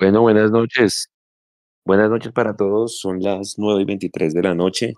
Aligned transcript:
Bueno, 0.00 0.22
buenas 0.22 0.50
noches. 0.50 1.10
Buenas 1.84 2.08
noches 2.08 2.32
para 2.32 2.56
todos. 2.56 2.98
Son 2.98 3.20
las 3.20 3.56
9 3.58 3.82
y 3.82 3.84
23 3.84 4.32
de 4.32 4.42
la 4.42 4.54
noche. 4.54 4.94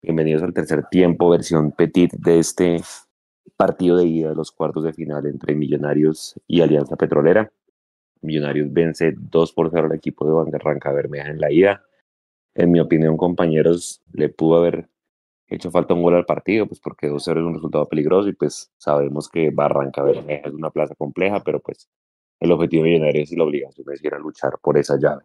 Bienvenidos 0.00 0.44
al 0.44 0.54
tercer 0.54 0.86
tiempo, 0.88 1.28
versión 1.28 1.72
petit 1.72 2.12
de 2.12 2.38
este 2.38 2.80
partido 3.56 3.96
de 3.96 4.06
ida 4.06 4.28
de 4.28 4.36
los 4.36 4.52
cuartos 4.52 4.84
de 4.84 4.92
final 4.92 5.26
entre 5.26 5.56
Millonarios 5.56 6.40
y 6.46 6.60
Alianza 6.60 6.94
Petrolera. 6.94 7.50
Millonarios 8.20 8.72
vence 8.72 9.12
2 9.18 9.52
por 9.54 9.70
0 9.72 9.88
al 9.90 9.96
equipo 9.96 10.24
de 10.24 10.34
Bangarranca 10.34 10.92
Bermeja 10.92 11.30
en 11.30 11.40
la 11.40 11.50
ida. 11.50 11.82
En 12.54 12.70
mi 12.70 12.78
opinión, 12.78 13.16
compañeros, 13.16 14.02
le 14.12 14.28
pudo 14.28 14.58
haber 14.58 14.88
hecho 15.48 15.72
falta 15.72 15.94
un 15.94 16.02
gol 16.04 16.14
al 16.14 16.26
partido, 16.26 16.68
pues 16.68 16.78
porque 16.78 17.10
2-0 17.10 17.40
es 17.40 17.44
un 17.44 17.54
resultado 17.54 17.88
peligroso 17.88 18.28
y 18.28 18.34
pues 18.34 18.70
sabemos 18.78 19.28
que 19.28 19.50
Barranca 19.50 20.04
Bermeja 20.04 20.46
es 20.46 20.54
una 20.54 20.70
plaza 20.70 20.94
compleja, 20.94 21.42
pero 21.42 21.58
pues 21.58 21.88
el 22.40 22.52
objetivo 22.52 22.84
de 22.84 22.90
Millonarios 22.90 23.32
y 23.32 23.36
la 23.36 23.44
obligación 23.44 23.86
es 23.92 24.04
ir 24.04 24.14
a 24.14 24.18
luchar 24.18 24.58
por 24.62 24.78
esa 24.78 24.96
llave. 24.98 25.24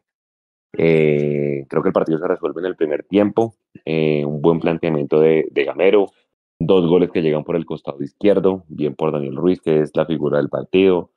Eh, 0.76 1.66
creo 1.70 1.84
que 1.84 1.90
el 1.90 1.94
partido 1.94 2.18
se 2.18 2.28
resuelve 2.28 2.62
en 2.62 2.68
el 2.68 2.76
primer 2.76 3.04
tiempo, 3.04 3.56
eh, 3.86 4.26
un 4.26 4.42
buen 4.42 4.60
planteamiento 4.60 5.20
de, 5.20 5.48
Gamero, 5.54 6.12
dos 6.60 6.88
goles 6.88 7.12
que 7.12 7.22
llegan 7.22 7.44
por 7.44 7.56
el 7.56 7.66
costado 7.66 8.02
izquierdo, 8.02 8.64
bien 8.68 8.96
por 8.96 9.12
Daniel 9.12 9.36
Ruiz, 9.36 9.62
que 9.62 9.82
es 9.82 9.92
la 9.96 10.06
figura 10.06 10.38
del 10.38 10.50
partido, 10.50 11.12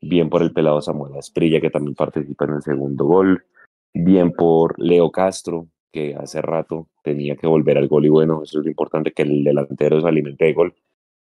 bien 0.00 0.30
por 0.30 0.42
el 0.42 0.52
pelado 0.52 0.80
Samuel 0.80 1.16
Asprilla, 1.16 1.60
que 1.60 1.70
también 1.70 1.94
participa 1.94 2.44
en 2.44 2.54
el 2.54 2.62
segundo 2.62 3.04
gol, 3.04 3.44
bien 3.92 4.32
por 4.32 4.78
Leo 4.78 5.10
Castro, 5.10 5.66
que 5.92 6.14
hace 6.14 6.40
rato 6.40 6.88
tenía 7.02 7.34
que 7.34 7.48
volver 7.48 7.78
al 7.78 7.88
gol 7.88 8.06
y 8.06 8.10
bueno, 8.10 8.42
eso 8.44 8.60
es 8.60 8.64
lo 8.64 8.70
importante, 8.70 9.12
que 9.12 9.22
el 9.22 9.42
delantero 9.42 10.00
se 10.00 10.06
alimente 10.06 10.44
de 10.44 10.52
gol 10.52 10.74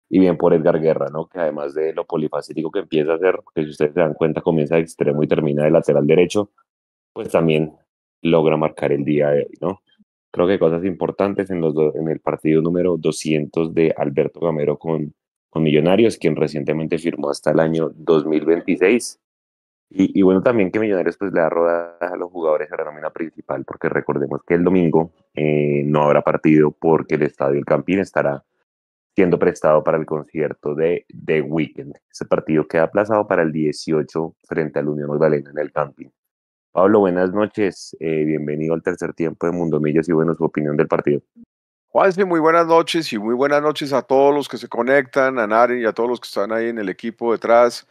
y 0.10 0.20
bien 0.20 0.38
por 0.38 0.54
Edgar 0.54 0.80
Guerra, 0.80 1.08
¿no? 1.12 1.28
Que 1.28 1.40
además 1.40 1.74
de 1.76 1.94
lo 1.94 2.06
polifacético 2.06 2.72
que 2.72 2.80
empieza 2.80 3.12
a 3.12 3.16
hacer, 3.16 3.40
que 3.54 3.64
si 3.64 3.70
ustedes 3.70 3.94
se 3.94 4.00
dan 4.00 4.16
cuenta 4.16 4.42
comienza 4.42 4.76
de 4.76 4.82
extremo 4.82 5.24
y 5.24 5.28
termina 5.28 5.64
de 5.64 5.72
lateral 5.72 6.08
derecho, 6.08 6.50
pues 7.14 7.30
también 7.30 7.74
logra 8.24 8.58
marcar 8.58 8.92
el 8.92 9.06
día 9.06 9.30
de 9.30 9.42
hoy, 9.42 9.58
¿no? 9.62 9.82
Creo 10.32 10.48
que 10.48 10.60
cosas 10.60 10.84
importantes 10.84 11.50
en, 11.52 11.62
los 11.62 11.76
en 11.96 12.08
el 12.08 12.20
partido 12.20 12.62
número 12.62 12.98
200 12.98 13.74
de 13.74 13.94
Alberto 13.96 14.40
Gamero 14.40 14.78
con, 14.78 15.14
con 15.50 15.64
Millonarios, 15.64 16.18
quien 16.18 16.36
recientemente 16.36 16.98
firmó 16.98 17.30
hasta 17.30 17.52
el 17.52 17.60
año 17.60 17.92
2026. 17.96 19.20
Y, 19.92 20.20
y, 20.20 20.22
bueno, 20.22 20.44
también 20.44 20.72
que 20.72 20.80
Millonarios 20.80 21.18
pues 21.18 21.34
le 21.34 21.42
da 21.42 21.50
rodadas 21.50 22.12
a 22.12 22.16
los 22.16 22.32
jugadores 22.32 22.72
a 22.72 22.78
la 22.78 22.86
nómina 22.86 23.10
principal, 23.10 23.66
porque 23.66 23.90
recordemos 23.90 24.42
que 24.46 24.54
el 24.54 24.64
domingo 24.64 25.12
eh, 25.34 25.82
no 25.86 26.04
habrá 26.04 26.22
partido 26.22 26.72
porque 26.72 27.16
el 27.16 27.24
Estadio 27.24 27.58
El 27.58 27.66
Campín 27.66 27.98
estará 27.98 28.44
siendo 29.20 29.38
prestado 29.38 29.84
para 29.84 29.98
el 29.98 30.06
concierto 30.06 30.74
de 30.74 31.06
The 31.26 31.42
Weeknd. 31.42 31.94
Ese 32.10 32.24
partido 32.24 32.66
queda 32.66 32.84
aplazado 32.84 33.28
para 33.28 33.42
el 33.42 33.52
18 33.52 34.34
frente 34.48 34.80
al 34.80 34.88
Unión 34.88 35.10
Magdalena 35.10 35.50
en 35.50 35.60
el 35.60 35.74
camping. 35.74 36.08
Pablo, 36.72 37.02
buenas 37.02 37.34
noches. 37.34 37.98
Eh, 38.00 38.24
bienvenido 38.24 38.74
al 38.74 38.82
tercer 38.82 39.14
tiempo 39.14 39.46
de 39.46 39.52
Mundo 39.52 39.82
Millos 39.82 40.08
y 40.08 40.14
bueno, 40.14 40.34
su 40.36 40.46
opinión 40.46 40.78
del 40.78 40.88
partido. 40.88 41.20
Juanse, 41.90 42.24
muy 42.24 42.40
buenas 42.40 42.66
noches 42.66 43.12
y 43.12 43.20
muy 43.20 43.36
buenas 43.36 43.62
noches 43.62 43.92
a 43.92 44.04
todos 44.04 44.34
los 44.34 44.48
que 44.48 44.58
se 44.58 44.70
conectan, 44.70 45.38
a 45.38 45.46
Nari 45.46 45.82
y 45.82 45.86
a 45.86 45.92
todos 45.92 46.10
los 46.10 46.22
que 46.22 46.28
están 46.28 46.54
ahí 46.54 46.70
en 46.70 46.78
el 46.78 46.88
equipo 46.88 47.34
detrás. 47.34 47.86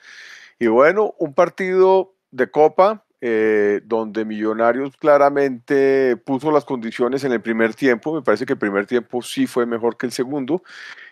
Y 0.59 0.69
bueno, 0.69 1.15
un 1.19 1.35
partido 1.35 2.15
de 2.31 2.51
Copa 2.51 3.05
eh, 3.21 3.81
donde 3.85 4.25
Millonarios 4.25 4.97
claramente 4.97 6.17
puso 6.19 6.53
las 6.53 6.65
condiciones 6.65 7.25
en 7.25 7.33
el 7.33 7.43
primer 7.43 7.75
tiempo. 7.75 8.15
Me 8.15 8.23
parece 8.23 8.47
que 8.47 8.53
el 8.53 8.59
primer 8.61 8.87
tiempo 8.87 9.21
sí 9.23 9.49
fue 9.49 9.67
mejor 9.67 9.97
que 9.97 10.07
el 10.07 10.13
segundo 10.13 10.63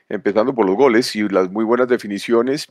empezando 0.09 0.55
por 0.55 0.67
los 0.67 0.77
goles 0.77 1.15
y 1.17 1.29
las 1.29 1.51
muy 1.51 1.65
buenas 1.65 1.89
definiciones. 1.89 2.69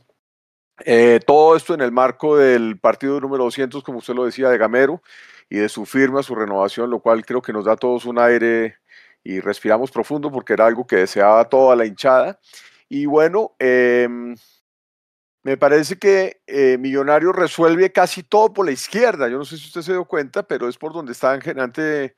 Eh, 0.84 1.20
todo 1.26 1.56
esto 1.56 1.74
en 1.74 1.80
el 1.80 1.92
marco 1.92 2.36
del 2.36 2.78
partido 2.78 3.20
número 3.20 3.44
200, 3.44 3.82
como 3.82 3.98
usted 3.98 4.14
lo 4.14 4.24
decía, 4.26 4.50
de 4.50 4.58
Gamero 4.58 5.02
y 5.48 5.56
de 5.56 5.68
su 5.68 5.86
firma, 5.86 6.22
su 6.22 6.34
renovación, 6.34 6.90
lo 6.90 7.00
cual 7.00 7.24
creo 7.24 7.40
que 7.40 7.52
nos 7.52 7.64
da 7.64 7.72
a 7.72 7.76
todos 7.76 8.04
un 8.04 8.18
aire 8.18 8.76
y 9.24 9.40
respiramos 9.40 9.90
profundo 9.90 10.30
porque 10.30 10.52
era 10.52 10.66
algo 10.66 10.86
que 10.86 10.96
deseaba 10.96 11.48
toda 11.48 11.74
la 11.76 11.86
hinchada. 11.86 12.38
Y 12.88 13.06
bueno, 13.06 13.56
em, 13.58 14.36
me 15.42 15.56
parece 15.56 15.98
que 15.98 16.42
eh, 16.46 16.76
Millonario 16.78 17.32
resuelve 17.32 17.92
casi 17.92 18.22
todo 18.22 18.52
por 18.52 18.66
la 18.66 18.72
izquierda. 18.72 19.28
Yo 19.28 19.38
no 19.38 19.44
sé 19.44 19.56
si 19.56 19.66
usted 19.66 19.82
se 19.82 19.92
dio 19.92 20.04
cuenta, 20.04 20.42
pero 20.42 20.68
es 20.68 20.76
por 20.76 20.92
donde 20.92 21.12
está 21.12 21.40
generante 21.40 22.16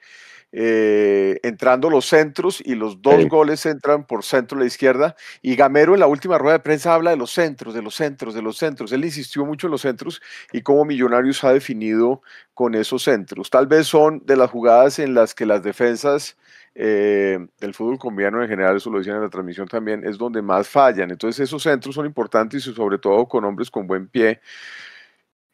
eh, 0.51 1.39
entrando 1.43 1.91
los 1.91 2.07
centros 2.07 2.63
y 2.65 2.75
los 2.75 3.03
dos 3.03 3.29
goles 3.29 3.67
entran 3.67 4.07
por 4.07 4.25
centro 4.25 4.57
a 4.57 4.61
la 4.61 4.67
izquierda. 4.67 5.15
Y 5.43 5.57
Gamero 5.57 5.95
en 5.95 6.01
la 6.01 6.07
última 6.07 6.39
rueda 6.39 6.55
de 6.59 6.63
prensa 6.63 6.95
habla 6.95 7.11
de 7.11 7.17
los 7.17 7.33
centros, 7.33 7.75
de 7.75 7.83
los 7.83 7.95
centros, 7.95 8.35
de 8.35 8.43
los 8.43 8.57
centros. 8.57 8.93
Él 8.93 9.05
insistió 9.05 9.45
mucho 9.45 9.67
en 9.67 9.73
los 9.73 9.83
centros 9.83 10.23
y 10.53 10.63
cómo 10.63 10.85
Millonarios 10.85 11.45
ha 11.45 11.53
definido 11.53 12.23
con 12.55 12.75
esos 12.75 13.03
centros. 13.03 13.51
Tal 13.51 13.67
vez 13.67 13.87
son 13.87 14.23
de 14.25 14.37
las 14.37 14.51
jugadas 14.51 14.99
en 14.99 15.15
las 15.15 15.35
que 15.35 15.47
las 15.47 15.63
defensas 15.63 16.37
eh, 16.75 17.39
del 17.61 17.75
fútbol 17.75 17.99
colombiano 17.99 18.43
en 18.43 18.49
general, 18.49 18.77
eso 18.77 18.89
lo 18.89 18.99
decían 18.99 19.17
en 19.17 19.23
la 19.23 19.29
transmisión 19.29 19.67
también, 19.67 20.07
es 20.07 20.17
donde 20.17 20.41
más 20.43 20.69
fallan. 20.69 21.11
Entonces 21.11 21.41
esos 21.41 21.63
centros 21.63 21.95
son 21.95 22.07
importantes 22.07 22.67
y 22.67 22.73
sobre 22.73 22.99
todo 22.99 23.27
con 23.27 23.45
hombres 23.45 23.71
con 23.71 23.87
buen 23.87 24.09
pie 24.09 24.41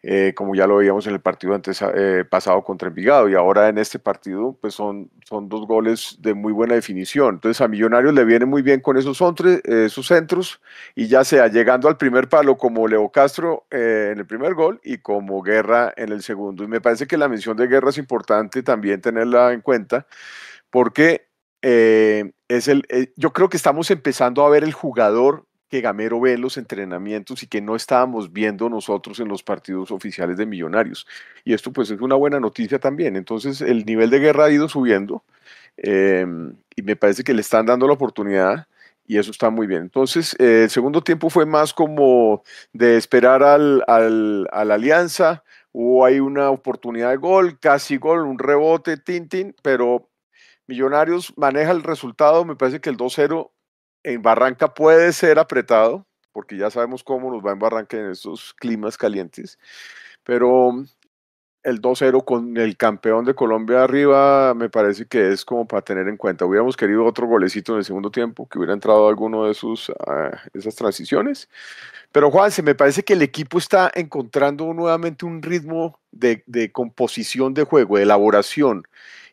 eh, 0.06 0.34
como 0.36 0.54
ya 0.54 0.66
lo 0.66 0.76
veíamos 0.76 1.06
en 1.06 1.14
el 1.14 1.20
partido 1.20 1.54
antes 1.54 1.82
eh, 1.82 2.24
pasado 2.28 2.62
contra 2.62 2.88
Envigado, 2.88 3.26
y 3.28 3.34
ahora 3.34 3.70
en 3.70 3.78
este 3.78 3.98
partido, 3.98 4.56
pues 4.60 4.74
son, 4.74 5.10
son 5.24 5.48
dos 5.48 5.66
goles 5.66 6.18
de 6.20 6.34
muy 6.34 6.52
buena 6.52 6.74
definición. 6.74 7.36
Entonces 7.36 7.60
a 7.62 7.68
Millonarios 7.68 8.12
le 8.12 8.24
viene 8.26 8.44
muy 8.44 8.60
bien 8.60 8.80
con 8.80 8.98
esos, 8.98 9.18
eh, 9.44 9.60
esos 9.86 10.06
centros, 10.06 10.60
y 10.94 11.06
ya 11.08 11.24
sea 11.24 11.48
llegando 11.48 11.88
al 11.88 11.96
primer 11.96 12.28
palo 12.28 12.58
como 12.58 12.86
Leo 12.86 13.08
Castro 13.08 13.66
en 13.70 14.18
el 14.18 14.26
primer 14.26 14.54
gol 14.54 14.78
y 14.84 14.98
como 14.98 15.40
Guerra 15.42 15.92
en 15.96 16.12
el 16.12 16.22
segundo. 16.22 16.64
Y 16.64 16.68
me 16.68 16.82
parece 16.82 17.06
que 17.06 17.16
la 17.16 17.28
mención 17.28 17.56
de 17.56 17.66
Guerra 17.66 17.88
es 17.88 17.98
importante 17.98 18.62
también 18.62 19.00
tenerla 19.00 19.52
en 19.52 19.62
cuenta, 19.62 20.06
porque 20.70 21.28
es 21.62 22.68
el, 22.68 22.84
yo 23.16 23.32
creo 23.32 23.48
que 23.48 23.56
estamos 23.56 23.90
empezando 23.90 24.44
a 24.44 24.50
ver 24.50 24.64
el 24.64 24.74
jugador 24.74 25.46
que 25.74 25.80
Gamero 25.80 26.20
ve 26.20 26.38
los 26.38 26.56
entrenamientos 26.56 27.42
y 27.42 27.48
que 27.48 27.60
no 27.60 27.74
estábamos 27.74 28.32
viendo 28.32 28.68
nosotros 28.68 29.18
en 29.18 29.26
los 29.26 29.42
partidos 29.42 29.90
oficiales 29.90 30.36
de 30.36 30.46
Millonarios. 30.46 31.04
Y 31.44 31.52
esto 31.52 31.72
pues 31.72 31.90
es 31.90 32.00
una 32.00 32.14
buena 32.14 32.38
noticia 32.38 32.78
también. 32.78 33.16
Entonces 33.16 33.60
el 33.60 33.84
nivel 33.84 34.08
de 34.08 34.20
guerra 34.20 34.44
ha 34.44 34.50
ido 34.52 34.68
subiendo 34.68 35.24
em, 35.76 36.54
y 36.76 36.82
me 36.82 36.94
parece 36.94 37.24
que 37.24 37.34
le 37.34 37.40
están 37.40 37.66
dando 37.66 37.88
la 37.88 37.94
oportunidad 37.94 38.68
y 39.04 39.18
eso 39.18 39.32
está 39.32 39.50
muy 39.50 39.66
bien. 39.66 39.82
Entonces 39.82 40.36
eh, 40.38 40.62
el 40.64 40.70
segundo 40.70 41.02
tiempo 41.02 41.28
fue 41.28 41.44
más 41.44 41.74
como 41.74 42.44
de 42.72 42.96
esperar 42.96 43.42
al, 43.42 43.82
al, 43.88 44.46
a 44.52 44.64
la 44.64 44.74
alianza. 44.74 45.42
Hubo 45.72 46.04
ahí 46.04 46.20
una 46.20 46.50
oportunidad 46.50 47.10
de 47.10 47.16
gol, 47.16 47.58
casi 47.58 47.96
gol, 47.96 48.20
un 48.20 48.38
rebote, 48.38 48.96
tintin, 48.96 49.56
pero 49.60 50.08
Millonarios 50.68 51.36
maneja 51.36 51.72
el 51.72 51.82
resultado. 51.82 52.44
Me 52.44 52.54
parece 52.54 52.80
que 52.80 52.90
el 52.90 52.96
2-0 52.96 53.50
en 54.04 54.22
Barranca 54.22 54.72
puede 54.72 55.12
ser 55.12 55.38
apretado, 55.38 56.06
porque 56.32 56.56
ya 56.56 56.70
sabemos 56.70 57.02
cómo 57.02 57.32
nos 57.32 57.44
va 57.44 57.52
en 57.52 57.58
Barranca 57.58 57.96
en 57.96 58.10
estos 58.10 58.54
climas 58.54 58.96
calientes, 58.96 59.58
pero 60.22 60.84
el 61.64 61.80
2-0 61.80 62.24
con 62.24 62.56
el 62.58 62.76
campeón 62.76 63.24
de 63.24 63.34
Colombia 63.34 63.82
arriba 63.82 64.52
me 64.54 64.68
parece 64.68 65.06
que 65.06 65.32
es 65.32 65.44
como 65.46 65.66
para 65.66 65.80
tener 65.80 66.08
en 66.08 66.18
cuenta. 66.18 66.44
Hubiéramos 66.44 66.76
querido 66.76 67.04
otro 67.06 67.26
golecito 67.26 67.72
en 67.72 67.78
el 67.78 67.84
segundo 67.86 68.10
tiempo, 68.10 68.46
que 68.46 68.58
hubiera 68.58 68.74
entrado 68.74 69.08
alguno 69.08 69.46
de 69.46 69.54
sus, 69.54 69.90
ah, 70.06 70.42
esas 70.52 70.76
transiciones. 70.76 71.48
Pero 72.12 72.30
Juan, 72.30 72.50
se 72.50 72.62
me 72.62 72.74
parece 72.74 73.02
que 73.02 73.14
el 73.14 73.22
equipo 73.22 73.56
está 73.56 73.90
encontrando 73.94 74.72
nuevamente 74.74 75.24
un 75.24 75.42
ritmo 75.42 75.98
de, 76.12 76.44
de 76.46 76.70
composición 76.70 77.54
de 77.54 77.64
juego, 77.64 77.96
de 77.96 78.02
elaboración 78.02 78.84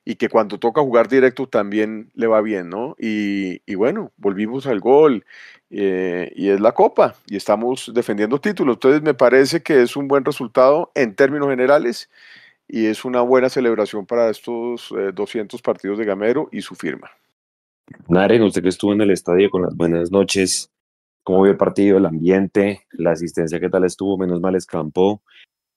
y 0.04 0.16
que 0.16 0.30
cuando 0.30 0.58
toca 0.58 0.82
jugar 0.82 1.08
directo 1.08 1.48
también 1.48 2.12
le 2.16 2.28
va 2.28 2.42
bien, 2.42 2.70
¿no? 2.70 2.96
Y, 2.98 3.60
bueno, 3.76 4.12
volvimos 4.18 4.66
al 4.66 4.80
gol 4.80 5.26
eh, 5.70 6.32
y 6.36 6.50
es 6.50 6.60
la 6.60 6.72
copa 6.72 7.16
y 7.28 7.36
estamos 7.36 7.92
defendiendo 7.94 8.42
títulos. 8.42 8.76
Entonces 8.78 9.02
me 9.02 9.14
parece 9.14 9.62
que 9.62 9.82
es 9.82 9.96
un 9.96 10.08
buen 10.08 10.26
resultado 10.26 10.92
en 10.96 11.16
términos 11.16 11.50
generales 11.50 12.10
y 12.68 12.88
es 12.88 13.06
una 13.06 13.22
buena 13.22 13.50
celebración 13.50 14.06
para 14.06 14.30
estos 14.30 14.94
200 15.14 15.60
eh, 15.60 15.64
partidos 15.64 16.00
de 16.00 16.06
Gamero 16.06 16.50
y 16.52 16.62
su 16.62 16.74
firma. 16.74 17.12
Naren, 18.08 18.42
usted 18.44 18.64
que 18.64 18.70
estuvo 18.70 18.94
en 18.94 19.02
el 19.02 19.12
estadio 19.12 19.50
con 19.50 19.64
las 19.64 19.76
buenas 19.76 20.12
noches, 20.12 20.72
¿cómo 21.24 21.44
vio 21.44 21.52
el 21.52 21.58
partido, 21.58 21.98
el 21.98 22.06
ambiente, 22.06 22.88
la 22.92 23.12
asistencia, 23.12 23.60
qué 23.60 23.70
tal 23.70 23.84
estuvo? 23.84 24.18
Menos 24.18 24.40
mal 24.40 24.56
escampó. 24.56 25.22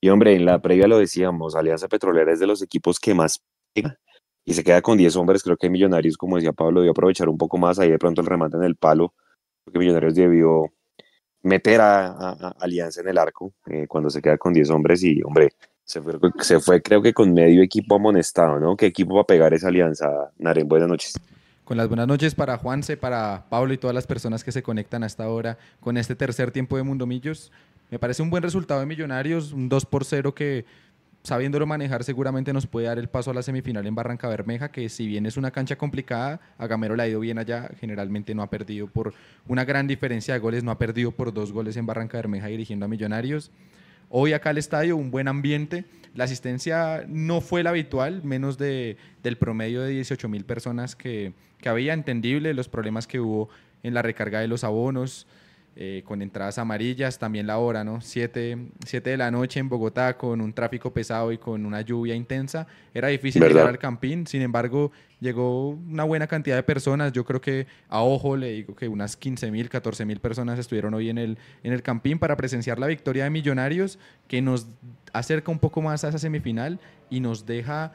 Y 0.00 0.08
hombre, 0.08 0.34
en 0.34 0.44
la 0.44 0.62
previa 0.62 0.86
lo 0.86 0.98
decíamos, 0.98 1.56
Alianza 1.56 1.88
Petrolera 1.88 2.32
es 2.32 2.38
de 2.38 2.46
los 2.46 2.62
equipos 2.62 3.00
que 3.00 3.14
más 3.14 3.42
y 4.44 4.54
se 4.54 4.64
queda 4.64 4.82
con 4.82 4.98
10 4.98 5.16
hombres. 5.16 5.42
Creo 5.42 5.56
que 5.56 5.70
Millonarios, 5.70 6.16
como 6.16 6.36
decía 6.36 6.52
Pablo, 6.52 6.80
debió 6.80 6.92
aprovechar 6.92 7.28
un 7.28 7.38
poco 7.38 7.58
más 7.58 7.78
ahí 7.78 7.90
de 7.90 7.98
pronto 7.98 8.20
el 8.20 8.26
remate 8.26 8.56
en 8.56 8.64
el 8.64 8.76
palo, 8.76 9.14
porque 9.64 9.78
Millonarios 9.78 10.14
debió 10.14 10.72
meter 11.42 11.80
a, 11.80 12.32
Alianza 12.58 13.02
en 13.02 13.08
el 13.08 13.18
arco 13.18 13.52
eh, 13.66 13.86
cuando 13.86 14.10
se 14.10 14.22
queda 14.22 14.38
con 14.38 14.52
10 14.52 14.70
hombres 14.70 15.02
y, 15.02 15.22
hombre, 15.22 15.50
se 15.84 16.00
fue, 16.00 16.14
se 16.40 16.60
fue 16.60 16.82
creo 16.82 17.02
que 17.02 17.12
con 17.12 17.32
medio 17.32 17.62
equipo 17.62 17.96
amonestado, 17.96 18.58
¿no? 18.58 18.76
¿Qué 18.76 18.86
equipo 18.86 19.14
va 19.14 19.22
a 19.22 19.26
pegar 19.26 19.52
esa 19.52 19.68
alianza? 19.68 20.08
Naren, 20.38 20.66
buenas 20.66 20.88
noches. 20.88 21.14
Con 21.64 21.76
las 21.76 21.88
buenas 21.88 22.06
noches 22.06 22.34
para 22.34 22.58
Juanse, 22.58 22.96
para 22.96 23.46
Pablo 23.48 23.72
y 23.72 23.78
todas 23.78 23.94
las 23.94 24.06
personas 24.06 24.44
que 24.44 24.52
se 24.52 24.62
conectan 24.62 25.02
a 25.02 25.06
esta 25.06 25.28
hora 25.28 25.58
con 25.80 25.96
este 25.96 26.14
tercer 26.14 26.50
tiempo 26.50 26.76
de 26.76 26.82
Mundomillos. 26.82 27.52
Me 27.90 27.98
parece 27.98 28.22
un 28.22 28.30
buen 28.30 28.42
resultado 28.42 28.80
de 28.80 28.86
Millonarios, 28.86 29.52
un 29.52 29.68
2 29.68 29.86
por 29.86 30.04
0 30.04 30.34
que 30.34 30.64
sabiéndolo 31.24 31.66
manejar, 31.66 32.04
seguramente 32.04 32.52
nos 32.52 32.66
puede 32.66 32.86
dar 32.86 32.98
el 32.98 33.08
paso 33.08 33.30
a 33.30 33.34
la 33.34 33.42
semifinal 33.42 33.86
en 33.86 33.94
Barranca 33.94 34.28
Bermeja, 34.28 34.70
que 34.70 34.90
si 34.90 35.06
bien 35.06 35.24
es 35.24 35.38
una 35.38 35.50
cancha 35.50 35.76
complicada, 35.76 36.38
a 36.58 36.66
Gamero 36.66 36.94
le 36.94 37.02
ha 37.02 37.08
ido 37.08 37.18
bien 37.18 37.38
allá, 37.38 37.70
generalmente 37.80 38.34
no 38.34 38.42
ha 38.42 38.50
perdido 38.50 38.86
por 38.86 39.14
una 39.48 39.64
gran 39.64 39.86
diferencia 39.86 40.34
de 40.34 40.40
goles, 40.40 40.62
no 40.62 40.70
ha 40.70 40.78
perdido 40.78 41.12
por 41.12 41.32
dos 41.32 41.50
goles 41.50 41.78
en 41.78 41.86
Barranca 41.86 42.18
Bermeja 42.18 42.46
dirigiendo 42.48 42.84
a 42.84 42.88
Millonarios. 42.88 43.50
Hoy 44.10 44.34
acá 44.34 44.50
al 44.50 44.58
estadio, 44.58 44.98
un 44.98 45.10
buen 45.10 45.26
ambiente. 45.26 45.86
La 46.14 46.24
asistencia 46.24 47.04
no 47.08 47.40
fue 47.40 47.62
la 47.62 47.70
habitual, 47.70 48.22
menos 48.22 48.58
de, 48.58 48.98
del 49.22 49.38
promedio 49.38 49.80
de 49.80 49.90
18 49.90 50.28
mil 50.28 50.44
personas 50.44 50.94
que, 50.94 51.32
que 51.58 51.70
había, 51.70 51.94
entendible 51.94 52.52
los 52.52 52.68
problemas 52.68 53.06
que 53.06 53.18
hubo 53.18 53.48
en 53.82 53.94
la 53.94 54.02
recarga 54.02 54.40
de 54.40 54.46
los 54.46 54.62
abonos. 54.62 55.26
Eh, 55.76 56.02
con 56.04 56.22
entradas 56.22 56.58
amarillas, 56.58 57.18
también 57.18 57.48
la 57.48 57.58
hora, 57.58 57.82
¿no? 57.82 58.00
7 58.00 58.56
de 58.88 59.16
la 59.16 59.32
noche 59.32 59.58
en 59.58 59.68
Bogotá 59.68 60.16
con 60.16 60.40
un 60.40 60.52
tráfico 60.52 60.92
pesado 60.92 61.32
y 61.32 61.38
con 61.38 61.66
una 61.66 61.80
lluvia 61.80 62.14
intensa. 62.14 62.68
Era 62.94 63.08
difícil 63.08 63.42
llegar 63.42 63.66
al 63.66 63.78
campín, 63.80 64.24
sin 64.24 64.42
embargo, 64.42 64.92
llegó 65.18 65.70
una 65.70 66.04
buena 66.04 66.28
cantidad 66.28 66.54
de 66.54 66.62
personas. 66.62 67.10
Yo 67.10 67.24
creo 67.24 67.40
que 67.40 67.66
a 67.88 68.02
ojo 68.04 68.36
le 68.36 68.52
digo 68.52 68.76
que 68.76 68.86
unas 68.86 69.16
15 69.16 69.50
mil, 69.50 69.68
14 69.68 70.04
mil 70.04 70.20
personas 70.20 70.60
estuvieron 70.60 70.94
hoy 70.94 71.10
en 71.10 71.18
el, 71.18 71.38
en 71.64 71.72
el 71.72 71.82
campín 71.82 72.20
para 72.20 72.36
presenciar 72.36 72.78
la 72.78 72.86
victoria 72.86 73.24
de 73.24 73.30
Millonarios, 73.30 73.98
que 74.28 74.40
nos 74.42 74.68
acerca 75.12 75.50
un 75.50 75.58
poco 75.58 75.82
más 75.82 76.04
a 76.04 76.10
esa 76.10 76.18
semifinal 76.20 76.78
y 77.10 77.18
nos 77.18 77.46
deja 77.46 77.94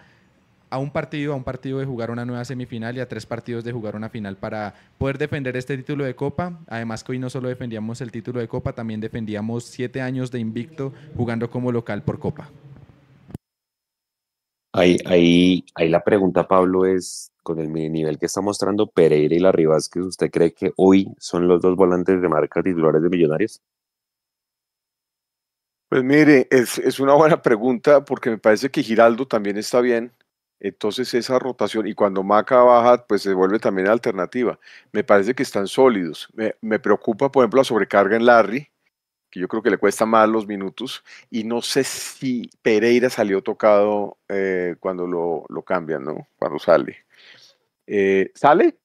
a 0.69 0.77
un 0.77 0.91
partido, 0.91 1.33
a 1.33 1.35
un 1.35 1.43
partido 1.43 1.79
de 1.79 1.85
jugar 1.85 2.11
una 2.11 2.25
nueva 2.25 2.45
semifinal 2.45 2.95
y 2.95 2.99
a 2.99 3.07
tres 3.07 3.25
partidos 3.25 3.63
de 3.63 3.71
jugar 3.71 3.95
una 3.95 4.09
final 4.09 4.37
para 4.37 4.73
poder 4.97 5.17
defender 5.17 5.57
este 5.57 5.77
título 5.77 6.03
de 6.05 6.15
Copa. 6.15 6.59
Además 6.67 7.03
que 7.03 7.13
hoy 7.13 7.19
no 7.19 7.29
solo 7.29 7.49
defendíamos 7.49 8.01
el 8.01 8.11
título 8.11 8.39
de 8.39 8.47
Copa, 8.47 8.73
también 8.73 8.99
defendíamos 8.99 9.63
siete 9.63 10.01
años 10.01 10.31
de 10.31 10.39
invicto 10.39 10.93
jugando 11.15 11.49
como 11.49 11.71
local 11.71 12.03
por 12.03 12.19
Copa. 12.19 12.49
Ahí, 14.71 14.97
ahí, 15.05 15.65
ahí 15.73 15.89
la 15.89 16.03
pregunta, 16.03 16.47
Pablo, 16.47 16.85
es 16.85 17.31
con 17.41 17.59
el 17.59 17.73
nivel 17.73 18.19
que 18.19 18.27
está 18.27 18.41
mostrando 18.41 18.85
Pereira 18.85 19.35
y 19.35 19.39
la 19.39 19.51
Rivas, 19.51 19.89
¿usted 19.95 20.29
cree 20.29 20.53
que 20.53 20.71
hoy 20.77 21.11
son 21.17 21.47
los 21.47 21.61
dos 21.61 21.75
volantes 21.75 22.21
de 22.21 22.29
marca 22.29 22.61
titulares 22.61 23.01
de 23.01 23.09
Millonarios? 23.09 23.59
Pues 25.89 26.03
mire, 26.03 26.47
es, 26.51 26.77
es 26.77 26.99
una 26.99 27.15
buena 27.15 27.41
pregunta 27.41 28.05
porque 28.05 28.29
me 28.29 28.37
parece 28.37 28.69
que 28.69 28.83
Giraldo 28.83 29.25
también 29.25 29.57
está 29.57 29.81
bien 29.81 30.11
entonces 30.59 31.13
esa 31.13 31.39
rotación, 31.39 31.87
y 31.87 31.93
cuando 31.93 32.23
Maca 32.23 32.61
baja, 32.61 33.05
pues 33.05 33.21
se 33.21 33.33
vuelve 33.33 33.59
también 33.59 33.87
alternativa. 33.87 34.59
Me 34.91 35.03
parece 35.03 35.33
que 35.33 35.43
están 35.43 35.67
sólidos. 35.67 36.27
Me, 36.61 36.79
preocupa, 36.79 37.31
por 37.31 37.43
ejemplo, 37.43 37.59
la 37.59 37.63
sobrecarga 37.63 38.17
en 38.17 38.25
Larry, 38.25 38.67
que 39.29 39.39
yo 39.39 39.47
creo 39.47 39.61
que 39.61 39.69
le 39.69 39.77
cuesta 39.77 40.05
más 40.05 40.27
los 40.27 40.47
minutos, 40.47 41.03
y 41.29 41.43
no 41.43 41.61
sé 41.61 41.83
si 41.83 42.49
Pereira 42.61 43.09
salió 43.09 43.41
tocado 43.41 44.17
eh, 44.27 44.75
cuando 44.79 45.07
lo, 45.07 45.45
lo, 45.47 45.61
cambian, 45.61 46.03
¿no? 46.03 46.27
Cuando 46.37 46.59
sale. 46.59 47.05
Eh, 47.87 48.31
¿Sale? 48.35 48.77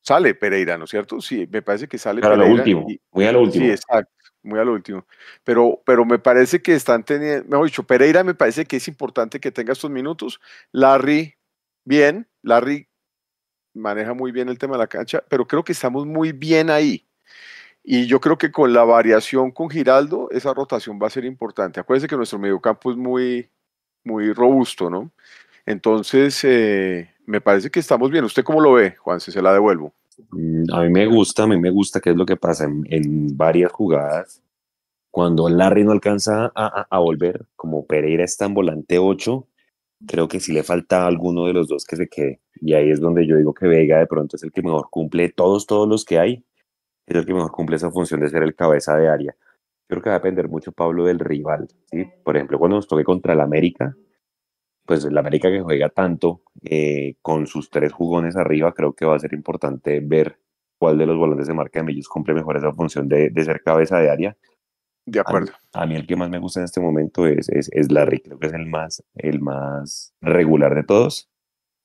Sale 0.00 0.34
Pereira, 0.34 0.76
¿no 0.76 0.84
es 0.84 0.90
cierto? 0.90 1.20
Sí, 1.20 1.48
me 1.50 1.62
parece 1.62 1.86
que 1.88 1.96
sale 1.96 2.20
Para 2.20 2.36
lo 2.36 2.46
último, 2.46 2.86
muy 3.12 3.24
a 3.24 3.32
lo 3.32 3.42
último. 3.42 3.64
Sí, 3.64 3.70
exacto 3.70 4.21
muy 4.42 4.58
a 4.58 4.64
lo 4.64 4.72
último. 4.72 5.06
Pero, 5.44 5.80
pero 5.84 6.04
me 6.04 6.18
parece 6.18 6.62
que 6.62 6.74
están 6.74 7.04
teniendo, 7.04 7.48
mejor 7.48 7.66
dicho, 7.66 7.82
Pereira 7.84 8.24
me 8.24 8.34
parece 8.34 8.64
que 8.64 8.76
es 8.76 8.88
importante 8.88 9.40
que 9.40 9.52
tenga 9.52 9.72
estos 9.72 9.90
minutos. 9.90 10.40
Larry, 10.72 11.36
bien, 11.84 12.28
Larry 12.42 12.88
maneja 13.74 14.14
muy 14.14 14.32
bien 14.32 14.48
el 14.48 14.58
tema 14.58 14.74
de 14.74 14.80
la 14.80 14.86
cancha, 14.86 15.22
pero 15.28 15.46
creo 15.46 15.64
que 15.64 15.72
estamos 15.72 16.06
muy 16.06 16.32
bien 16.32 16.70
ahí. 16.70 17.06
Y 17.84 18.06
yo 18.06 18.20
creo 18.20 18.38
que 18.38 18.52
con 18.52 18.72
la 18.72 18.84
variación 18.84 19.50
con 19.50 19.68
Giraldo, 19.68 20.28
esa 20.30 20.54
rotación 20.54 21.00
va 21.02 21.08
a 21.08 21.10
ser 21.10 21.24
importante. 21.24 21.80
Acuérdense 21.80 22.08
que 22.08 22.16
nuestro 22.16 22.38
mediocampo 22.38 22.92
es 22.92 22.96
muy, 22.96 23.50
muy 24.04 24.32
robusto, 24.32 24.88
¿no? 24.88 25.10
Entonces, 25.66 26.44
eh, 26.44 27.12
me 27.26 27.40
parece 27.40 27.70
que 27.70 27.80
estamos 27.80 28.10
bien. 28.10 28.24
¿Usted 28.24 28.44
cómo 28.44 28.60
lo 28.60 28.74
ve, 28.74 28.96
Juan? 28.96 29.20
Si 29.20 29.32
se 29.32 29.42
la 29.42 29.52
devuelvo. 29.52 29.92
Mm, 30.30 30.64
a 30.72 30.82
mí 30.82 30.90
me 30.90 31.06
gusta, 31.06 31.44
a 31.44 31.46
mí 31.46 31.58
me 31.58 31.70
gusta 31.70 32.00
qué 32.00 32.10
es 32.10 32.16
lo 32.16 32.26
que 32.26 32.36
pasa 32.36 32.64
en, 32.64 33.36
varias 33.36 33.72
jugadas. 33.72 34.42
Cuando 35.10 35.48
Larry 35.48 35.84
no 35.84 35.92
alcanza 35.92 36.50
a, 36.54 36.98
volver, 36.98 37.46
como 37.54 37.86
Pereira 37.86 38.24
está 38.24 38.46
en 38.46 38.54
volante 38.54 38.98
8, 38.98 39.46
creo 40.06 40.26
que 40.28 40.40
sí 40.40 40.52
le 40.52 40.62
falta 40.62 41.06
alguno 41.06 41.46
de 41.46 41.52
los 41.52 41.68
dos 41.68 41.84
que 41.84 41.96
se 41.96 42.08
quede. 42.08 42.40
Y 42.60 42.72
ahí 42.72 42.90
es 42.90 43.00
donde 43.00 43.26
yo 43.26 43.36
digo 43.36 43.52
que 43.52 43.66
Vega 43.66 43.98
de 43.98 44.06
pronto 44.06 44.36
es 44.36 44.42
el 44.42 44.52
que 44.52 44.62
mejor 44.62 44.88
cumple 44.90 45.28
todos, 45.28 45.66
todos 45.66 45.86
los 45.86 46.04
que 46.06 46.18
hay. 46.18 46.44
Es 47.06 47.16
el 47.16 47.26
que 47.26 47.34
mejor 47.34 47.52
cumple 47.52 47.76
esa 47.76 47.90
función 47.90 48.20
de 48.20 48.30
ser 48.30 48.42
el 48.42 48.54
cabeza 48.54 48.96
de 48.96 49.08
área. 49.08 49.36
Creo 49.86 50.00
que 50.00 50.08
va 50.08 50.16
a 50.16 50.18
depender 50.20 50.48
mucho, 50.48 50.72
Pablo, 50.72 51.04
del 51.04 51.18
rival. 51.18 51.68
¿sí? 51.90 52.06
Por 52.24 52.36
ejemplo, 52.36 52.58
cuando 52.58 52.76
nos 52.76 52.88
toque 52.88 53.04
contra 53.04 53.34
el 53.34 53.40
América, 53.40 53.94
pues 54.84 55.04
el 55.04 55.16
América 55.16 55.50
que 55.50 55.60
juega 55.60 55.88
tanto 55.88 56.42
eh, 56.62 57.16
con 57.22 57.46
sus 57.46 57.70
tres 57.70 57.92
jugones 57.92 58.36
arriba, 58.36 58.72
creo 58.74 58.94
que 58.94 59.04
va 59.04 59.16
a 59.16 59.20
ser 59.20 59.32
importante 59.32 60.00
ver 60.00 60.38
cuál 60.78 60.98
de 60.98 61.06
los 61.06 61.16
volantes 61.16 61.46
de 61.46 61.54
marca 61.54 61.78
de 61.78 61.84
Millos 61.84 62.08
cumple 62.08 62.34
mejor 62.34 62.56
esa 62.56 62.72
función 62.72 63.08
de, 63.08 63.32
ser 63.44 63.62
cabeza 63.62 63.98
de 63.98 64.10
área. 64.10 64.36
De 65.04 65.20
acuerdo. 65.20 65.52
A 65.72 65.86
mí, 65.86 65.94
el 65.94 66.06
que 66.06 66.16
más 66.16 66.30
me 66.30 66.38
gusta 66.38 66.60
en 66.60 66.64
este 66.64 66.80
momento 66.80 67.26
es, 67.26 67.48
es, 67.48 67.68
es, 67.72 67.90
Larry, 67.90 68.20
creo 68.20 68.38
que 68.38 68.46
es 68.46 68.52
el 68.52 68.66
más, 68.66 69.02
el 69.14 69.40
más 69.40 70.14
regular 70.20 70.74
de 70.74 70.84
todos. 70.84 71.28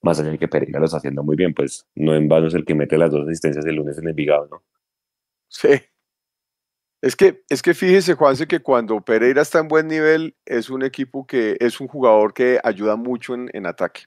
Más 0.01 0.19
allá 0.19 0.31
de 0.31 0.37
que 0.37 0.47
Pereira 0.47 0.79
lo 0.79 0.85
está 0.85 0.97
haciendo 0.97 1.23
muy 1.23 1.35
bien, 1.35 1.53
pues 1.53 1.87
no 1.95 2.15
en 2.15 2.27
vano 2.27 2.47
es 2.47 2.53
el 2.53 2.65
que 2.65 2.75
mete 2.75 2.97
las 2.97 3.11
dos 3.11 3.27
asistencias 3.27 3.65
el 3.65 3.75
lunes 3.75 3.97
en 3.97 4.07
el 4.07 4.13
Vigado, 4.13 4.47
¿no? 4.49 4.63
Sí, 5.47 5.69
es 7.01 7.15
que, 7.15 7.43
es 7.49 7.61
que 7.61 7.73
fíjese, 7.73 8.15
Juanse, 8.15 8.47
que 8.47 8.59
cuando 8.59 9.01
Pereira 9.01 9.41
está 9.41 9.59
en 9.59 9.67
buen 9.67 9.87
nivel, 9.87 10.35
es 10.45 10.69
un 10.69 10.83
equipo 10.83 11.27
que 11.27 11.55
es 11.59 11.79
un 11.79 11.87
jugador 11.87 12.33
que 12.33 12.59
ayuda 12.63 12.95
mucho 12.95 13.35
en, 13.35 13.65
ataque 13.67 14.05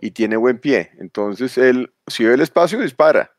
y 0.00 0.12
tiene 0.12 0.36
buen 0.36 0.58
pie. 0.58 0.90
Entonces, 0.98 1.58
él, 1.58 1.92
si 2.06 2.24
ve 2.24 2.34
el 2.34 2.40
espacio, 2.40 2.80
dispara 2.80 3.36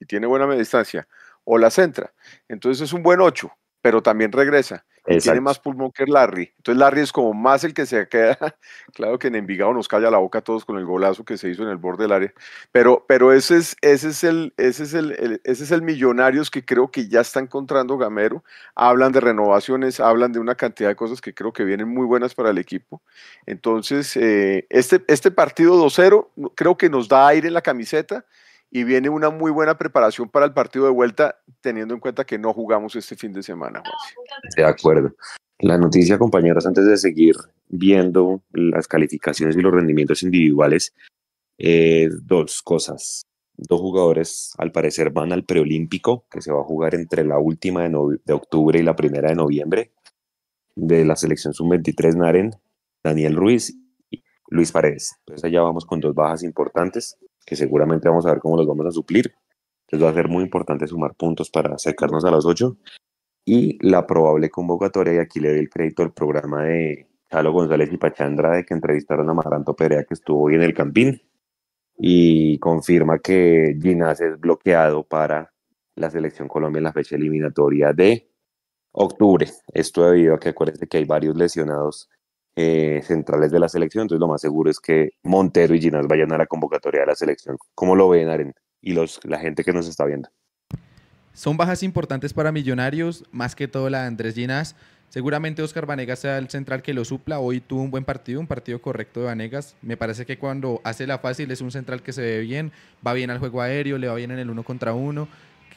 y 0.00 0.06
tiene 0.06 0.26
buena 0.26 0.52
distancia 0.54 1.06
o 1.44 1.56
la 1.56 1.70
centra. 1.70 2.12
Entonces, 2.48 2.82
es 2.82 2.92
un 2.92 3.02
buen 3.02 3.20
8, 3.20 3.50
pero 3.82 4.02
también 4.02 4.32
regresa 4.32 4.84
tiene 5.04 5.40
más 5.40 5.58
pulmón 5.58 5.90
que 5.90 6.06
Larry. 6.06 6.52
Entonces 6.58 6.78
Larry 6.78 7.00
es 7.00 7.12
como 7.12 7.34
más 7.34 7.64
el 7.64 7.74
que 7.74 7.86
se 7.86 8.08
queda. 8.08 8.38
claro 8.94 9.18
que 9.18 9.28
en 9.28 9.34
Envigado 9.34 9.72
nos 9.72 9.88
calla 9.88 10.10
la 10.10 10.18
boca 10.18 10.38
a 10.38 10.42
todos 10.42 10.64
con 10.64 10.78
el 10.78 10.84
golazo 10.84 11.24
que 11.24 11.36
se 11.36 11.48
hizo 11.48 11.62
en 11.62 11.70
el 11.70 11.76
borde 11.76 12.04
del 12.04 12.12
área. 12.12 12.32
Pero, 12.70 13.04
pero 13.08 13.32
ese 13.32 13.56
es, 13.56 13.76
ese 13.80 14.10
es 14.10 14.24
el, 14.24 14.54
ese 14.56 14.84
es 14.84 14.94
el, 14.94 15.40
ese 15.44 15.64
es 15.64 15.70
el 15.70 15.82
Millonarios 15.82 16.50
que 16.50 16.64
creo 16.64 16.90
que 16.90 17.08
ya 17.08 17.20
está 17.20 17.40
encontrando 17.40 17.98
Gamero. 17.98 18.44
Hablan 18.74 19.12
de 19.12 19.20
renovaciones, 19.20 19.98
hablan 19.98 20.32
de 20.32 20.38
una 20.38 20.54
cantidad 20.54 20.88
de 20.88 20.96
cosas 20.96 21.20
que 21.20 21.34
creo 21.34 21.52
que 21.52 21.64
vienen 21.64 21.88
muy 21.88 22.06
buenas 22.06 22.34
para 22.34 22.50
el 22.50 22.58
equipo. 22.58 23.02
Entonces, 23.46 24.16
eh, 24.16 24.66
este, 24.70 25.02
este 25.08 25.30
partido 25.32 25.84
2-0 25.84 26.52
creo 26.54 26.76
que 26.76 26.88
nos 26.88 27.08
da 27.08 27.26
aire 27.26 27.48
en 27.48 27.54
la 27.54 27.62
camiseta 27.62 28.24
y 28.74 28.84
viene 28.84 29.10
una 29.10 29.28
muy 29.28 29.50
buena 29.50 29.76
preparación 29.76 30.30
para 30.30 30.46
el 30.46 30.54
partido 30.54 30.86
de 30.86 30.92
vuelta, 30.92 31.36
teniendo 31.60 31.92
en 31.92 32.00
cuenta 32.00 32.24
que 32.24 32.38
no 32.38 32.54
jugamos 32.54 32.96
este 32.96 33.16
fin 33.16 33.30
de 33.30 33.42
semana. 33.42 33.82
De 34.56 34.64
acuerdo. 34.64 35.14
La 35.58 35.76
noticia, 35.76 36.18
compañeros, 36.18 36.66
antes 36.66 36.86
de 36.86 36.96
seguir 36.96 37.36
viendo 37.68 38.42
las 38.50 38.88
calificaciones 38.88 39.56
y 39.56 39.60
los 39.60 39.74
rendimientos 39.74 40.22
individuales, 40.22 40.94
dos 42.22 42.62
cosas. 42.62 43.26
Dos 43.54 43.78
jugadores, 43.78 44.54
al 44.56 44.72
parecer, 44.72 45.10
van 45.10 45.32
al 45.32 45.44
preolímpico, 45.44 46.24
que 46.30 46.40
se 46.40 46.50
va 46.50 46.60
a 46.60 46.64
jugar 46.64 46.94
entre 46.94 47.24
la 47.24 47.38
última 47.38 47.82
de, 47.82 48.18
de 48.24 48.32
octubre 48.32 48.78
y 48.78 48.82
la 48.82 48.96
primera 48.96 49.28
de 49.28 49.34
noviembre, 49.34 49.92
de 50.74 51.04
la 51.04 51.14
selección 51.14 51.52
sub-23 51.52 52.16
Naren, 52.16 52.56
Daniel 53.04 53.36
Ruiz 53.36 53.76
y 54.10 54.24
Luis 54.48 54.72
Paredes. 54.72 55.16
Entonces 55.18 55.44
allá 55.44 55.60
vamos 55.60 55.84
con 55.84 56.00
dos 56.00 56.14
bajas 56.14 56.42
importantes 56.42 57.18
que 57.44 57.56
seguramente 57.56 58.08
vamos 58.08 58.26
a 58.26 58.30
ver 58.30 58.40
cómo 58.40 58.56
los 58.56 58.66
vamos 58.66 58.86
a 58.86 58.90
suplir. 58.90 59.34
Entonces 59.86 60.06
va 60.06 60.10
a 60.10 60.14
ser 60.14 60.28
muy 60.28 60.44
importante 60.44 60.86
sumar 60.86 61.14
puntos 61.14 61.50
para 61.50 61.74
acercarnos 61.74 62.24
a 62.24 62.30
las 62.30 62.44
8. 62.46 62.76
Y 63.44 63.78
la 63.86 64.06
probable 64.06 64.50
convocatoria, 64.50 65.14
y 65.14 65.18
aquí 65.18 65.40
le 65.40 65.50
doy 65.50 65.58
el 65.58 65.70
crédito 65.70 66.02
al 66.02 66.12
programa 66.12 66.64
de 66.64 67.08
Chalo 67.30 67.52
González 67.52 67.92
y 67.92 67.96
Pachandra 67.96 68.56
de 68.56 68.64
que 68.64 68.74
entrevistaron 68.74 69.28
a 69.28 69.34
Maranto 69.34 69.74
Perea, 69.74 70.04
que 70.04 70.14
estuvo 70.14 70.44
hoy 70.44 70.54
en 70.54 70.62
el 70.62 70.74
Campín, 70.74 71.20
y 71.98 72.58
confirma 72.58 73.18
que 73.18 73.76
Ginás 73.80 74.20
es 74.20 74.38
bloqueado 74.38 75.02
para 75.02 75.52
la 75.96 76.10
selección 76.10 76.48
Colombia 76.48 76.78
en 76.78 76.84
la 76.84 76.92
fecha 76.92 77.16
eliminatoria 77.16 77.92
de 77.92 78.30
octubre. 78.92 79.48
Esto 79.72 80.08
debido 80.10 80.34
a 80.34 80.38
que 80.38 80.50
acuérdense 80.50 80.86
que 80.86 80.98
hay 80.98 81.04
varios 81.04 81.36
lesionados 81.36 82.08
eh, 82.56 83.00
centrales 83.04 83.50
de 83.50 83.58
la 83.58 83.68
selección, 83.68 84.02
entonces 84.02 84.20
lo 84.20 84.28
más 84.28 84.40
seguro 84.40 84.70
es 84.70 84.78
que 84.78 85.10
Montero 85.22 85.74
y 85.74 85.80
Ginás 85.80 86.06
vayan 86.06 86.32
a 86.32 86.38
la 86.38 86.46
convocatoria 86.46 87.00
de 87.00 87.06
la 87.06 87.14
selección. 87.14 87.56
¿Cómo 87.74 87.96
lo 87.96 88.08
ven, 88.08 88.28
Aren? 88.28 88.54
Y 88.80 88.92
los, 88.92 89.20
la 89.24 89.38
gente 89.38 89.64
que 89.64 89.72
nos 89.72 89.88
está 89.88 90.04
viendo. 90.04 90.28
Son 91.32 91.56
bajas 91.56 91.82
importantes 91.82 92.34
para 92.34 92.52
Millonarios, 92.52 93.24
más 93.32 93.54
que 93.54 93.68
todo 93.68 93.88
la 93.88 94.02
de 94.02 94.08
Andrés 94.08 94.34
Ginás. 94.34 94.76
Seguramente 95.08 95.62
Oscar 95.62 95.86
Vanegas 95.86 96.20
sea 96.20 96.38
el 96.38 96.48
central 96.48 96.82
que 96.82 96.94
lo 96.94 97.04
supla. 97.04 97.38
Hoy 97.38 97.60
tuvo 97.60 97.82
un 97.82 97.90
buen 97.90 98.04
partido, 98.04 98.40
un 98.40 98.46
partido 98.46 98.80
correcto 98.80 99.20
de 99.20 99.26
Vanegas. 99.26 99.76
Me 99.82 99.96
parece 99.96 100.26
que 100.26 100.38
cuando 100.38 100.80
hace 100.84 101.06
la 101.06 101.18
fácil 101.18 101.50
es 101.50 101.60
un 101.60 101.70
central 101.70 102.02
que 102.02 102.12
se 102.12 102.22
ve 102.22 102.40
bien, 102.40 102.72
va 103.06 103.12
bien 103.12 103.30
al 103.30 103.38
juego 103.38 103.60
aéreo, 103.60 103.98
le 103.98 104.08
va 104.08 104.14
bien 104.14 104.30
en 104.30 104.38
el 104.38 104.50
uno 104.50 104.62
contra 104.62 104.94
uno 104.94 105.28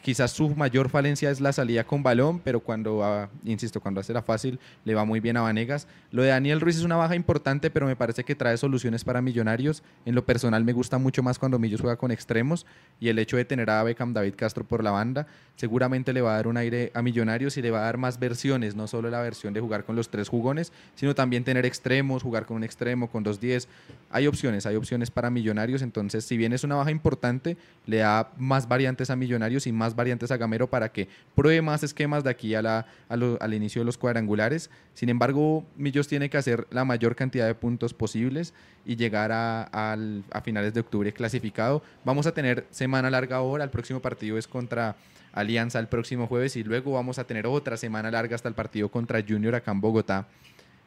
Quizás 0.05 0.29
su 0.33 0.55
mayor 0.55 0.89
falencia 0.89 1.31
es 1.31 1.41
la 1.41 1.51
salida 1.51 1.83
con 1.83 2.03
balón, 2.03 2.39
pero 2.39 2.59
cuando, 2.59 3.27
insisto, 3.43 3.81
cuando 3.81 4.01
hace 4.01 4.13
la 4.13 4.21
fácil, 4.21 4.59
le 4.83 4.93
va 4.93 5.03
muy 5.03 5.19
bien 5.19 5.35
a 5.35 5.41
Vanegas. 5.41 5.87
Lo 6.11 6.21
de 6.21 6.29
Daniel 6.29 6.61
Ruiz 6.61 6.75
es 6.75 6.83
una 6.83 6.95
baja 6.95 7.15
importante, 7.15 7.71
pero 7.71 7.87
me 7.87 7.95
parece 7.95 8.23
que 8.23 8.35
trae 8.35 8.55
soluciones 8.57 9.03
para 9.03 9.23
Millonarios. 9.23 9.81
En 10.05 10.13
lo 10.13 10.23
personal 10.23 10.63
me 10.63 10.73
gusta 10.73 10.99
mucho 10.99 11.23
más 11.23 11.39
cuando 11.39 11.57
Millos 11.57 11.81
juega 11.81 11.95
con 11.97 12.11
extremos 12.11 12.67
y 12.99 13.09
el 13.09 13.17
hecho 13.17 13.35
de 13.35 13.45
tener 13.45 13.67
a 13.71 13.81
Beckham 13.81 14.13
David 14.13 14.35
Castro 14.37 14.63
por 14.63 14.83
la 14.83 14.91
banda 14.91 15.25
seguramente 15.55 16.13
le 16.13 16.21
va 16.21 16.33
a 16.33 16.35
dar 16.35 16.47
un 16.47 16.57
aire 16.57 16.91
a 16.93 17.01
Millonarios 17.01 17.57
y 17.57 17.61
le 17.61 17.71
va 17.71 17.79
a 17.79 17.83
dar 17.83 17.97
más 17.97 18.19
versiones, 18.19 18.75
no 18.75 18.87
solo 18.87 19.09
la 19.09 19.21
versión 19.21 19.53
de 19.53 19.61
jugar 19.61 19.85
con 19.85 19.95
los 19.95 20.09
tres 20.09 20.29
jugones, 20.29 20.71
sino 20.95 21.15
también 21.15 21.43
tener 21.43 21.65
extremos, 21.65 22.23
jugar 22.23 22.45
con 22.45 22.57
un 22.57 22.63
extremo, 22.63 23.09
con 23.09 23.23
dos 23.23 23.39
diez. 23.39 23.67
Hay 24.09 24.27
opciones, 24.27 24.65
hay 24.65 24.75
opciones 24.75 25.11
para 25.11 25.29
Millonarios, 25.29 25.81
entonces 25.81 26.25
si 26.25 26.37
bien 26.37 26.53
es 26.53 26.63
una 26.63 26.75
baja 26.75 26.91
importante, 26.91 27.57
le 27.85 27.97
da 27.97 28.31
más 28.37 28.67
variantes 28.67 29.09
a 29.09 29.15
Millonarios 29.15 29.65
y 29.65 29.71
más 29.71 29.94
variantes 29.95 30.31
a 30.31 30.37
Gamero 30.37 30.69
para 30.69 30.91
que 30.91 31.07
pruebe 31.35 31.61
más 31.61 31.83
esquemas 31.83 32.23
de 32.23 32.29
aquí 32.29 32.55
a 32.55 32.61
la, 32.61 32.85
al 33.09 33.53
inicio 33.53 33.81
de 33.81 33.85
los 33.85 33.97
cuadrangulares. 33.97 34.69
Sin 34.93 35.09
embargo, 35.09 35.65
Millos 35.75 36.07
tiene 36.07 36.29
que 36.29 36.37
hacer 36.37 36.67
la 36.71 36.85
mayor 36.85 37.15
cantidad 37.15 37.47
de 37.47 37.55
puntos 37.55 37.93
posibles 37.93 38.53
y 38.85 38.95
llegar 38.95 39.31
a, 39.31 39.63
a 39.63 40.41
finales 40.41 40.73
de 40.73 40.79
octubre 40.79 41.11
clasificado. 41.13 41.81
Vamos 42.03 42.27
a 42.27 42.33
tener 42.33 42.65
semana 42.71 43.09
larga 43.09 43.37
ahora, 43.37 43.63
el 43.63 43.69
próximo 43.69 44.01
partido 44.01 44.37
es 44.37 44.47
contra 44.47 44.95
Alianza 45.35 45.79
el 45.79 45.87
próximo 45.87 46.27
jueves 46.27 46.55
y 46.55 46.63
luego 46.63 46.93
vamos 46.93 47.19
a 47.19 47.25
tener 47.25 47.45
otra 47.45 47.75
semana 47.75 48.09
larga 48.09 48.35
hasta 48.35 48.47
el 48.47 48.55
partido 48.55 48.89
contra 48.89 49.21
Junior 49.21 49.53
acá 49.53 49.71
en 49.71 49.81
Bogotá 49.81 50.27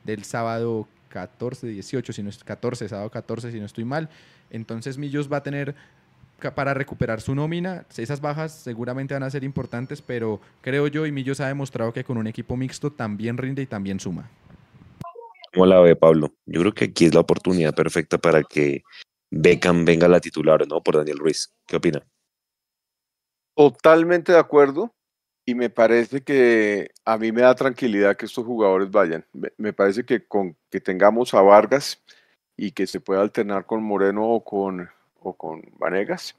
del 0.04 0.24
sábado 0.24 0.88
14, 1.10 1.66
18, 1.66 2.12
si 2.14 2.22
no 2.22 2.30
es 2.30 2.42
14, 2.42 2.88
sábado 2.88 3.10
14 3.10 3.52
si 3.52 3.60
no 3.60 3.66
estoy 3.66 3.84
mal. 3.84 4.08
Entonces 4.50 4.96
Millos 4.96 5.30
va 5.30 5.38
a 5.38 5.42
tener 5.42 5.74
para 6.54 6.74
recuperar 6.74 7.20
su 7.20 7.34
nómina. 7.34 7.84
Esas 7.96 8.20
bajas 8.20 8.52
seguramente 8.52 9.14
van 9.14 9.22
a 9.22 9.30
ser 9.30 9.44
importantes, 9.44 10.02
pero 10.02 10.40
creo 10.60 10.86
yo 10.86 11.06
y 11.06 11.12
Millos 11.12 11.40
ha 11.40 11.48
demostrado 11.48 11.92
que 11.92 12.04
con 12.04 12.16
un 12.16 12.26
equipo 12.26 12.56
mixto 12.56 12.92
también 12.92 13.36
rinde 13.36 13.62
y 13.62 13.66
también 13.66 14.00
suma. 14.00 14.30
¿Cómo 15.52 15.66
la 15.66 15.80
ve 15.80 15.96
Pablo? 15.96 16.32
Yo 16.46 16.60
creo 16.60 16.74
que 16.74 16.86
aquí 16.86 17.06
es 17.06 17.14
la 17.14 17.20
oportunidad 17.20 17.74
perfecta 17.74 18.18
para 18.18 18.42
que 18.42 18.82
Beckham 19.30 19.84
venga 19.84 20.06
a 20.06 20.10
la 20.10 20.20
titular, 20.20 20.66
¿no? 20.68 20.82
Por 20.82 20.96
Daniel 20.96 21.18
Ruiz. 21.18 21.52
¿Qué 21.66 21.76
opina? 21.76 22.02
Totalmente 23.56 24.32
de 24.32 24.38
acuerdo 24.38 24.94
y 25.48 25.54
me 25.54 25.70
parece 25.70 26.22
que 26.22 26.90
a 27.06 27.16
mí 27.16 27.32
me 27.32 27.40
da 27.40 27.54
tranquilidad 27.54 28.16
que 28.16 28.26
estos 28.26 28.44
jugadores 28.44 28.90
vayan. 28.90 29.24
Me, 29.56 29.72
parece 29.72 30.04
que 30.04 30.26
con 30.26 30.54
que 30.70 30.78
tengamos 30.78 31.32
a 31.32 31.40
Vargas 31.40 32.02
y 32.54 32.72
que 32.72 32.86
se 32.86 33.00
pueda 33.00 33.22
alternar 33.22 33.64
con 33.64 33.82
Moreno 33.82 34.28
o 34.28 34.44
con, 34.44 34.90
o 35.20 35.32
con 35.34 35.62
Vanegas, 35.78 36.36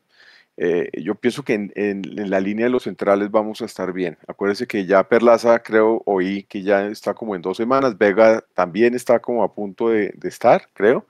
eh, 0.61 0.89
yo 1.01 1.15
pienso 1.15 1.43
que 1.43 1.53
en, 1.53 2.01
la 2.29 2.41
línea 2.41 2.65
de 2.65 2.69
los 2.69 2.83
centrales 2.83 3.31
vamos 3.31 3.61
a 3.61 3.65
estar 3.65 3.93
bien. 3.93 4.17
Acuérdense 4.27 4.67
que 4.67 4.85
ya 4.85 5.07
Perlaza, 5.07 5.59
creo, 5.59 6.01
oí 6.05 6.43
que 6.43 6.63
ya 6.63 6.87
está 6.87 7.13
como 7.13 7.33
en 7.33 7.41
dos 7.41 7.55
semanas. 7.55 7.97
Vega 7.97 8.43
también 8.53 8.93
está 8.93 9.19
como 9.19 9.41
a 9.43 9.53
punto 9.53 9.87
de, 9.87 10.13
estar, 10.23 10.67
creo. 10.73 11.05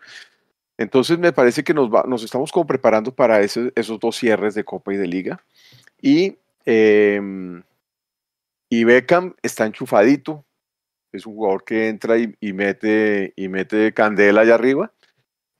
Entonces 0.77 1.17
me 1.17 1.33
parece 1.33 1.63
que 1.63 1.73
nos, 1.73 1.89
nos 2.07 2.23
estamos 2.23 2.51
como 2.51 2.67
preparando 2.67 3.11
para 3.13 3.41
esos 3.41 3.99
dos 3.99 4.15
cierres 4.17 4.53
de 4.53 4.63
Copa 4.63 4.93
y 4.93 4.97
de 4.97 5.07
Liga. 5.07 5.43
Y, 5.99 6.37
em, 6.65 7.63
y 8.69 8.83
Beckham 8.83 9.35
está 9.41 9.65
enchufadito. 9.65 10.45
Es 11.11 11.25
un 11.25 11.33
jugador 11.35 11.63
que 11.63 11.89
entra 11.89 12.17
y, 12.19 12.53
mete, 12.53 13.33
y 13.35 13.47
mete 13.47 13.93
candela 13.93 14.41
allá 14.41 14.53
arriba. 14.55 14.91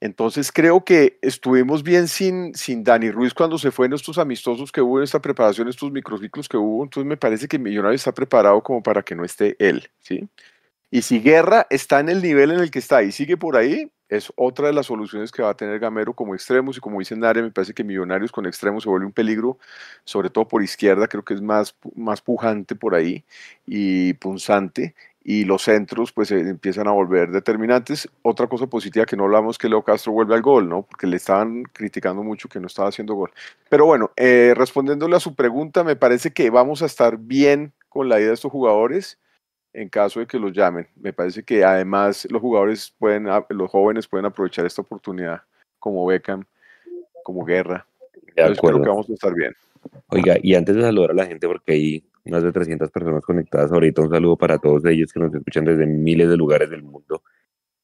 Entonces 0.00 0.50
creo 0.50 0.82
que 0.84 1.18
estuvimos 1.20 1.82
bien 1.82 2.08
sin, 2.08 2.54
sin 2.54 2.82
Dani 2.82 3.10
Ruiz 3.10 3.34
cuando 3.34 3.58
se 3.58 3.70
fue 3.70 3.86
en 3.86 3.92
estos 3.92 4.16
amistosos 4.16 4.72
que 4.72 4.80
hubo 4.80 4.98
en 4.98 5.04
esta 5.04 5.20
preparación, 5.20 5.68
estos 5.68 5.92
microciclos 5.92 6.48
que 6.48 6.56
hubo. 6.56 6.82
Entonces 6.82 7.06
me 7.06 7.18
parece 7.18 7.46
que 7.46 7.58
Millonarios 7.58 8.00
está 8.00 8.12
preparado 8.12 8.62
como 8.62 8.82
para 8.82 9.02
que 9.02 9.14
no 9.14 9.24
esté 9.24 9.56
él. 9.58 9.90
¿sí? 10.00 10.26
Y 10.90 11.02
si 11.02 11.20
Guerra 11.20 11.66
está 11.70 12.00
en 12.00 12.08
el 12.08 12.22
nivel 12.22 12.50
en 12.50 12.60
el 12.60 12.70
que 12.70 12.78
está 12.78 13.02
y 13.02 13.12
sigue 13.12 13.36
por 13.36 13.56
ahí, 13.56 13.92
es 14.08 14.32
otra 14.36 14.66
de 14.66 14.72
las 14.72 14.86
soluciones 14.86 15.30
que 15.30 15.42
va 15.42 15.50
a 15.50 15.56
tener 15.56 15.78
Gamero 15.78 16.14
como 16.14 16.34
extremos 16.34 16.76
y 16.76 16.80
como 16.80 16.98
dice 16.98 17.14
Nare, 17.14 17.42
me 17.42 17.50
parece 17.52 17.74
que 17.74 17.84
Millonarios 17.84 18.32
con 18.32 18.44
extremos 18.46 18.82
se 18.82 18.88
vuelve 18.88 19.06
un 19.06 19.12
peligro, 19.12 19.58
sobre 20.04 20.30
todo 20.30 20.48
por 20.48 20.62
izquierda, 20.62 21.06
creo 21.06 21.24
que 21.24 21.34
es 21.34 21.40
más, 21.40 21.76
más 21.94 22.20
pujante 22.20 22.74
por 22.74 22.94
ahí 22.94 23.24
y 23.66 24.14
punzante 24.14 24.94
y 25.22 25.44
los 25.44 25.62
centros 25.62 26.12
pues 26.12 26.28
se 26.28 26.40
empiezan 26.40 26.88
a 26.88 26.92
volver 26.92 27.30
determinantes. 27.30 28.08
Otra 28.22 28.46
cosa 28.46 28.66
positiva 28.66 29.04
que 29.04 29.16
no 29.16 29.24
hablamos 29.24 29.58
que 29.58 29.68
Leo 29.68 29.82
Castro 29.82 30.12
vuelve 30.12 30.34
al 30.34 30.42
gol, 30.42 30.68
¿no? 30.68 30.82
Porque 30.82 31.06
le 31.06 31.16
estaban 31.16 31.64
criticando 31.64 32.22
mucho 32.22 32.48
que 32.48 32.60
no 32.60 32.66
estaba 32.66 32.88
haciendo 32.88 33.14
gol. 33.14 33.30
Pero 33.68 33.86
bueno, 33.86 34.10
eh, 34.16 34.54
respondiéndole 34.56 35.16
a 35.16 35.20
su 35.20 35.34
pregunta, 35.34 35.84
me 35.84 35.96
parece 35.96 36.32
que 36.32 36.48
vamos 36.50 36.82
a 36.82 36.86
estar 36.86 37.18
bien 37.18 37.72
con 37.88 38.08
la 38.08 38.18
idea 38.18 38.28
de 38.28 38.34
estos 38.34 38.52
jugadores 38.52 39.18
en 39.72 39.88
caso 39.88 40.20
de 40.20 40.26
que 40.26 40.38
los 40.38 40.52
llamen. 40.52 40.88
Me 40.96 41.12
parece 41.12 41.42
que 41.42 41.64
además 41.64 42.26
los 42.30 42.40
jugadores 42.40 42.94
pueden, 42.98 43.28
los 43.50 43.70
jóvenes 43.70 44.08
pueden 44.08 44.26
aprovechar 44.26 44.66
esta 44.66 44.82
oportunidad, 44.82 45.42
como 45.78 46.04
Beckham, 46.06 46.44
como 47.24 47.44
Guerra. 47.44 47.86
De 48.34 48.56
creo 48.56 48.82
que 48.82 48.88
vamos 48.88 49.10
a 49.10 49.12
estar 49.12 49.34
bien. 49.34 49.54
Oiga, 50.08 50.36
y 50.42 50.54
antes 50.54 50.74
de 50.74 50.82
saludar 50.82 51.10
a 51.10 51.14
la 51.14 51.26
gente, 51.26 51.46
porque 51.46 51.72
hay 51.72 52.04
más 52.24 52.42
de 52.42 52.52
300 52.52 52.90
personas 52.90 53.24
conectadas 53.24 53.72
ahorita, 53.72 54.02
un 54.02 54.10
saludo 54.10 54.36
para 54.36 54.58
todos 54.58 54.84
ellos 54.84 55.12
que 55.12 55.20
nos 55.20 55.34
escuchan 55.34 55.64
desde 55.64 55.86
miles 55.86 56.28
de 56.28 56.36
lugares 56.36 56.70
del 56.70 56.82
mundo. 56.82 57.22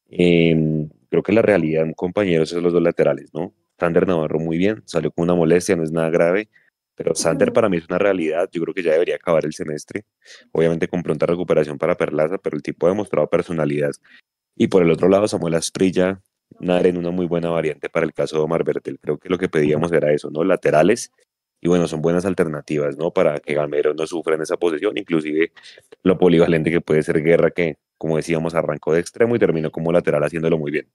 Em, 0.09 0.89
creo 1.11 1.23
que 1.23 1.33
la 1.33 1.43
realidad, 1.43 1.87
compañeros, 1.97 2.53
es 2.53 2.63
los 2.63 2.73
dos 2.73 2.83
laterales, 2.83 3.33
¿no? 3.35 3.53
Sander 3.79 4.07
Navarro 4.07 4.39
muy 4.39 4.59
bien, 4.59 4.83
salió 4.87 5.11
con 5.11 5.25
una 5.25 5.35
molestia, 5.35 5.77
no 5.77 5.85
es 5.85 5.93
nada 5.93 6.11
grave. 6.11 6.49
Pero 6.97 7.15
Sander 7.15 7.53
para 7.53 7.69
mí 7.69 7.77
es 7.77 7.87
una 7.89 7.99
realidad. 7.99 8.49
Yo 8.51 8.63
creo 8.63 8.75
que 8.75 8.83
ya 8.83 8.93
debería 8.93 9.17
acabar 9.17 9.45
el 9.45 9.53
semestre. 9.53 10.05
Obviamente 10.51 10.89
con 10.89 11.03
pronta 11.03 11.27
recuperación 11.27 11.79
para 11.79 11.95
Perlaza, 11.95 12.39
pero 12.39 12.57
el 12.57 12.63
tipo 12.63 12.87
ha 12.87 12.91
demostrado 12.91 13.29
personalidad. 13.29 13.93
Y 14.57 14.69
por 14.69 14.83
el 14.83 14.91
otro 14.91 15.09
lado, 15.09 15.29
Samuel 15.29 15.55
Asprilla, 15.55 16.23
nada 16.59 16.89
en 16.89 16.97
una 16.97 17.11
muy 17.11 17.27
buena 17.27 17.51
variante 17.51 17.91
para 17.91 18.07
el 18.07 18.15
caso 18.15 18.37
de 18.37 18.43
Omar 18.43 18.65
Bertel. 18.65 18.99
Creo 18.99 19.19
que 19.19 19.29
lo 19.29 19.37
que 19.39 19.49
pedíamos 19.49 19.93
era 19.93 20.13
eso, 20.13 20.31
¿no? 20.31 20.43
Laterales. 20.43 21.13
Y 21.61 21.69
bueno, 21.69 21.89
son 21.89 22.03
buenas 22.03 22.25
alternativas, 22.25 22.97
¿no? 22.97 23.11
Para 23.11 23.41
que 23.41 23.55
Gamero 23.55 23.95
no 23.95 24.07
sufra 24.07 24.35
en 24.35 24.43
esa 24.43 24.57
posición. 24.57 24.97
Inclusive 24.99 25.53
lo 26.03 26.19
polivalente 26.19 26.71
que 26.71 26.81
puede 26.81 27.03
ser 27.03 27.23
Guerra, 27.23 27.51
que, 27.51 27.79
como 27.99 28.17
decíamos, 28.17 28.55
arrancó 28.55 28.93
de 28.93 29.01
extremo 29.01 29.37
y 29.37 29.39
terminó 29.39 29.71
como 29.71 29.93
lateral 29.93 30.23
haciéndolo 30.23 30.59
muy 30.59 30.71
bien. 30.71 30.87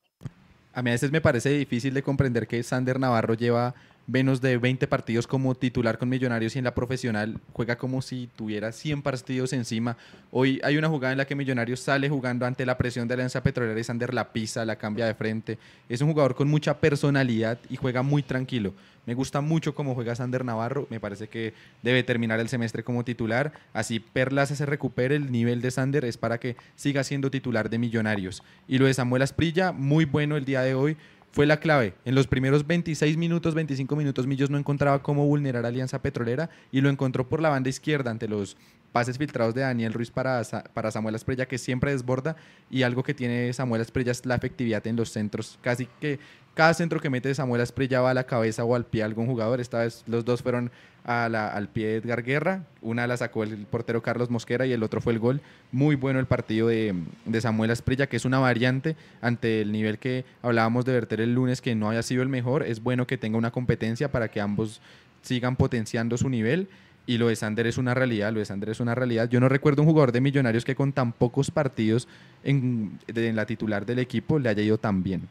A 0.74 0.82
mí 0.82 0.89
a 0.89 0.94
veces 0.94 1.12
me 1.12 1.20
parece 1.20 1.50
difícil 1.50 1.94
de 1.94 2.03
comprender 2.03 2.48
que 2.48 2.63
Sander 2.63 3.00
Navarro 3.00 3.34
lleva 3.34 3.75
menos 4.12 4.41
de 4.41 4.58
20 4.58 4.88
partidos 4.88 5.25
como 5.25 5.56
titular 5.56 5.98
con 5.98 6.10
Millonarios 6.10 6.56
y 6.56 6.60
en 6.60 6.65
la 6.65 6.75
profesional 6.75 7.39
juega 7.53 7.77
como 7.77 8.01
si 8.01 8.30
tuviera 8.36 8.72
100 8.72 9.01
partidos 9.01 9.53
encima. 9.53 9.96
Hoy 10.32 10.60
hay 10.63 10.77
una 10.77 10.89
jugada 10.89 11.13
en 11.13 11.18
la 11.18 11.25
que 11.25 11.36
Millonarios 11.36 11.80
sale 11.80 12.10
jugando 12.10 12.46
ante 12.46 12.65
la 12.65 12.77
presión 12.77 13.08
de 13.08 13.13
Alianza 13.13 13.41
Petrolera 13.41 13.80
y 13.80 13.84
Sander 13.84 14.13
la 14.13 14.34
pisa, 14.34 14.65
la 14.65 14.75
cambia 14.75 15.06
de 15.06 15.13
frente. 15.13 15.58
Es 15.88 16.01
un 16.01 16.10
jugador 16.10 16.36
con 16.36 16.50
mucha 16.50 16.77
personalidad 16.80 17.58
y 17.70 17.77
juega 17.77 18.01
muy 18.01 18.22
tranquilo. 18.22 18.74
Me 19.06 19.13
gusta 19.15 19.41
mucho 19.41 19.74
cómo 19.74 19.96
juega 19.96 20.13
Sander 20.13 20.46
Navarro. 20.46 20.88
Me 20.89 21.00
parece 21.00 21.27
que 21.27 21.53
debe 21.82 22.03
terminar 22.03 22.39
el 22.39 22.50
semestre 22.50 22.84
como 22.84 23.03
titular. 23.03 23.53
Así 23.74 24.00
Perlas 24.00 24.50
se 24.50 24.65
recupere 24.65 25.15
el 25.15 25.32
nivel 25.32 25.62
de 25.62 25.72
Sander 25.72 26.06
es 26.06 26.18
para 26.18 26.39
que 26.39 26.56
siga 26.75 27.03
siendo 27.03 27.32
titular 27.32 27.70
de 27.70 27.80
Millonarios. 27.80 28.44
Y 28.68 28.77
lo 28.77 28.86
de 28.86 28.94
Samuel 28.94 29.24
Asprilla, 29.24 29.72
muy 29.72 30.06
bueno 30.06 30.38
el 30.38 30.46
día 30.46 30.62
de 30.62 30.75
hoy 30.75 30.98
fue 31.32 31.46
la 31.46 31.60
clave. 31.60 31.94
En 32.06 32.16
los 32.16 32.28
primeros 32.28 32.68
26 32.68 33.18
minutos, 33.18 33.56
25 33.56 33.96
minutos, 33.96 34.28
Millos 34.28 34.50
no 34.50 34.58
encontraba 34.58 35.02
cómo 35.02 35.26
vulnerar 35.26 35.66
a 35.66 35.70
Alianza 35.70 36.02
Petrolera 36.02 36.50
y 36.72 36.82
lo 36.82 36.90
encontró 36.90 37.28
por 37.28 37.42
la 37.42 37.50
banda 37.50 37.70
izquierda 37.70 38.12
ante 38.12 38.28
los 38.28 38.58
pases 38.92 39.18
filtrados 39.18 39.54
de 39.54 39.62
Daniel 39.62 39.94
Ruiz 39.94 40.12
para, 40.12 40.42
para 40.74 40.92
Samuel 40.92 41.16
Asprella, 41.16 41.48
que 41.48 41.58
siempre 41.58 41.92
desborda. 41.92 42.36
Y 42.70 42.84
algo 42.84 43.04
que 43.04 43.14
tiene 43.14 43.52
Samuel 43.54 43.82
Asprella 43.82 44.12
es 44.12 44.26
la 44.26 44.36
efectividad 44.36 44.86
en 44.88 44.96
los 44.96 45.10
centros. 45.10 45.58
Casi 45.62 45.88
que 46.00 46.20
cada 46.54 46.74
centro 46.74 47.00
que 47.00 47.10
mete 47.10 47.34
Samuel 47.34 47.62
Asprilla 47.62 48.02
va 48.02 48.12
a 48.12 48.14
la 48.14 48.26
cabeza 48.26 48.66
o 48.66 48.76
al 48.76 48.86
pie 48.86 49.00
de 49.00 49.06
algún 49.06 49.26
jugador. 49.26 49.62
Esta 49.62 49.80
vez 49.80 50.04
los 50.06 50.26
dos 50.26 50.42
fueron 50.42 50.70
al 51.06 51.70
pie 51.70 51.88
de 51.88 51.96
Edgar 51.96 52.24
Guerra. 52.24 52.66
Una 52.82 53.08
la 53.08 53.16
sacó 53.16 53.44
el 53.44 53.66
portero 53.66 54.02
Carlos 54.02 54.30
Mosquera 54.30 54.66
y 54.66 54.74
el 54.74 54.84
otro 54.84 55.00
fue 55.00 55.14
el 55.14 55.20
gol. 55.20 55.42
Muy 55.72 55.96
bueno 55.96 56.20
el 56.20 56.26
partido 56.26 56.68
de, 56.68 56.94
Samuel 57.40 57.72
Asprilla, 57.72 58.08
que 58.08 58.18
es 58.18 58.26
una 58.26 58.40
variante 58.40 58.98
ante 59.22 59.62
el 59.62 59.72
nivel 59.72 59.98
que 59.98 60.26
hablábamos 60.42 60.84
de 60.84 60.92
verter 60.92 61.22
el 61.22 61.34
lunes, 61.34 61.62
que 61.62 61.74
no 61.74 61.90
haya 61.90 62.04
sido 62.04 62.22
el 62.22 62.30
mejor. 62.30 62.64
Es 62.64 62.84
bueno 62.84 63.08
que 63.08 63.18
tenga 63.18 63.38
una 63.38 63.52
competencia 63.52 64.12
para 64.12 64.30
que 64.30 64.42
ambos 64.42 64.82
sigan 65.22 65.56
potenciando 65.56 66.18
su 66.18 66.28
nivel. 66.28 66.68
Y 67.05 67.17
lo 67.17 67.27
de 67.27 67.36
Sander 67.36 67.67
es 67.67 67.77
una 67.77 67.93
realidad, 67.93 68.31
lo 68.31 68.39
de 68.39 68.46
Sander 68.46 68.70
es 68.70 68.79
una 68.79 68.96
realidad. 68.96 69.29
Yo 69.29 69.39
no 69.39 69.50
recuerdo 69.50 69.81
un 69.81 69.88
jugador 69.88 70.12
de 70.12 70.22
Millonarios 70.22 70.65
que 70.65 70.75
con 70.75 70.93
tan 70.93 71.13
pocos 71.13 71.51
partidos 71.51 72.08
en, 72.43 73.00
la 73.08 73.46
titular 73.46 73.86
del 73.86 74.00
equipo 74.00 74.39
le 74.39 74.50
haya 74.50 74.62
ido 74.62 74.77
tan 74.77 75.03
bien. 75.03 75.27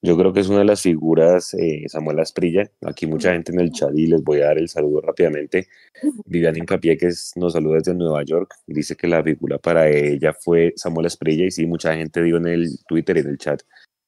Yo 0.00 0.16
creo 0.16 0.32
que 0.32 0.40
es 0.40 0.48
una 0.48 0.60
de 0.60 0.64
las 0.64 0.82
figuras, 0.82 1.54
eh, 1.54 1.84
Samuel 1.88 2.20
Asprilla. 2.20 2.70
Aquí 2.86 3.06
mucha 3.06 3.32
gente 3.32 3.50
en 3.50 3.58
el 3.58 3.72
chat 3.72 3.90
y 3.96 4.06
les 4.06 4.22
voy 4.22 4.40
a 4.40 4.46
dar 4.46 4.58
el 4.58 4.68
saludo 4.68 5.00
rápidamente. 5.00 5.66
Vivian 6.24 6.56
Incapié, 6.56 6.96
que 6.96 7.10
nos 7.34 7.52
saluda 7.52 7.78
desde 7.78 7.94
Nueva 7.94 8.22
York, 8.22 8.54
dice 8.66 8.94
que 8.94 9.08
la 9.08 9.24
figura 9.24 9.58
para 9.58 9.88
ella 9.88 10.32
fue 10.32 10.72
Samuel 10.76 11.06
Asprilla. 11.06 11.46
Y 11.46 11.50
sí, 11.50 11.66
mucha 11.66 11.96
gente 11.96 12.22
dio 12.22 12.36
en 12.36 12.46
el 12.46 12.78
Twitter 12.86 13.16
y 13.16 13.20
en 13.20 13.28
el 13.28 13.38
chat 13.38 13.62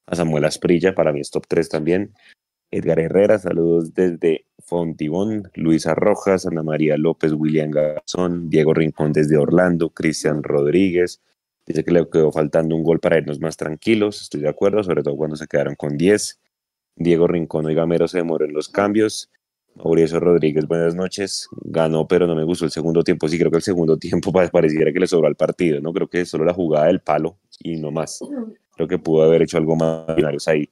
a 0.07 0.15
Samuel 0.15 0.45
Asprilla. 0.45 0.95
Para 0.95 1.13
mí 1.13 1.21
es 1.21 1.31
top 1.31 1.47
3 1.49 1.69
también. 1.69 2.15
Edgar 2.71 3.01
Herrera, 3.01 3.39
saludos 3.39 3.93
desde 3.95 4.47
Fontibón, 4.71 5.51
Luisa 5.55 5.97
Rojas, 5.97 6.47
Ana 6.47 6.63
María 6.63 6.97
López, 6.97 7.33
William 7.33 7.73
Garzón, 7.73 8.49
Diego 8.49 8.73
Rincón 8.73 9.13
desde 9.13 9.37
Orlando, 9.37 9.91
Cristian 9.91 10.45
Rodríguez. 10.45 11.21
Dice 11.67 11.85
que 11.85 11.91
le 11.91 12.09
quedó 12.09 12.31
faltando 12.31 12.77
un 12.77 12.85
gol 12.85 13.01
para 13.01 13.19
irnos 13.19 13.41
más 13.41 13.57
tranquilos, 13.57 14.23
estoy 14.23 14.43
de 14.43 14.49
acuerdo, 14.49 14.85
sobre 14.85 15.03
todo 15.03 15.17
cuando 15.17 15.35
se 15.35 15.49
quedaron 15.49 15.75
con 15.75 15.99
10. 15.99 16.39
Diego 16.95 17.27
Rincón 17.27 17.69
y 17.69 17.75
Gamero 17.75 18.07
se 18.07 18.19
demoró 18.19 18.45
en 18.45 18.53
los 18.53 18.69
cambios. 18.69 19.29
Mauricio 19.75 20.21
Rodríguez, 20.21 20.69
buenas 20.69 20.95
noches. 20.95 21.49
Ganó, 21.65 22.07
pero 22.07 22.29
no 22.29 22.37
me 22.37 22.45
gustó 22.45 22.65
el 22.65 22.71
segundo 22.71 23.03
tiempo. 23.03 23.29
Sí, 23.29 23.39
creo 23.39 23.51
que 23.51 23.57
el 23.57 23.63
segundo 23.63 23.97
tiempo 23.97 24.33
pareciera 24.53 24.93
que 24.93 25.01
le 25.01 25.09
sobró 25.09 25.27
al 25.27 25.37
partido, 25.37 25.81
¿no? 25.81 25.93
Creo 25.93 26.09
que 26.09 26.25
solo 26.25 26.45
la 26.45 26.55
jugada 26.55 26.87
del 26.87 27.01
palo 27.01 27.39
y 27.59 27.77
no 27.77 27.91
más. 27.91 28.21
Creo 28.77 28.87
que 28.87 28.99
pudo 28.99 29.25
haber 29.25 29.43
hecho 29.43 29.59
algo 29.59 29.75
más 29.75 30.47
ahí. 30.47 30.69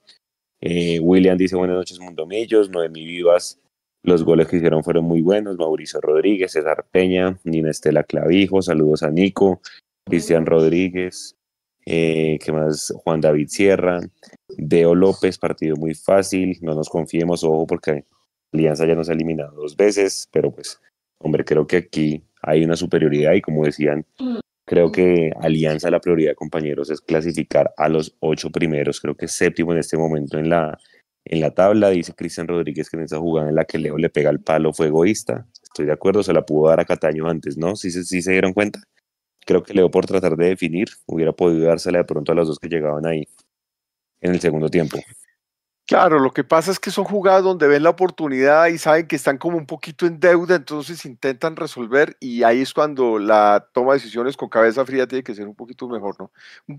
Eh, 0.61 1.01
William 1.01 1.37
dice 1.37 1.57
buenas 1.57 1.77
noches, 1.77 1.99
Mundomillos. 1.99 2.71
Noemí 2.71 3.05
Vivas 3.05 3.61
los 4.09 4.25
goles 4.25 4.49
que 4.49 4.57
hicieron 4.57 4.83
fueron 4.83 5.05
muy 5.05 5.23
buenos. 5.23 5.57
Mauricio 5.59 6.01
Rodríguez, 6.01 6.53
César 6.53 6.85
Peña, 6.91 7.39
Nina 7.45 7.71
Estela 7.71 8.03
Clavijo, 8.03 8.63
saludos 8.63 9.03
a 9.03 9.11
Nico, 9.11 9.61
Cristian 10.05 10.47
Rodríguez, 10.47 11.37
eh, 11.87 12.39
¿qué 12.45 12.53
más? 12.53 12.93
Juan 13.05 13.21
David 13.21 13.49
Sierra, 13.49 14.01
Deo 14.57 14.95
López, 14.95 15.39
partido 15.39 15.77
muy 15.77 15.95
fácil, 15.95 16.59
no 16.61 16.75
nos 16.75 16.89
confiemos, 16.89 17.45
ojo, 17.45 17.67
porque 17.67 18.05
Alianza 18.53 18.87
ya 18.87 18.95
nos 18.95 19.09
ha 19.09 19.13
eliminado 19.13 19.53
dos 19.53 19.77
veces, 19.77 20.29
pero 20.33 20.51
pues, 20.51 20.81
hombre, 21.19 21.45
creo 21.45 21.67
que 21.67 21.77
aquí 21.77 22.23
hay 22.43 22.65
una 22.65 22.77
superioridad 22.77 23.33
y 23.35 23.41
como 23.41 23.65
decían, 23.65 24.05
creo 24.67 24.93
que 24.93 25.33
Alianza, 25.41 25.91
la 25.91 26.01
prioridad, 26.01 26.35
compañeros, 26.35 26.91
es 26.91 27.01
clasificar 27.01 27.73
a 27.77 27.89
los 27.89 28.15
ocho 28.21 28.51
primeros, 28.51 29.01
creo 29.01 29.15
que 29.15 29.29
séptimo 29.29 29.73
en 29.73 29.79
este 29.79 29.97
momento 29.97 30.39
en 30.39 30.49
la, 30.49 30.79
en 31.29 31.41
la 31.41 31.51
tabla. 31.51 31.91
Dice 31.91 32.15
Cristian 32.15 32.49
Rodríguez 32.49 32.91
que 32.91 32.97
en 32.97 33.05
esa 33.05 33.19
jugada 33.19 33.49
en 33.49 33.55
la 33.55 33.65
que 33.65 33.79
Leo 33.79 33.97
le 33.97 34.11
pega 34.11 34.31
el 34.31 34.41
palo 34.41 34.73
fue 34.73 34.87
egoísta. 34.87 35.47
Estoy 35.63 35.87
de 35.87 35.93
acuerdo, 35.93 36.23
se 36.23 36.33
la 36.33 36.43
pudo 36.43 36.69
dar 36.69 36.81
a 36.81 36.85
Cataño 36.85 37.29
antes, 37.29 37.57
¿no? 37.57 37.77
Sí, 37.77 37.91
se 37.91 38.33
dieron 38.33 38.53
cuenta. 38.53 38.81
Creo 39.47 39.63
que 39.63 39.75
Leo 39.75 39.91
por 39.91 40.07
tratar 40.07 40.37
de 40.37 40.47
definir 40.47 40.89
hubiera 41.07 41.33
podido 41.33 41.67
dársela 41.67 41.99
de 41.99 42.05
pronto 42.05 42.33
a 42.33 42.35
los 42.35 42.49
dos 42.49 42.59
que 42.59 42.69
llegaban 42.69 43.07
ahí 43.07 43.27
en 44.21 44.33
el 44.33 44.41
segundo 44.41 44.69
tiempo. 44.69 44.99
Claro, 45.89 46.19
lo 46.19 46.33
que 46.33 46.45
pasa 46.45 46.71
es 46.71 46.79
que 46.79 46.91
son 46.91 47.07
jugadas 47.07 47.43
donde 47.43 47.67
ven 47.67 47.83
la 47.83 47.89
oportunidad 47.89 48.67
y 48.67 48.77
saben 48.77 49.07
que 49.07 49.17
están 49.17 49.39
como 49.39 49.57
un 49.57 49.65
poquito 49.65 50.05
en 50.05 50.21
deuda, 50.21 50.55
entonces 50.57 51.07
intentan 51.07 51.57
resolver 51.57 52.15
y 52.21 52.43
ahí 52.43 52.61
es 52.61 52.75
cuando 52.75 53.19
la 53.19 53.67
toma 53.73 53.95
de 53.95 54.01
decisiones 54.01 54.37
con 54.37 54.51
cabeza 54.51 54.85
fría 54.85 55.07
tiene 55.07 55.25
que 55.25 55.35
ser 55.35 55.49
un 55.49 55.55
poquito 55.55 55.89
mejor, 55.89 56.15
¿no? 56.19 56.31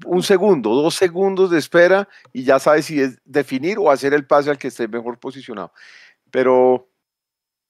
Un, 0.06 0.22
segundo, 0.22 0.76
dos 0.76 0.94
segundos 0.94 1.50
de 1.50 1.58
espera 1.58 2.08
y 2.34 2.44
ya 2.44 2.60
sabes 2.60 2.86
si 2.86 3.02
es 3.02 3.20
definir 3.26 3.80
o 3.80 3.90
hacer 3.90 4.14
el 4.14 4.28
pase 4.28 4.52
al 4.52 4.60
que 4.60 4.68
esté 4.68 4.88
mejor 4.88 5.18
posicionado. 5.18 5.74
Pero 6.30 6.88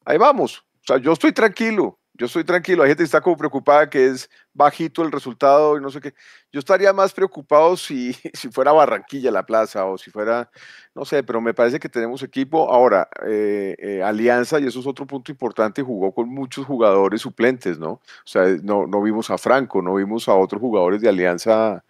ahí 0.03 0.17
vamos, 0.17 0.65
o 0.83 0.87
sea, 0.87 0.97
yo 0.97 1.13
estoy 1.13 1.31
tranquilo, 1.31 1.99
yo 2.19 2.25
estoy 2.25 2.43
tranquilo, 2.43 2.83
hay 2.83 2.89
gente 2.89 3.01
que 3.01 3.05
está 3.05 3.21
como 3.21 3.37
preocupada 3.37 3.89
que 3.89 4.07
es 4.07 4.29
bajito 4.53 5.03
el 5.03 5.11
resultado 5.11 5.77
y 5.77 5.81
no 5.81 5.89
sé 5.89 6.01
qué. 6.01 6.13
Yo 6.51 6.59
estaría 6.59 6.91
más 6.91 7.13
preocupado 7.13 7.77
si, 7.77 8.13
si 8.33 8.49
fuera 8.49 8.73
Barranquilla 8.73 9.31
la 9.31 9.45
plaza 9.45 9.85
o 9.85 9.97
si 9.97 10.11
fuera, 10.11 10.51
no 10.93 11.05
sé, 11.05 11.23
pero 11.23 11.39
me 11.39 11.53
parece 11.53 11.79
que 11.79 11.87
tenemos 11.87 12.21
equipo. 12.21 12.69
Ahora, 12.69 13.07
eh, 13.25 13.75
eh, 13.79 14.03
Alianza, 14.03 14.59
y 14.59 14.67
eso 14.67 14.81
es 14.81 14.87
otro 14.87 15.07
punto 15.07 15.31
importante, 15.31 15.81
jugó 15.81 16.13
con 16.13 16.27
muchos 16.27 16.65
jugadores 16.65 17.21
suplentes, 17.21 17.79
¿no? 17.79 17.91
O 17.91 18.01
sea, 18.25 18.43
no, 18.63 18.85
no 18.85 19.01
vimos 19.01 19.29
a 19.29 19.37
Franco, 19.37 19.81
no 19.81 19.95
vimos 19.95 20.27
a 20.27 20.35
otros 20.35 20.59
jugadores 20.61 21.01
de 21.01 21.09
Alianza 21.09 21.85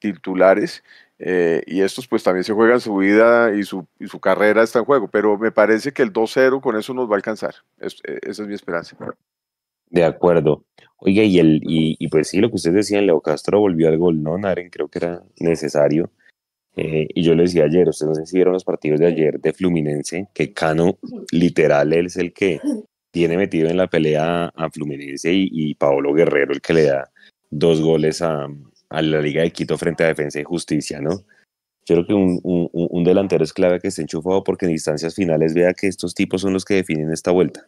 titulares. 0.00 0.82
Eh, 1.20 1.62
y 1.66 1.82
estos 1.82 2.08
pues 2.08 2.22
también 2.24 2.44
se 2.44 2.52
juegan 2.52 2.80
su 2.80 2.96
vida 2.96 3.52
y 3.54 3.64
su, 3.64 3.86
y 4.00 4.08
su 4.08 4.20
carrera 4.20 4.62
está 4.62 4.80
en 4.80 4.84
juego, 4.84 5.08
pero 5.08 5.38
me 5.38 5.52
parece 5.52 5.92
que 5.92 6.02
el 6.02 6.12
2-0 6.12 6.60
con 6.60 6.76
eso 6.76 6.94
nos 6.94 7.08
va 7.08 7.14
a 7.14 7.16
alcanzar. 7.16 7.54
esa 7.78 8.42
es 8.42 8.48
mi 8.48 8.54
esperanza. 8.54 8.96
De 9.90 10.04
acuerdo. 10.04 10.64
Oiga, 10.98 11.22
y, 11.22 11.38
el, 11.38 11.60
y, 11.64 12.08
pues 12.08 12.28
sí, 12.28 12.38
lo 12.38 12.48
que 12.48 12.56
ustedes 12.56 12.74
decían, 12.76 13.06
Leo 13.06 13.20
Castro 13.20 13.60
volvió 13.60 13.88
al 13.88 13.98
gol, 13.98 14.22
¿no, 14.22 14.36
Naren? 14.36 14.68
Creo 14.68 14.88
que 14.88 14.98
era 14.98 15.22
necesario. 15.38 16.10
Eh, 16.76 17.06
y 17.14 17.22
yo 17.22 17.34
le 17.34 17.44
decía 17.44 17.64
ayer, 17.64 17.88
ustedes 17.88 18.08
no 18.08 18.14
sé 18.14 18.26
si 18.26 18.36
vieron 18.36 18.52
los 18.52 18.64
partidos 18.64 19.00
de 19.00 19.06
ayer 19.06 19.40
de 19.40 19.52
Fluminense, 19.52 20.28
que 20.34 20.52
Cano, 20.52 20.98
literal, 21.32 21.92
es 21.92 22.16
el 22.16 22.32
que 22.32 22.60
tiene 23.10 23.36
metido 23.36 23.68
en 23.68 23.76
la 23.76 23.86
pelea 23.88 24.46
a 24.54 24.70
Fluminense 24.70 25.32
y, 25.32 25.48
y 25.52 25.74
Paolo 25.74 26.12
Guerrero, 26.12 26.52
el 26.52 26.60
que 26.60 26.74
le 26.74 26.84
da 26.84 27.10
dos 27.50 27.80
goles 27.80 28.22
a, 28.22 28.48
la 28.90 29.20
Liga 29.20 29.42
de 29.42 29.52
Quito 29.52 29.78
frente 29.78 30.04
a 30.04 30.08
Defensa 30.08 30.40
y 30.40 30.44
Justicia, 30.44 31.00
¿no? 31.00 31.10
Yo 31.86 31.94
creo 31.94 32.06
que 32.06 32.14
un, 32.14 32.40
un, 32.42 32.68
un 32.72 33.04
delantero 33.04 33.44
es 33.44 33.52
clave 33.52 33.80
que 33.80 33.88
esté 33.88 34.02
enchufado 34.02 34.44
porque 34.44 34.66
en 34.66 34.72
instancias 34.72 35.14
finales 35.14 35.54
vea 35.54 35.74
que 35.74 35.86
estos 35.86 36.14
tipos 36.14 36.42
son 36.42 36.52
los 36.52 36.64
que 36.64 36.74
definen 36.74 37.12
esta 37.12 37.30
vuelta. 37.30 37.66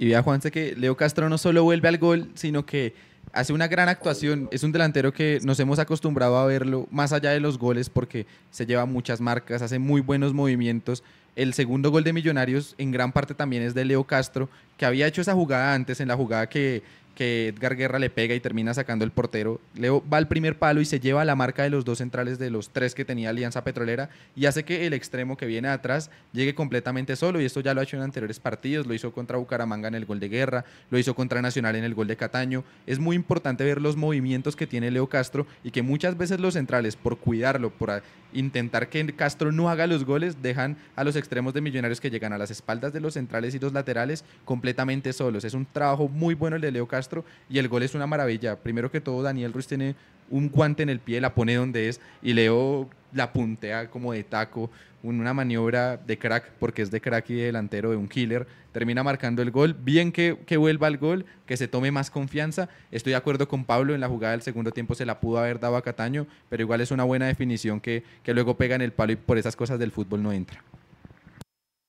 Y 0.00 0.06
vea, 0.06 0.22
Juanse, 0.22 0.50
que 0.50 0.74
Leo 0.76 0.96
Castro 0.96 1.28
no 1.28 1.36
solo 1.36 1.62
vuelve 1.62 1.86
al 1.86 1.98
gol, 1.98 2.30
sino 2.32 2.64
que 2.64 2.94
hace 3.34 3.52
una 3.52 3.68
gran 3.68 3.90
actuación. 3.90 4.48
Es 4.50 4.62
un 4.62 4.72
delantero 4.72 5.12
que 5.12 5.40
nos 5.42 5.60
hemos 5.60 5.78
acostumbrado 5.78 6.38
a 6.38 6.46
verlo 6.46 6.88
más 6.90 7.12
allá 7.12 7.32
de 7.32 7.40
los 7.40 7.58
goles 7.58 7.90
porque 7.90 8.26
se 8.50 8.64
lleva 8.64 8.86
muchas 8.86 9.20
marcas, 9.20 9.60
hace 9.60 9.78
muy 9.78 10.00
buenos 10.00 10.32
movimientos. 10.32 11.04
El 11.36 11.52
segundo 11.52 11.90
gol 11.90 12.02
de 12.02 12.14
Millonarios 12.14 12.74
en 12.78 12.92
gran 12.92 13.12
parte 13.12 13.34
también 13.34 13.62
es 13.62 13.74
de 13.74 13.84
Leo 13.84 14.04
Castro, 14.04 14.48
que 14.78 14.86
había 14.86 15.06
hecho 15.06 15.20
esa 15.20 15.34
jugada 15.34 15.74
antes, 15.74 16.00
en 16.00 16.08
la 16.08 16.16
jugada 16.16 16.48
que 16.48 16.82
que 17.14 17.48
Edgar 17.48 17.76
Guerra 17.76 17.98
le 17.98 18.10
pega 18.10 18.34
y 18.34 18.40
termina 18.40 18.72
sacando 18.74 19.04
el 19.04 19.10
portero. 19.10 19.60
Leo 19.74 20.02
va 20.08 20.18
al 20.18 20.28
primer 20.28 20.58
palo 20.58 20.80
y 20.80 20.84
se 20.84 21.00
lleva 21.00 21.24
la 21.24 21.36
marca 21.36 21.62
de 21.62 21.70
los 21.70 21.84
dos 21.84 21.98
centrales 21.98 22.38
de 22.38 22.50
los 22.50 22.70
tres 22.70 22.94
que 22.94 23.04
tenía 23.04 23.30
Alianza 23.30 23.64
Petrolera 23.64 24.08
y 24.36 24.46
hace 24.46 24.64
que 24.64 24.86
el 24.86 24.92
extremo 24.92 25.36
que 25.36 25.46
viene 25.46 25.68
atrás 25.68 26.10
llegue 26.32 26.54
completamente 26.54 27.16
solo. 27.16 27.40
Y 27.40 27.44
esto 27.44 27.60
ya 27.60 27.74
lo 27.74 27.80
ha 27.80 27.84
hecho 27.84 27.96
en 27.96 28.02
anteriores 28.02 28.40
partidos. 28.40 28.86
Lo 28.86 28.94
hizo 28.94 29.12
contra 29.12 29.38
Bucaramanga 29.38 29.88
en 29.88 29.94
el 29.94 30.06
gol 30.06 30.20
de 30.20 30.28
Guerra, 30.28 30.64
lo 30.90 30.98
hizo 30.98 31.14
contra 31.14 31.42
Nacional 31.42 31.76
en 31.76 31.84
el 31.84 31.94
gol 31.94 32.06
de 32.06 32.16
Cataño. 32.16 32.64
Es 32.86 32.98
muy 32.98 33.16
importante 33.16 33.64
ver 33.64 33.80
los 33.80 33.96
movimientos 33.96 34.56
que 34.56 34.66
tiene 34.66 34.90
Leo 34.90 35.08
Castro 35.08 35.46
y 35.64 35.70
que 35.70 35.82
muchas 35.82 36.16
veces 36.16 36.40
los 36.40 36.54
centrales, 36.54 36.96
por 36.96 37.18
cuidarlo, 37.18 37.70
por 37.70 38.02
intentar 38.32 38.88
que 38.88 39.04
Castro 39.14 39.50
no 39.50 39.68
haga 39.68 39.86
los 39.86 40.04
goles, 40.04 40.40
dejan 40.42 40.76
a 40.94 41.04
los 41.04 41.16
extremos 41.16 41.52
de 41.54 41.60
Millonarios 41.60 42.00
que 42.00 42.10
llegan 42.10 42.32
a 42.32 42.38
las 42.38 42.50
espaldas 42.50 42.92
de 42.92 43.00
los 43.00 43.14
centrales 43.14 43.54
y 43.54 43.58
los 43.58 43.72
laterales 43.72 44.24
completamente 44.44 45.12
solos. 45.12 45.44
Es 45.44 45.54
un 45.54 45.66
trabajo 45.66 46.08
muy 46.08 46.34
bueno 46.34 46.56
el 46.56 46.62
de 46.62 46.70
Leo 46.70 46.86
Castro 46.86 46.99
y 47.48 47.58
el 47.58 47.68
gol 47.68 47.82
es 47.82 47.94
una 47.94 48.06
maravilla. 48.06 48.56
Primero 48.56 48.90
que 48.90 49.00
todo, 49.00 49.22
Daniel 49.22 49.52
Ruiz 49.52 49.66
tiene 49.66 49.94
un 50.30 50.48
guante 50.48 50.82
en 50.82 50.88
el 50.88 51.00
pie, 51.00 51.20
la 51.20 51.34
pone 51.34 51.54
donde 51.54 51.88
es 51.88 52.00
y 52.22 52.32
Leo 52.32 52.88
la 53.12 53.32
puntea 53.32 53.90
como 53.90 54.12
de 54.12 54.22
taco, 54.22 54.70
una 55.02 55.34
maniobra 55.34 55.96
de 55.96 56.18
crack, 56.18 56.52
porque 56.58 56.82
es 56.82 56.90
de 56.90 57.00
crack 57.00 57.30
y 57.30 57.34
de 57.34 57.44
delantero 57.46 57.90
de 57.90 57.96
un 57.96 58.08
killer, 58.08 58.46
termina 58.72 59.02
marcando 59.02 59.42
el 59.42 59.50
gol, 59.50 59.74
bien 59.74 60.12
que, 60.12 60.38
que 60.46 60.56
vuelva 60.56 60.86
al 60.86 60.98
gol, 60.98 61.24
que 61.46 61.56
se 61.56 61.68
tome 61.68 61.90
más 61.90 62.10
confianza, 62.10 62.68
estoy 62.90 63.10
de 63.10 63.16
acuerdo 63.16 63.48
con 63.48 63.64
Pablo, 63.64 63.94
en 63.94 64.00
la 64.00 64.08
jugada 64.08 64.32
del 64.32 64.42
segundo 64.42 64.70
tiempo 64.70 64.94
se 64.94 65.06
la 65.06 65.20
pudo 65.20 65.38
haber 65.38 65.58
dado 65.58 65.76
a 65.76 65.82
Cataño, 65.82 66.26
pero 66.48 66.62
igual 66.62 66.80
es 66.80 66.90
una 66.90 67.04
buena 67.04 67.26
definición 67.26 67.80
que, 67.80 68.04
que 68.22 68.34
luego 68.34 68.56
pega 68.56 68.76
en 68.76 68.82
el 68.82 68.92
palo 68.92 69.12
y 69.12 69.16
por 69.16 69.38
esas 69.38 69.56
cosas 69.56 69.78
del 69.78 69.90
fútbol 69.90 70.22
no 70.22 70.32
entra. 70.32 70.62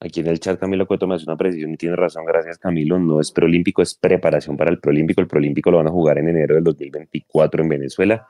Aquí 0.04 0.22
en 0.22 0.28
el 0.28 0.40
chat 0.40 0.60
Camilo 0.60 0.88
Cueto 0.88 1.06
me 1.06 1.14
hace 1.14 1.26
una 1.26 1.38
precisión 1.38 1.74
y 1.74 1.78
tiene 1.78 1.96
razón, 1.96 2.26
gracias 2.26 2.58
Camilo, 2.58 2.98
no 2.98 3.22
es 3.22 3.32
preolímpico, 3.32 3.84
es 3.84 3.94
preparación 3.94 4.58
para 4.58 4.72
el 4.72 4.80
preolímpico, 4.80 5.22
el 5.22 5.28
preolímpico 5.28 5.70
lo 5.70 5.78
van 5.78 5.88
a 5.88 5.92
jugar 5.92 6.18
en 6.18 6.28
enero 6.28 6.56
del 6.56 6.64
2024 6.64 7.62
en 7.62 7.70
Venezuela, 7.70 8.28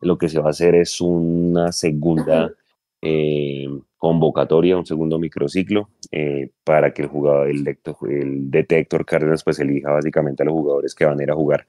lo 0.00 0.18
que 0.18 0.28
se 0.28 0.40
va 0.40 0.48
a 0.48 0.50
hacer 0.50 0.74
es 0.74 1.00
una 1.00 1.70
segunda 1.70 2.52
eh, 3.00 3.68
convocatoria, 3.96 4.76
un 4.76 4.84
segundo 4.84 5.20
microciclo, 5.20 5.90
eh, 6.10 6.50
para 6.64 6.92
que 6.92 7.02
el 7.02 7.08
jugador, 7.08 7.50
el, 7.50 7.78
el 8.10 8.50
detector 8.50 9.06
Cárdenas 9.06 9.44
pues 9.44 9.60
elija 9.60 9.92
básicamente 9.92 10.42
a 10.42 10.46
los 10.46 10.54
jugadores 10.54 10.92
que 10.92 11.04
van 11.04 11.20
a 11.20 11.22
ir 11.22 11.30
a 11.30 11.36
jugar 11.36 11.68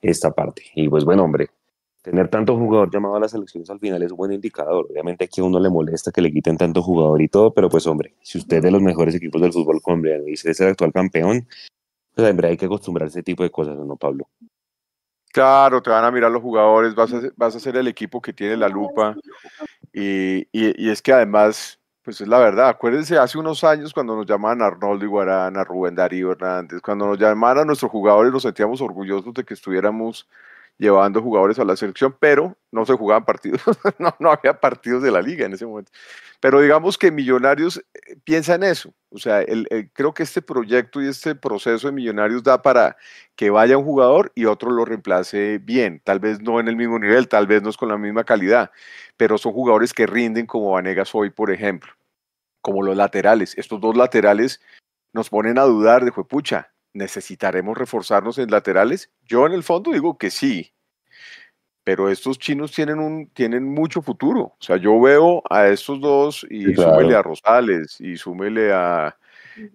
esta 0.00 0.30
parte. 0.30 0.62
Y 0.76 0.88
pues 0.88 1.04
bueno, 1.04 1.24
hombre, 1.24 1.48
tener 2.02 2.28
tanto 2.28 2.56
jugador 2.56 2.90
llamado 2.90 3.16
a 3.16 3.20
las 3.20 3.30
selecciones 3.30 3.68
al 3.70 3.78
final 3.78 4.02
es 4.02 4.10
un 4.10 4.16
buen 4.16 4.32
indicador. 4.32 4.86
Obviamente 4.90 5.24
aquí 5.24 5.40
a 5.40 5.44
uno 5.44 5.60
le 5.60 5.68
molesta 5.68 6.10
que 6.10 6.22
le 6.22 6.32
quiten 6.32 6.56
tanto 6.56 6.82
jugador 6.82 7.20
y 7.20 7.28
todo, 7.28 7.52
pero 7.52 7.68
pues 7.68 7.86
hombre, 7.86 8.14
si 8.22 8.38
usted 8.38 8.58
es 8.58 8.62
de 8.62 8.70
los 8.70 8.82
mejores 8.82 9.14
equipos 9.14 9.40
del 9.40 9.52
fútbol 9.52 9.80
colombiano 9.82 10.26
y 10.26 10.32
es 10.32 10.60
el 10.60 10.68
actual 10.68 10.92
campeón, 10.92 11.46
pues 12.14 12.30
hombre, 12.30 12.48
hay 12.48 12.56
que 12.56 12.66
acostumbrarse 12.66 13.18
a 13.18 13.20
ese 13.20 13.24
tipo 13.24 13.42
de 13.42 13.50
cosas, 13.50 13.76
¿no, 13.76 13.96
Pablo? 13.96 14.28
Claro, 15.32 15.80
te 15.80 15.90
van 15.90 16.04
a 16.04 16.10
mirar 16.10 16.30
los 16.30 16.42
jugadores, 16.42 16.94
vas 16.94 17.12
a, 17.12 17.20
vas 17.36 17.54
a 17.54 17.60
ser 17.60 17.76
el 17.76 17.86
equipo 17.86 18.20
que 18.20 18.32
tiene 18.32 18.56
la 18.56 18.68
lupa 18.68 19.14
y, 19.92 20.48
y, 20.50 20.90
es 20.90 21.00
que 21.00 21.12
además, 21.12 21.78
pues 22.02 22.20
es 22.20 22.26
la 22.26 22.38
verdad, 22.40 22.68
acuérdense 22.68 23.16
hace 23.16 23.38
unos 23.38 23.62
años 23.62 23.94
cuando 23.94 24.16
nos 24.16 24.26
llamaban 24.26 24.60
Arnoldo 24.60 25.04
Iguarana, 25.04 25.62
Rubén 25.62 25.94
Darío 25.94 26.32
Hernández, 26.32 26.80
cuando 26.80 27.06
nos 27.06 27.18
llamaban 27.18 27.58
a 27.58 27.64
nuestros 27.64 27.92
jugadores 27.92 28.32
nos 28.32 28.42
sentíamos 28.42 28.80
orgullosos 28.80 29.32
de 29.32 29.44
que 29.44 29.54
estuviéramos 29.54 30.26
llevando 30.80 31.20
jugadores 31.20 31.58
a 31.58 31.64
la 31.64 31.76
selección, 31.76 32.16
pero 32.18 32.56
no 32.72 32.86
se 32.86 32.94
jugaban 32.94 33.26
partidos, 33.26 33.60
no, 34.18 34.32
había 34.32 34.58
partidos 34.58 35.02
de 35.02 35.10
la 35.10 35.20
liga 35.20 35.44
en 35.44 35.52
ese 35.52 35.66
momento. 35.66 35.92
Pero 36.40 36.58
digamos 36.62 36.96
que 36.96 37.12
Millonarios 37.12 37.76
eh, 37.76 38.16
piensa 38.24 38.54
en 38.54 38.62
eso, 38.62 38.94
o 39.10 39.18
sea, 39.18 39.44
creo 39.92 40.14
que 40.14 40.22
este 40.22 40.40
proyecto 40.40 41.02
y 41.02 41.08
este 41.08 41.34
proceso 41.34 41.88
de 41.88 41.92
Millonarios 41.92 42.42
da 42.42 42.62
para 42.62 42.96
que 43.36 43.50
vaya 43.50 43.76
un 43.76 43.84
jugador 43.84 44.32
y 44.34 44.46
otro 44.46 44.70
lo 44.70 44.86
reemplace 44.86 45.58
bien, 45.58 46.00
tal 46.02 46.18
vez 46.18 46.40
no 46.40 46.58
en 46.58 46.68
el 46.68 46.76
mismo 46.76 46.98
nivel, 46.98 47.28
tal 47.28 47.46
vez 47.46 47.62
no 47.62 47.68
es 47.68 47.76
con 47.76 47.90
la 47.90 47.98
misma 47.98 48.24
calidad, 48.24 48.70
pero 49.18 49.36
son 49.36 49.52
jugadores 49.52 49.92
que 49.92 50.06
rinden 50.06 50.46
como 50.46 50.70
Vanegas 50.70 51.14
hoy, 51.14 51.28
por 51.28 51.50
ejemplo, 51.50 51.92
como 52.62 52.82
los 52.82 52.96
laterales. 52.96 53.52
Estos 53.58 53.82
dos 53.82 53.94
laterales 53.94 54.62
nos 55.12 55.28
ponen 55.28 55.58
a 55.58 55.64
dudar 55.64 56.06
de, 56.06 56.12
pucha, 56.12 56.69
¿necesitaremos 56.92 57.76
reforzarnos 57.76 58.38
en 58.38 58.50
laterales? 58.50 59.10
Yo 59.24 59.46
en 59.46 59.52
el 59.52 59.62
fondo 59.62 59.92
digo 59.92 60.18
que 60.18 60.30
sí, 60.30 60.72
pero 61.84 62.08
estos 62.08 62.38
chinos 62.38 62.72
tienen, 62.72 62.98
un, 62.98 63.28
tienen 63.30 63.64
mucho 63.64 64.02
futuro. 64.02 64.40
O 64.40 64.56
sea, 64.60 64.76
yo 64.76 65.00
veo 65.00 65.42
a 65.50 65.68
estos 65.68 66.00
dos 66.00 66.46
y 66.48 66.74
súmele 66.74 67.16
a 67.16 67.22
Rosales 67.22 68.00
y 68.00 68.16
súmele 68.16 68.72
a 68.72 69.16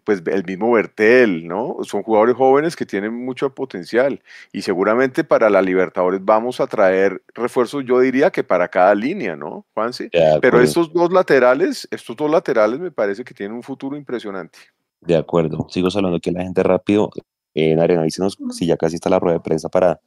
pues 0.04 0.24
el 0.26 0.44
mismo 0.46 0.72
Bertel, 0.72 1.48
¿no? 1.48 1.78
Son 1.84 2.04
jugadores 2.04 2.36
jóvenes 2.36 2.76
que 2.76 2.86
tienen 2.86 3.14
mucho 3.14 3.54
potencial 3.54 4.22
y 4.52 4.62
seguramente 4.62 5.24
para 5.24 5.50
la 5.50 5.62
Libertadores 5.62 6.22
vamos 6.24 6.60
a 6.60 6.68
traer 6.68 7.22
refuerzos, 7.34 7.84
yo 7.86 8.00
diría 8.00 8.32
que 8.32 8.44
para 8.44 8.68
cada 8.68 8.96
línea, 8.96 9.36
¿no, 9.36 9.66
Juanse? 9.74 10.10
Pero 10.42 10.62
estos 10.62 10.94
dos 10.94 11.12
laterales, 11.12 11.88
estos 11.92 12.16
dos 12.16 12.32
laterales 12.32 12.80
me 12.80 12.92
parece 12.92 13.24
que 13.24 13.34
tienen 13.34 13.56
un 13.56 13.64
futuro 13.64 13.98
impresionante. 13.98 14.60
De 15.02 15.16
acuerdo, 15.16 15.68
sigo 15.70 15.90
hablando 15.94 16.20
que 16.20 16.32
la 16.32 16.44
gente 16.44 16.64
rápido 16.64 17.12
en 17.54 17.80
Arena, 17.80 18.02
avísenos 18.02 18.38
si 18.52 18.66
ya 18.66 18.78
casi 18.78 18.96
está 18.96 19.10
la 19.10 19.20
rueda 19.20 19.38
de 19.38 19.44
prensa 19.44 19.70
para, 19.70 20.02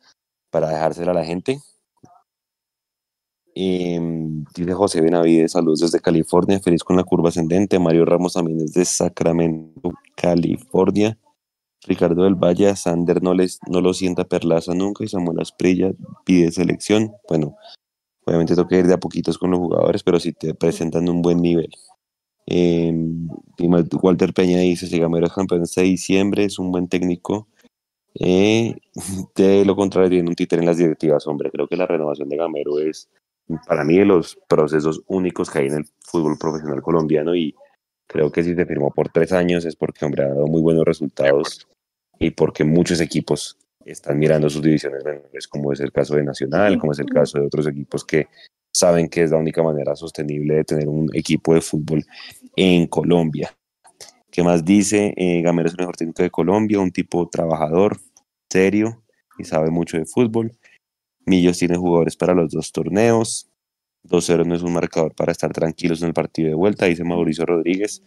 para 0.51 0.69
dejársela 0.69 1.13
a 1.13 1.15
la 1.15 1.25
gente. 1.25 1.61
Em, 3.55 4.45
dice 4.55 4.73
José 4.73 5.01
Benavides, 5.01 5.53
saludos 5.53 5.81
desde 5.81 6.01
California, 6.01 6.61
feliz 6.61 6.85
con 6.85 6.97
la 6.97 7.05
curva 7.05 7.31
ascendente. 7.31 7.79
Mario 7.79 8.05
Ramos 8.05 8.35
también 8.35 8.61
es 8.61 8.73
de 8.73 8.85
Sacramento, 8.85 9.93
California. 10.15 11.19
Ricardo 11.87 12.25
del 12.25 12.35
Valle, 12.35 12.75
Sander 12.77 13.23
no, 13.23 13.35
les, 13.35 13.61
no 13.69 13.81
lo 13.81 13.95
sienta 13.95 14.25
Perlaza 14.25 14.75
nunca 14.75 15.05
y 15.05 15.09
Samuel 15.09 15.41
Asprilla 15.41 15.91
pide 16.25 16.53
selección. 16.53 17.13
Bueno, 17.29 17.57
obviamente 18.27 18.55
tengo 18.55 18.69
que 18.69 18.79
ir 18.79 18.87
de 18.87 18.95
a 18.95 18.99
poquitos 18.99 19.39
con 19.39 19.51
los 19.51 19.59
jugadores, 19.59 20.03
pero 20.03 20.21
si 20.21 20.33
te 20.33 20.55
presentan 20.55 21.09
un 21.09 21.23
buen 21.23 21.41
nivel. 21.41 21.71
Eh, 22.51 22.93
Walter 24.03 24.33
Peña 24.33 24.61
dice, 24.61 24.87
si 24.87 24.99
Gamero 24.99 25.27
es 25.27 25.33
campeón 25.33 25.63
este 25.63 25.83
diciembre, 25.83 26.45
es 26.45 26.59
un 26.59 26.73
buen 26.73 26.89
técnico. 26.89 27.47
Eh, 28.15 28.75
de 29.37 29.65
lo 29.67 29.77
contrario, 29.77 30.09
tiene 30.09 30.29
un 30.29 30.35
títer 30.35 30.59
en 30.61 30.67
las 30.67 30.79
directivas, 30.79 31.27
hombre. 31.27 31.51
Creo 31.51 31.69
que 31.69 31.77
la 31.77 31.87
renovación 31.87 32.29
de 32.29 32.37
Gamero 32.37 32.79
es 32.79 33.09
para 33.67 33.85
mí 33.85 33.99
de 33.99 34.05
los 34.05 34.39
procesos 34.49 35.03
únicos 35.07 35.51
que 35.51 35.59
hay 35.59 35.67
en 35.67 35.75
el 35.75 35.87
fútbol 36.01 36.39
profesional 36.39 36.83
colombiano 36.83 37.35
y 37.35 37.55
creo 38.07 38.31
que 38.31 38.43
si 38.43 38.55
se 38.55 38.67
firmó 38.67 38.91
por 38.91 39.11
tres 39.11 39.33
años 39.33 39.65
es 39.65 39.77
porque 39.77 40.05
hombre 40.05 40.25
ha 40.25 40.29
dado 40.29 40.47
muy 40.47 40.61
buenos 40.61 40.85
resultados 40.85 41.67
y 42.19 42.31
porque 42.31 42.65
muchos 42.65 43.01
equipos 43.01 43.57
están 43.85 44.19
mirando 44.19 44.51
sus 44.51 44.63
divisiones 44.63 45.05
menores, 45.05 45.49
como 45.49 45.73
es 45.73 45.81
el 45.81 45.93
caso 45.93 46.15
de 46.15 46.25
Nacional, 46.25 46.79
como 46.79 46.93
es 46.93 46.99
el 46.99 47.07
caso 47.07 47.39
de 47.39 47.47
otros 47.47 47.67
equipos 47.67 48.05
que 48.05 48.27
saben 48.71 49.09
que 49.09 49.23
es 49.23 49.31
la 49.31 49.39
única 49.39 49.63
manera 49.63 49.97
sostenible 49.97 50.57
de 50.57 50.65
tener 50.65 50.89
un 50.89 51.09
equipo 51.15 51.55
de 51.55 51.61
fútbol 51.61 52.05
en 52.59 52.89
Colombia. 52.89 53.57
¿Qué 54.33 54.43
más 54.43 54.65
dice? 54.65 55.15
Eh, 55.17 55.43
Gamero 55.43 55.69
es 55.69 55.75
el 55.75 55.79
mejor 55.79 55.97
técnico 55.97 56.25
de 56.25 56.31
Colombia, 56.31 56.81
un 56.81 56.91
tipo 56.91 57.29
trabajador, 57.29 57.99
serio 58.51 59.05
y 59.39 59.45
sabe 59.45 59.71
mucho 59.71 59.97
de 59.97 60.05
fútbol. 60.05 60.51
Millos 61.25 61.59
tiene 61.59 61.77
jugadores 61.77 62.17
para 62.17 62.35
los 62.35 62.51
dos 62.51 62.73
torneos. 62.73 63.49
2-0 64.05 64.45
no 64.45 64.57
es 64.57 64.63
un 64.63 64.73
marcador 64.73 65.15
para 65.15 65.31
estar 65.31 65.53
tranquilos 65.53 66.03
en 66.03 66.09
el 66.09 66.15
partido 66.15 66.49
de 66.49 66.55
vuelta, 66.57 66.87
dice 66.87 67.05
Mauricio 67.05 67.47
Rodríguez. 67.47 68.03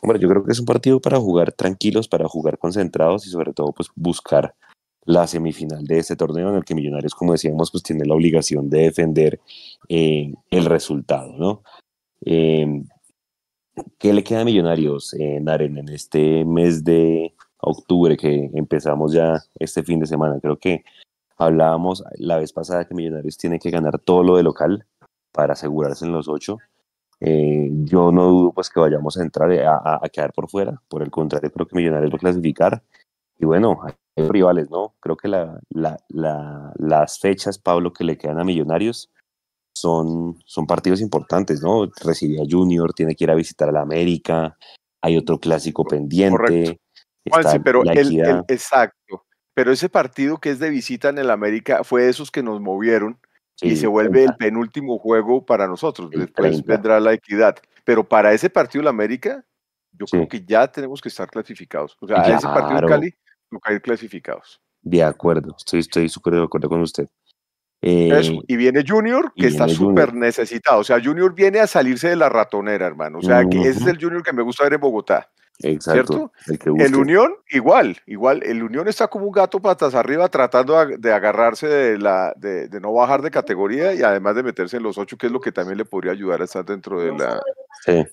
Hombre, 0.00 0.18
yo 0.18 0.28
creo 0.30 0.44
que 0.44 0.52
es 0.52 0.60
un 0.60 0.66
partido 0.66 0.98
para 0.98 1.18
jugar 1.18 1.52
tranquilos, 1.52 2.08
para 2.08 2.26
jugar 2.26 2.56
concentrados 2.56 3.26
y 3.26 3.30
sobre 3.30 3.52
todo 3.52 3.72
pues 3.72 3.90
buscar 3.94 4.54
la 5.04 5.26
semifinal 5.26 5.84
de 5.84 5.98
este 5.98 6.16
torneo 6.16 6.48
en 6.48 6.54
el 6.54 6.64
que 6.64 6.74
Millonarios, 6.74 7.14
como 7.14 7.32
decíamos, 7.32 7.70
pues 7.70 7.82
tiene 7.82 8.06
la 8.06 8.14
obligación 8.14 8.70
de 8.70 8.82
defender 8.82 9.40
eh, 9.90 10.32
el 10.50 10.64
resultado, 10.64 11.36
¿no? 11.36 11.62
Eh, 12.24 12.82
¿Qué 13.98 14.12
le 14.12 14.24
queda 14.24 14.40
a 14.40 14.44
Millonarios, 14.44 15.14
en 15.14 15.44
Naren, 15.44 15.78
en 15.78 15.88
este 15.88 16.44
mes 16.44 16.84
de 16.84 17.34
octubre 17.58 18.16
que 18.16 18.50
empezamos 18.54 19.12
ya 19.12 19.42
este 19.58 19.82
fin 19.82 20.00
de 20.00 20.06
semana? 20.06 20.38
Creo 20.40 20.58
que 20.58 20.84
Hablábamos 21.40 22.04
la 22.18 22.36
vez 22.36 22.52
pasada 22.52 22.84
que 22.84 22.94
Millonarios 22.94 23.38
tiene 23.38 23.58
que 23.58 23.70
ganar 23.70 23.98
todo 23.98 24.22
lo 24.22 24.36
de 24.36 24.42
local 24.42 24.84
para 25.32 25.54
asegurarse 25.54 26.04
en 26.04 26.12
los 26.12 26.28
ocho. 26.28 26.58
Eh, 27.18 27.70
yo 27.72 28.12
no 28.12 28.26
dudo 28.26 28.52
pues 28.52 28.68
que 28.68 28.78
vayamos 28.78 29.16
a 29.16 29.22
entrar 29.22 29.50
a, 29.50 30.06
quedar 30.12 30.34
por 30.34 30.50
fuera. 30.50 30.82
Por 30.86 31.02
el 31.02 31.10
contrario, 31.10 31.50
creo 31.50 31.66
que 31.66 31.76
Millonarios 31.76 32.12
va 32.12 32.16
a 32.16 32.18
clasificar. 32.18 32.82
Y 33.38 33.46
bueno, 33.46 33.80
hay 33.82 34.28
rivales, 34.28 34.70
¿no? 34.70 34.92
Creo 35.00 35.16
que 35.16 35.28
la, 35.28 35.58
las 35.70 37.18
fechas, 37.18 37.58
Pablo, 37.58 37.94
que 37.94 38.04
le 38.04 38.18
quedan 38.18 38.38
a 38.38 38.44
Millonarios 38.44 39.08
son, 39.80 40.38
son 40.44 40.66
partidos 40.66 41.00
importantes, 41.00 41.62
¿no? 41.62 41.86
Recibe 42.02 42.40
a 42.40 42.44
Junior, 42.48 42.92
tiene 42.92 43.14
que 43.14 43.24
ir 43.24 43.30
a 43.30 43.34
visitar 43.34 43.68
a 43.68 43.72
la 43.72 43.82
América, 43.82 44.56
hay 45.00 45.16
otro 45.16 45.38
clásico 45.38 45.84
pendiente. 45.84 46.80
Correcto. 47.30 47.62
pero 47.64 47.82
el, 47.84 48.42
exacto 48.48 49.24
pero 49.54 49.72
ese 49.72 49.88
partido 49.88 50.38
que 50.38 50.50
es 50.50 50.58
de 50.58 50.70
visita 50.70 51.10
en 51.10 51.18
el 51.18 51.30
América 51.30 51.84
fue 51.84 52.08
esos 52.08 52.30
que 52.30 52.42
nos 52.42 52.60
movieron 52.60 53.18
y 53.60 53.76
se 53.76 53.86
vuelve 53.86 54.24
el 54.24 54.34
penúltimo 54.36 54.98
juego 54.98 55.44
para 55.44 55.66
nosotros. 55.66 56.08
Después 56.10 56.64
vendrá 56.64 56.98
la 56.98 57.12
equidad. 57.12 57.56
Pero 57.84 58.08
para 58.08 58.32
ese 58.32 58.48
partido 58.48 58.80
el 58.80 58.88
América, 58.88 59.44
yo 59.92 60.06
creo 60.06 60.26
que 60.26 60.42
ya 60.42 60.66
tenemos 60.66 61.02
que 61.02 61.10
estar 61.10 61.28
clasificados. 61.28 61.94
O 62.00 62.06
sea, 62.06 62.22
a 62.22 62.36
ese 62.36 62.46
partido 62.46 62.78
en 62.78 62.88
Cali, 62.88 63.14
no 63.50 63.60
ir 63.70 63.82
clasificados. 63.82 64.62
De 64.80 65.02
acuerdo, 65.02 65.54
estoy 65.74 66.08
súper 66.08 66.36
de 66.36 66.44
acuerdo 66.44 66.70
con 66.70 66.80
usted. 66.80 67.06
Eso. 67.82 68.32
Eh, 68.32 68.40
y 68.46 68.56
viene 68.56 68.84
Junior, 68.86 69.32
que 69.34 69.46
está 69.46 69.68
súper 69.68 70.14
necesitado. 70.14 70.80
O 70.80 70.84
sea, 70.84 71.00
Junior 71.02 71.34
viene 71.34 71.60
a 71.60 71.66
salirse 71.66 72.08
de 72.08 72.16
la 72.16 72.28
ratonera, 72.28 72.86
hermano. 72.86 73.18
O 73.18 73.22
sea, 73.22 73.44
que 73.44 73.60
ese 73.60 73.80
es 73.80 73.86
el 73.86 73.98
Junior 73.98 74.22
que 74.22 74.32
me 74.32 74.42
gusta 74.42 74.64
ver 74.64 74.74
en 74.74 74.80
Bogotá. 74.80 75.30
Exacto. 75.62 76.32
El, 76.46 76.94
Unión, 76.94 77.34
igual, 77.50 77.98
igual. 78.06 78.42
El 78.44 78.62
Unión 78.62 78.88
está 78.88 79.08
como 79.08 79.26
un 79.26 79.32
gato 79.32 79.60
patas 79.60 79.94
arriba 79.94 80.28
tratando 80.28 80.86
de 80.86 81.12
agarrarse 81.12 81.68
de, 81.68 81.98
la, 81.98 82.32
de, 82.36 82.68
no 82.80 82.92
bajar 82.92 83.20
de 83.20 83.30
categoría 83.30 83.94
y 83.94 84.02
además 84.02 84.36
de 84.36 84.42
meterse 84.42 84.78
en 84.78 84.82
los 84.82 84.96
ocho, 84.96 85.18
que 85.18 85.26
es 85.26 85.32
lo 85.32 85.40
que 85.40 85.52
también 85.52 85.76
le 85.76 85.84
podría 85.84 86.12
ayudar 86.12 86.40
a 86.40 86.44
estar 86.44 86.64
dentro 86.64 87.00
de 87.00 87.12
la, 87.12 87.42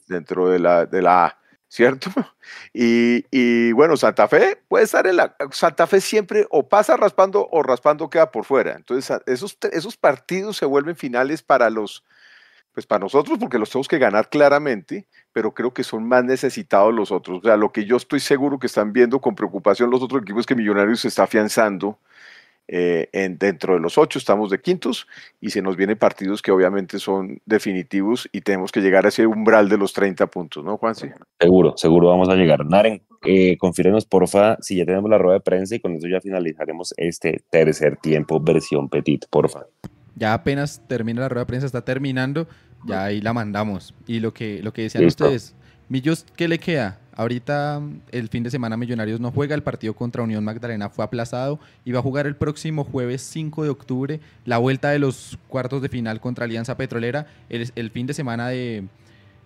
dentro 0.08 0.50
de 0.50 0.60
la, 0.60 0.86
de 0.86 1.02
la 1.02 1.26
A, 1.26 1.38
¿cierto? 1.70 2.10
Y, 2.74 3.26
y, 3.32 3.72
bueno, 3.74 3.98
Santa 3.98 4.28
Fe 4.28 4.62
puede 4.68 4.86
estar 4.86 5.06
en 5.08 5.18
la. 5.18 5.36
Santa 5.52 5.88
Fe 5.88 6.00
siempre 6.00 6.46
o 6.50 6.70
pasa 6.70 6.96
raspando 6.96 7.48
o 7.52 7.64
raspando 7.64 8.10
queda 8.10 8.32
por 8.32 8.46
fuera. 8.46 8.74
Entonces, 8.76 9.20
esos, 9.26 9.58
esos 9.72 9.98
partidos 9.98 10.58
se 10.58 10.66
vuelven 10.66 10.96
finales 10.96 11.42
para 11.42 11.70
los 11.70 12.04
pues 12.78 12.86
para 12.86 13.00
nosotros 13.00 13.40
porque 13.40 13.58
los 13.58 13.72
tenemos 13.72 13.88
que 13.88 13.98
ganar 13.98 14.30
claramente, 14.30 15.08
pero 15.34 15.52
creo 15.52 15.74
que 15.74 15.84
son 15.84 16.08
más 16.08 16.24
necesitados 16.24 16.94
los 16.94 17.12
otros. 17.12 17.40
O 17.40 17.42
sea, 17.42 17.58
lo 17.58 17.72
que 17.72 17.86
yo 17.86 17.98
estoy 17.98 18.20
seguro 18.20 18.60
que 18.60 18.68
están 18.68 18.94
viendo 18.94 19.20
con 19.20 19.34
preocupación 19.34 19.90
los 19.90 20.04
otros 20.04 20.22
equipos 20.22 20.46
que 20.46 20.54
Millonarios 20.54 21.00
se 21.00 21.08
está 21.08 21.24
afianzando 21.24 21.98
eh, 22.68 23.10
en, 23.14 23.38
dentro 23.38 23.76
de 23.76 23.80
los 23.80 23.98
ocho, 23.98 24.20
estamos 24.20 24.50
de 24.50 24.60
quintos 24.60 25.08
y 25.42 25.50
se 25.52 25.62
nos 25.62 25.76
vienen 25.76 25.98
partidos 25.98 26.42
que 26.42 26.52
obviamente 26.52 27.00
son 27.00 27.42
definitivos 27.46 28.28
y 28.32 28.42
tenemos 28.42 28.72
que 28.72 28.82
llegar 28.82 29.06
a 29.06 29.10
ese 29.10 29.26
umbral 29.26 29.70
de 29.70 29.78
los 29.78 29.94
30 29.94 30.28
puntos, 30.28 30.64
¿no, 30.64 30.78
Juan? 30.78 30.96
Sí. 30.96 31.08
Seguro, 31.40 31.74
seguro 31.78 32.10
vamos 32.10 32.30
a 32.30 32.36
llegar. 32.36 32.66
Naren, 32.66 33.02
eh, 33.26 33.58
confírenos 33.58 34.06
porfa 34.06 34.58
si 34.62 34.78
ya 34.78 34.86
tenemos 34.86 35.10
la 35.10 35.18
rueda 35.18 35.36
de 35.36 35.42
prensa 35.42 35.76
y 35.76 35.80
con 35.80 35.96
eso 35.96 36.08
ya 36.08 36.22
finalizaremos 36.22 36.94
este 36.98 37.42
tercer 37.50 37.98
tiempo 37.98 38.40
versión 38.40 38.90
petit, 38.90 39.26
porfa. 39.30 39.66
Ya 40.16 40.34
apenas 40.34 40.82
termina 40.88 41.22
la 41.22 41.30
rueda 41.30 41.44
de 41.44 41.48
prensa, 41.48 41.66
está 41.68 41.86
terminando 41.86 42.48
ya 42.86 43.06
ahí 43.06 43.22
la 43.22 43.34
mandamos. 43.34 43.94
Y 44.06 44.20
lo 44.20 44.34
que, 44.34 44.62
lo 44.62 44.74
que 44.74 44.84
decían 44.84 45.06
ustedes, 45.06 45.56
Millos, 45.90 46.26
¿qué 46.36 46.48
le 46.48 46.60
queda? 46.60 47.00
Ahorita 47.18 47.82
el 48.12 48.30
fin 48.30 48.44
de 48.44 48.52
semana 48.52 48.78
Millonarios 48.78 49.20
no 49.20 49.32
juega, 49.32 49.56
el 49.56 49.64
partido 49.64 49.96
contra 49.96 50.22
Unión 50.22 50.44
Magdalena 50.44 50.90
fue 50.90 51.04
aplazado 51.04 51.60
y 51.84 51.92
va 51.92 51.98
a 51.98 52.04
jugar 52.04 52.28
el 52.28 52.36
próximo 52.36 52.84
jueves 52.84 53.24
5 53.24 53.64
de 53.64 53.70
octubre 53.70 54.20
la 54.46 54.60
vuelta 54.60 54.92
de 54.92 55.00
los 55.00 55.40
cuartos 55.48 55.82
de 55.82 55.90
final 55.90 56.22
contra 56.22 56.46
Alianza 56.46 56.78
Petrolera. 56.78 57.26
El, 57.50 57.72
el 57.76 57.90
fin 57.90 58.06
de 58.06 58.14
semana 58.14 58.50
de, 58.50 58.86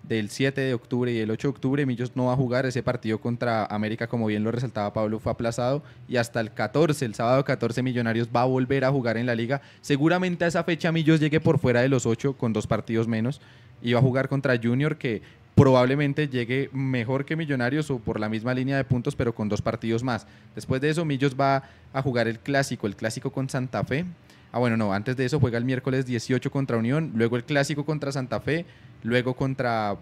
del 0.03 0.29
7 0.29 0.59
de 0.59 0.73
octubre 0.73 1.13
y 1.13 1.19
el 1.19 1.31
8 1.31 1.47
de 1.47 1.49
octubre 1.49 1.85
Millos 1.85 2.11
no 2.13 2.25
va 2.25 2.33
a 2.33 2.35
jugar 2.35 2.65
ese 2.65 2.83
partido 2.83 3.21
contra 3.21 3.65
América, 3.65 4.07
como 4.07 4.25
bien 4.25 4.43
lo 4.43 4.51
resaltaba 4.51 4.91
Pablo, 4.91 5.19
fue 5.19 5.31
aplazado 5.31 5.81
y 6.09 6.17
hasta 6.17 6.41
el 6.41 6.51
14, 6.51 7.05
el 7.05 7.15
sábado 7.15 7.45
14 7.45 7.83
Millonarios 7.83 8.27
va 8.35 8.41
a 8.41 8.45
volver 8.45 8.83
a 8.83 8.91
jugar 8.91 9.15
en 9.15 9.25
la 9.25 9.35
liga. 9.35 9.61
Seguramente 9.79 10.43
a 10.43 10.49
esa 10.49 10.65
fecha 10.65 10.91
Millos 10.91 11.21
llegue 11.21 11.39
por 11.39 11.57
fuera 11.57 11.79
de 11.79 11.87
los 11.87 12.05
8 12.05 12.33
con 12.33 12.51
dos 12.51 12.67
partidos 12.67 13.07
menos 13.07 13.39
y 13.81 13.93
va 13.93 13.99
a 13.99 14.03
jugar 14.03 14.27
contra 14.27 14.59
Junior 14.61 14.97
que 14.97 15.21
probablemente 15.55 16.27
llegue 16.27 16.69
mejor 16.73 17.25
que 17.25 17.35
Millonarios 17.35 17.91
o 17.91 17.99
por 17.99 18.19
la 18.19 18.29
misma 18.29 18.53
línea 18.53 18.77
de 18.77 18.83
puntos, 18.83 19.15
pero 19.15 19.35
con 19.35 19.49
dos 19.49 19.61
partidos 19.61 20.03
más. 20.03 20.27
Después 20.55 20.81
de 20.81 20.89
eso, 20.89 21.05
Millos 21.05 21.35
va 21.39 21.63
a 21.93 22.01
jugar 22.01 22.27
el 22.27 22.39
clásico, 22.39 22.87
el 22.87 22.95
clásico 22.95 23.31
con 23.31 23.49
Santa 23.49 23.83
Fe. 23.83 24.05
Ah, 24.51 24.59
bueno, 24.59 24.75
no, 24.75 24.93
antes 24.93 25.15
de 25.15 25.25
eso 25.25 25.39
juega 25.39 25.57
el 25.57 25.65
miércoles 25.65 26.05
18 26.05 26.51
contra 26.51 26.77
Unión, 26.77 27.11
luego 27.15 27.37
el 27.37 27.43
clásico 27.43 27.85
contra 27.85 28.11
Santa 28.11 28.39
Fe, 28.41 28.65
luego 29.03 29.33
contra 29.33 29.95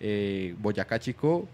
eh, 0.00 0.54
Boyacá 0.58 0.98
Chico, 0.98 1.48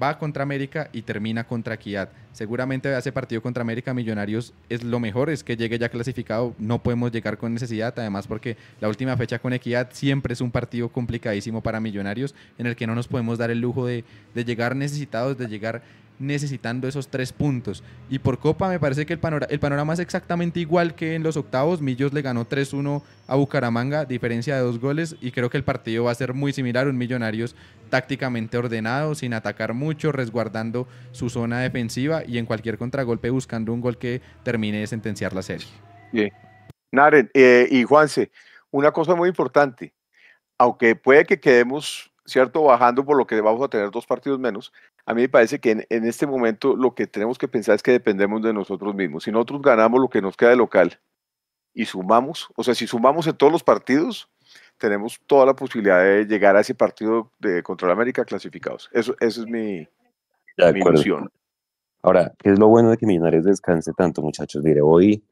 va 0.00 0.18
contra 0.18 0.42
América 0.42 0.88
y 0.92 1.02
termina 1.02 1.44
contra 1.44 1.74
Equidad. 1.74 2.10
Seguramente 2.32 2.96
ese 2.96 3.12
partido 3.12 3.40
contra 3.40 3.62
América 3.62 3.94
Millonarios 3.94 4.54
es 4.68 4.82
lo 4.82 4.98
mejor, 4.98 5.30
es 5.30 5.44
que 5.44 5.56
llegue 5.56 5.78
ya 5.78 5.88
clasificado, 5.88 6.54
no 6.58 6.82
podemos 6.82 7.12
llegar 7.12 7.38
con 7.38 7.52
necesidad, 7.52 7.94
además 7.96 8.26
porque 8.26 8.56
la 8.80 8.88
última 8.88 9.16
fecha 9.16 9.38
con 9.38 9.52
Equidad 9.52 9.90
siempre 9.92 10.32
es 10.32 10.40
un 10.40 10.50
partido 10.50 10.88
complicadísimo 10.88 11.62
para 11.62 11.80
Millonarios 11.80 12.34
en 12.58 12.66
el 12.66 12.76
que 12.76 12.86
no 12.86 12.94
nos 12.94 13.06
podemos 13.08 13.38
dar 13.38 13.50
el 13.50 13.60
lujo 13.60 13.86
de, 13.86 14.04
llegar 14.34 14.74
necesitados, 14.74 15.38
de 15.38 15.46
llegar 15.46 15.82
necesitando 16.18 16.86
esos 16.88 17.08
tres 17.08 17.32
puntos. 17.32 17.82
Y 18.08 18.18
por 18.18 18.38
Copa 18.38 18.68
me 18.68 18.78
parece 18.78 19.06
que 19.06 19.12
el, 19.12 19.18
panorama, 19.18 19.92
es 19.92 19.98
exactamente 19.98 20.60
igual 20.60 20.94
que 20.94 21.14
en 21.14 21.22
los 21.22 21.36
octavos. 21.36 21.80
Millos 21.80 22.12
le 22.12 22.22
ganó 22.22 22.46
3-1 22.46 23.02
a 23.26 23.36
Bucaramanga, 23.36 24.04
diferencia 24.04 24.56
de 24.56 24.62
dos 24.62 24.78
goles, 24.78 25.16
y 25.20 25.32
creo 25.32 25.50
que 25.50 25.56
el 25.56 25.64
partido 25.64 26.04
va 26.04 26.12
a 26.12 26.14
ser 26.14 26.34
muy 26.34 26.52
similar. 26.52 26.88
Un 26.88 26.98
Millonarios 26.98 27.56
tácticamente 27.90 28.58
ordenado, 28.58 29.14
sin 29.14 29.34
atacar 29.34 29.74
mucho, 29.74 30.12
resguardando 30.12 30.86
su 31.12 31.30
zona 31.30 31.60
defensiva 31.60 32.22
y 32.26 32.38
en 32.38 32.46
cualquier 32.46 32.78
contragolpe 32.78 33.30
buscando 33.30 33.72
un 33.72 33.80
gol 33.80 33.98
que 33.98 34.20
termine 34.42 34.80
de 34.80 34.86
sentenciar 34.86 35.32
la 35.32 35.42
serie. 35.42 35.68
Bien. 36.12 36.32
Naren 36.92 37.30
eh, 37.34 37.66
y 37.70 37.82
Juanse, 37.84 38.30
una 38.70 38.92
cosa 38.92 39.14
muy 39.14 39.28
importante, 39.28 39.92
aunque 40.58 40.96
puede 40.96 41.24
que 41.24 41.40
quedemos, 41.40 42.10
¿cierto?, 42.24 42.62
bajando 42.62 43.04
por 43.04 43.16
lo 43.16 43.26
que 43.26 43.40
vamos 43.40 43.62
a 43.62 43.68
tener 43.68 43.90
dos 43.90 44.06
partidos 44.06 44.38
menos, 44.38 44.72
a 45.06 45.14
mí 45.14 45.22
me 45.22 45.28
parece 45.28 45.58
que 45.58 45.86
en, 45.88 46.04
este 46.06 46.26
momento 46.26 46.76
lo 46.76 46.94
que 46.94 47.06
tenemos 47.06 47.36
que 47.36 47.48
pensar 47.48 47.74
es 47.74 47.82
que 47.82 47.92
dependemos 47.92 48.42
de 48.42 48.52
nosotros 48.52 48.94
mismos. 48.94 49.24
Si 49.24 49.30
nosotros 49.30 49.60
ganamos 49.60 50.00
lo 50.00 50.08
que 50.08 50.22
nos 50.22 50.36
queda 50.36 50.50
de 50.50 50.56
local 50.56 50.98
y 51.74 51.84
sumamos, 51.84 52.48
o 52.56 52.64
sea, 52.64 52.74
si 52.74 52.86
sumamos 52.86 53.26
en 53.26 53.36
todos 53.36 53.52
los 53.52 53.62
partidos, 53.62 54.30
tenemos 54.78 55.20
toda 55.26 55.44
la 55.44 55.54
posibilidad 55.54 56.02
de 56.02 56.24
llegar 56.24 56.56
a 56.56 56.60
ese 56.60 56.74
partido 56.74 57.30
de 57.38 57.62
contra 57.62 57.92
América 57.92 58.24
clasificados. 58.24 58.88
Eso, 58.92 59.14
eso 59.20 59.42
es 59.42 59.46
mi, 59.46 59.86
mi 60.56 60.80
ilusión. 60.80 61.30
Ahora, 62.02 62.32
¿qué 62.38 62.50
es 62.50 62.58
lo 62.58 62.68
bueno 62.68 62.90
de 62.90 62.96
que 62.96 63.06
Millonarios 63.06 63.44
descanse 63.44 63.92
tanto, 63.92 64.22
muchachos? 64.22 64.62
Mire, 64.62 64.80
hoy, 64.82 65.22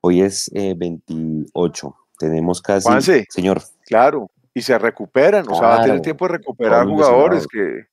hoy 0.00 0.22
es 0.22 0.50
28. 0.52 1.86
Eh, 1.86 1.90
tenemos 2.18 2.62
casi. 2.62 2.88
señor. 3.28 3.62
Claro, 3.86 4.30
y 4.52 4.62
se 4.62 4.78
recuperan, 4.78 5.44
o 5.48 5.54
sea, 5.54 5.68
va 5.68 5.80
a 5.80 5.84
tener 5.84 6.00
tiempo 6.00 6.26
de 6.26 6.38
recuperar 6.38 6.86
jugadores 6.86 7.46
que 7.46 7.86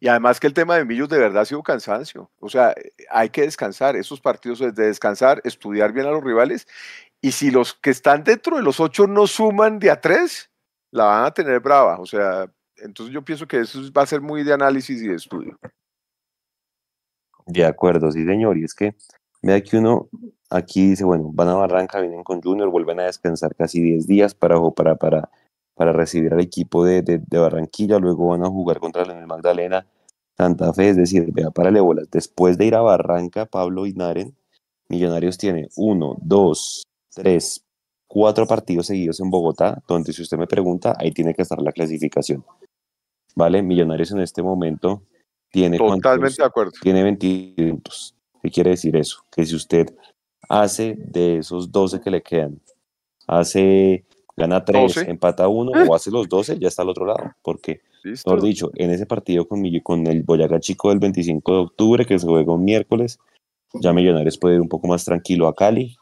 y 0.00 0.08
además 0.08 0.38
que 0.38 0.46
el 0.46 0.54
tema 0.54 0.76
de 0.76 0.84
Millos 0.84 1.08
de 1.08 1.18
verdad 1.18 1.42
ha 1.42 1.46
sido 1.46 1.62
cansancio. 1.62 2.30
O 2.40 2.48
sea, 2.48 2.74
hay 3.10 3.30
que 3.30 3.42
descansar. 3.42 3.96
Esos 3.96 4.20
partidos 4.20 4.60
de 4.60 4.70
descansar, 4.72 5.40
estudiar 5.44 5.92
bien 5.92 6.06
a 6.06 6.10
los 6.10 6.22
rivales. 6.22 6.68
Y 7.20 7.32
si 7.32 7.50
los 7.50 7.74
que 7.74 7.90
están 7.90 8.22
dentro 8.22 8.56
de 8.56 8.62
los 8.62 8.78
ocho 8.78 9.06
no 9.06 9.26
suman 9.26 9.78
de 9.80 9.90
a 9.90 10.00
tres, 10.00 10.50
la 10.92 11.04
van 11.04 11.24
a 11.24 11.30
tener 11.32 11.60
brava. 11.60 11.98
O 11.98 12.06
sea, 12.06 12.48
entonces 12.76 13.12
yo 13.12 13.22
pienso 13.22 13.48
que 13.48 13.60
eso 13.60 13.80
va 13.92 14.02
a 14.02 14.06
ser 14.06 14.20
muy 14.20 14.44
de 14.44 14.52
análisis 14.52 15.02
y 15.02 15.08
de 15.08 15.16
estudio. 15.16 15.58
De 17.46 17.64
acuerdo, 17.64 18.12
sí, 18.12 18.24
señor. 18.24 18.56
Y 18.56 18.64
es 18.64 18.74
que, 18.74 18.94
vea 19.42 19.60
que 19.60 19.78
uno 19.78 20.08
aquí 20.48 20.90
dice, 20.90 21.04
bueno, 21.04 21.30
van 21.32 21.48
a 21.48 21.54
Barranca, 21.54 22.00
vienen 22.00 22.22
con 22.22 22.40
Junior, 22.40 22.70
vuelven 22.70 23.00
a 23.00 23.04
descansar 23.04 23.56
casi 23.56 23.82
10 23.82 24.06
días 24.06 24.34
para, 24.34 24.56
para, 24.76 24.94
para 24.94 25.30
para 25.78 25.92
recibir 25.92 26.34
al 26.34 26.40
equipo 26.40 26.84
de, 26.84 27.02
de, 27.02 27.38
Barranquilla, 27.38 28.00
luego 28.00 28.26
van 28.26 28.44
a 28.44 28.48
jugar 28.48 28.80
contra 28.80 29.04
el 29.04 29.26
Magdalena, 29.28 29.86
Santa 30.36 30.74
Fe, 30.74 30.90
es 30.90 30.96
decir, 30.96 31.30
vea, 31.32 31.52
párale 31.52 31.80
bolas, 31.80 32.10
después 32.10 32.58
de 32.58 32.66
ir 32.66 32.74
a 32.74 32.80
Barranca, 32.80 33.46
Pablo 33.46 33.86
y 33.86 33.92
Naren, 33.92 34.36
Millonarios 34.88 35.38
tiene 35.38 35.68
uno, 35.76 36.16
dos, 36.20 36.82
tres, 37.14 37.64
cuatro 38.08 38.44
partidos 38.44 38.88
seguidos 38.88 39.20
en 39.20 39.30
Bogotá, 39.30 39.80
donde 39.86 40.12
si 40.12 40.22
usted 40.22 40.36
me 40.36 40.48
pregunta, 40.48 40.96
ahí 40.98 41.12
tiene 41.12 41.32
que 41.32 41.42
estar 41.42 41.62
la 41.62 41.70
clasificación. 41.70 42.44
¿Vale? 43.36 43.62
Millonarios 43.62 44.10
en 44.10 44.20
este 44.20 44.42
momento 44.42 45.02
tiene... 45.52 45.78
Totalmente 45.78 46.42
de 46.42 46.46
acuerdo. 46.46 46.72
Tiene 46.82 47.04
20 47.04 47.54
puntos. 47.56 48.16
¿Qué 48.42 48.50
quiere 48.50 48.70
decir 48.70 48.96
eso? 48.96 49.22
Que 49.30 49.46
si 49.46 49.54
usted 49.54 49.94
hace 50.48 50.96
de 50.98 51.38
esos 51.38 51.70
12 51.70 52.00
que 52.00 52.10
le 52.10 52.22
quedan, 52.22 52.58
hace 53.28 54.04
gana 54.38 54.64
3, 54.64 55.08
empata 55.08 55.48
1 55.48 55.72
o 55.88 55.94
hace 55.94 56.10
los 56.10 56.28
12, 56.28 56.58
ya 56.58 56.68
está 56.68 56.82
al 56.82 56.88
otro 56.88 57.04
lado. 57.04 57.32
Porque, 57.42 57.80
mejor 58.04 58.42
dicho, 58.42 58.70
en 58.74 58.90
ese 58.90 59.06
partido 59.06 59.46
con, 59.46 59.62
con 59.82 60.06
el 60.06 60.22
Boyacá 60.22 60.60
Chico 60.60 60.90
del 60.90 60.98
25 60.98 61.52
de 61.52 61.58
octubre, 61.58 62.06
que 62.06 62.18
se 62.18 62.26
juega 62.26 62.52
un 62.52 62.64
miércoles, 62.64 63.18
ya 63.74 63.92
Millonarios 63.92 64.38
puede 64.38 64.54
ir 64.54 64.60
un 64.60 64.68
poco 64.68 64.88
más 64.88 65.04
tranquilo 65.04 65.48
a 65.48 65.54
Cali, 65.54 65.96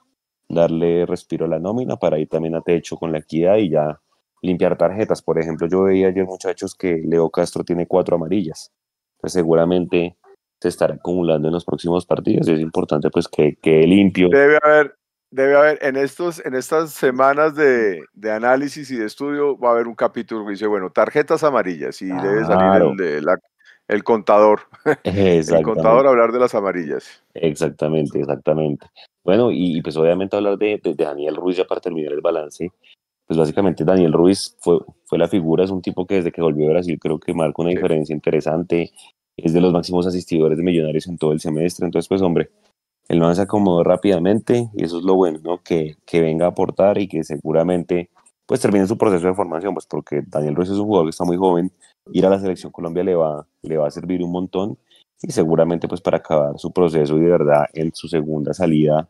darle 0.48 1.06
respiro 1.06 1.46
a 1.46 1.48
la 1.48 1.58
nómina 1.58 1.96
para 1.96 2.18
ir 2.18 2.28
también 2.28 2.54
a 2.54 2.60
techo 2.60 2.96
con 2.96 3.10
la 3.10 3.18
equidad 3.18 3.56
y 3.56 3.70
ya 3.70 4.00
limpiar 4.42 4.76
tarjetas. 4.76 5.22
Por 5.22 5.38
ejemplo, 5.38 5.66
yo 5.68 5.84
veía 5.84 6.08
ayer, 6.08 6.24
muchachos, 6.24 6.74
que 6.74 7.02
Leo 7.04 7.30
Castro 7.30 7.64
tiene 7.64 7.86
cuatro 7.86 8.16
amarillas. 8.16 8.72
Pues 9.18 9.32
seguramente 9.32 10.16
se 10.60 10.68
estará 10.68 10.94
acumulando 10.94 11.48
en 11.48 11.54
los 11.54 11.64
próximos 11.64 12.06
partidos 12.06 12.48
y 12.48 12.52
es 12.52 12.60
importante 12.60 13.10
pues 13.10 13.28
que, 13.28 13.56
que 13.60 13.82
limpio. 13.82 14.28
Debe 14.30 14.58
haber, 14.62 14.96
debe 15.30 15.56
haber, 15.56 15.78
en, 15.82 15.96
estos, 15.96 16.44
en 16.44 16.54
estas 16.54 16.92
semanas 16.92 17.54
de, 17.54 18.02
de, 18.14 18.30
análisis 18.30 18.90
y 18.90 18.96
de 18.96 19.06
estudio, 19.06 19.58
va 19.58 19.70
a 19.70 19.72
haber 19.72 19.86
un 19.86 19.94
capítulo 19.94 20.44
que 20.44 20.52
dice, 20.52 20.66
bueno, 20.66 20.90
tarjetas 20.90 21.44
amarillas 21.44 22.00
y 22.02 22.06
debe 22.06 22.44
salir 22.44 22.82
el, 22.82 22.96
de 22.96 23.22
la, 23.22 23.38
el 23.88 24.04
contador. 24.04 24.62
el 25.04 25.62
contador 25.62 26.06
hablar 26.06 26.32
de 26.32 26.40
las 26.40 26.54
amarillas. 26.54 27.22
Exactamente, 27.34 28.18
exactamente. 28.18 28.86
Bueno, 29.24 29.50
y, 29.52 29.80
pues 29.82 29.96
obviamente 29.96 30.36
hablar 30.36 30.58
de, 30.58 30.80
de, 30.82 30.94
Daniel 30.94 31.36
Ruiz 31.36 31.56
ya 31.56 31.64
para 31.64 31.80
terminar 31.80 32.12
el 32.12 32.20
balance. 32.20 32.70
Pues 33.26 33.38
básicamente 33.38 33.84
Daniel 33.84 34.12
Ruiz 34.12 34.56
fue, 34.60 34.78
fue 35.04 35.18
la 35.18 35.26
figura, 35.26 35.64
es 35.64 35.70
un 35.70 35.82
tipo 35.82 36.06
que 36.06 36.16
desde 36.16 36.30
que 36.30 36.40
volvió 36.40 36.68
a 36.68 36.74
Brasil 36.74 36.96
creo 37.00 37.18
que 37.18 37.34
marca 37.34 37.60
una 37.60 37.70
diferencia 37.70 38.14
interesante. 38.14 38.92
Es 39.36 39.52
de 39.52 39.60
los 39.60 39.72
máximos 39.72 40.06
asistidores 40.06 40.56
de 40.56 40.64
Millonarios 40.64 41.08
en 41.08 41.18
todo 41.18 41.32
el 41.32 41.40
semestre. 41.40 41.86
Entonces, 41.86 42.08
pues 42.08 42.22
hombre, 42.22 42.50
el 43.08 43.20
man 43.20 43.34
se 43.36 43.42
acomodó 43.42 43.84
rápidamente 43.84 44.68
y 44.74 44.84
eso 44.84 44.98
es 44.98 45.04
lo 45.04 45.14
bueno, 45.14 45.38
¿no? 45.42 45.62
Que, 45.62 45.96
que 46.04 46.20
venga 46.20 46.46
a 46.46 46.50
aportar 46.50 46.98
y 46.98 47.08
que 47.08 47.24
seguramente 47.24 48.10
pues 48.46 48.60
termine 48.60 48.86
su 48.86 48.96
proceso 48.96 49.26
de 49.26 49.34
formación, 49.34 49.74
pues 49.74 49.86
porque 49.86 50.22
Daniel 50.26 50.54
Ruiz 50.54 50.70
es 50.70 50.76
un 50.76 50.86
jugador 50.86 51.06
que 51.06 51.10
está 51.10 51.24
muy 51.24 51.36
joven, 51.36 51.72
ir 52.12 52.26
a 52.26 52.30
la 52.30 52.38
selección 52.38 52.72
Colombia 52.72 53.02
le 53.02 53.14
va, 53.14 53.46
le 53.62 53.76
va 53.76 53.88
a 53.88 53.90
servir 53.90 54.22
un 54.22 54.30
montón 54.30 54.78
y 55.22 55.32
seguramente 55.32 55.88
pues 55.88 56.00
para 56.00 56.18
acabar 56.18 56.58
su 56.58 56.72
proceso 56.72 57.16
y 57.16 57.20
de 57.20 57.30
verdad 57.30 57.66
en 57.72 57.92
su 57.94 58.08
segunda 58.08 58.54
salida 58.54 59.08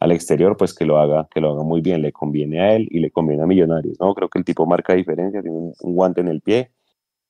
al 0.00 0.12
exterior 0.12 0.56
pues 0.56 0.74
que 0.74 0.84
lo 0.84 0.98
haga, 0.98 1.26
que 1.32 1.40
lo 1.40 1.52
haga 1.52 1.62
muy 1.64 1.80
bien, 1.80 2.02
le 2.02 2.12
conviene 2.12 2.60
a 2.60 2.76
él 2.76 2.86
y 2.90 3.00
le 3.00 3.10
conviene 3.10 3.42
a 3.42 3.46
Millonarios, 3.46 3.98
¿no? 3.98 4.14
Creo 4.14 4.28
que 4.28 4.38
el 4.38 4.44
tipo 4.44 4.66
marca 4.66 4.94
diferencia, 4.94 5.42
tiene 5.42 5.56
un 5.56 5.94
guante 5.94 6.20
en 6.20 6.28
el 6.28 6.40
pie 6.40 6.70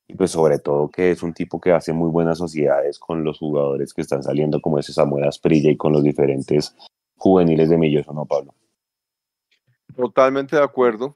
y 0.09 0.15
pues 0.15 0.31
sobre 0.31 0.59
todo 0.59 0.89
que 0.89 1.11
es 1.11 1.23
un 1.23 1.35
tipo 1.35 1.61
que 1.61 1.73
hace 1.73 1.93
muy 1.93 2.11
buenas 2.11 2.39
sociedades 2.39 2.99
con 2.99 3.25
los 3.25 3.39
jugadores 3.39 3.93
que 3.93 4.01
están 4.01 4.23
saliendo 4.23 4.61
como 4.61 4.79
ese 4.79 4.95
Samuel 4.95 5.25
Asprilla 5.25 5.71
y 5.71 5.77
con 5.77 5.93
los 5.93 6.03
diferentes 6.03 6.75
juveniles 7.17 7.69
de 7.69 7.77
Millos, 7.77 8.07
¿no, 8.09 8.25
Pablo? 8.25 8.55
Totalmente 9.95 10.57
de 10.57 10.63
acuerdo. 10.63 11.15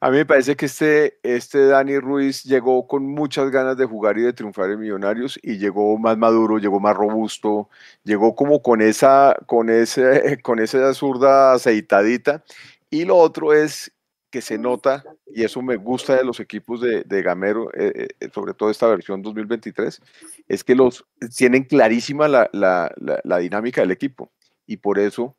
A 0.00 0.10
mí 0.10 0.18
me 0.18 0.26
parece 0.26 0.56
que 0.56 0.66
este, 0.66 1.18
este 1.22 1.66
Dani 1.68 1.98
Ruiz 1.98 2.42
llegó 2.42 2.86
con 2.86 3.06
muchas 3.06 3.50
ganas 3.50 3.76
de 3.76 3.86
jugar 3.86 4.18
y 4.18 4.22
de 4.22 4.32
triunfar 4.32 4.70
en 4.70 4.80
Millonarios 4.80 5.38
y 5.42 5.58
llegó 5.58 5.96
más 5.96 6.18
maduro, 6.18 6.58
llegó 6.58 6.80
más 6.80 6.96
robusto, 6.96 7.70
llegó 8.04 8.34
como 8.34 8.60
con 8.60 8.82
esa, 8.82 9.36
con 9.46 9.70
ese, 9.70 10.38
con 10.42 10.58
esa 10.58 10.92
zurda 10.94 11.52
aceitadita. 11.52 12.42
Y 12.90 13.04
lo 13.04 13.16
otro 13.16 13.52
es 13.52 13.92
que 14.36 14.42
se 14.42 14.58
nota, 14.58 15.02
y 15.26 15.44
eso 15.44 15.62
me 15.62 15.76
gusta 15.76 16.14
de 16.14 16.22
los 16.22 16.40
equipos 16.40 16.82
de, 16.82 17.22
Gamero, 17.22 17.70
eh, 17.72 18.08
eh, 18.20 18.28
sobre 18.34 18.52
todo 18.52 18.68
esta 18.68 18.86
versión 18.86 19.22
2023, 19.22 20.02
es 20.46 20.62
que 20.62 20.74
los 20.74 21.06
tienen 21.34 21.64
clarísima 21.64 22.28
la, 22.28 22.50
la, 22.52 22.92
la, 23.24 23.38
dinámica 23.38 23.80
del 23.80 23.92
equipo. 23.92 24.30
Y 24.66 24.76
por 24.76 24.98
eso 24.98 25.34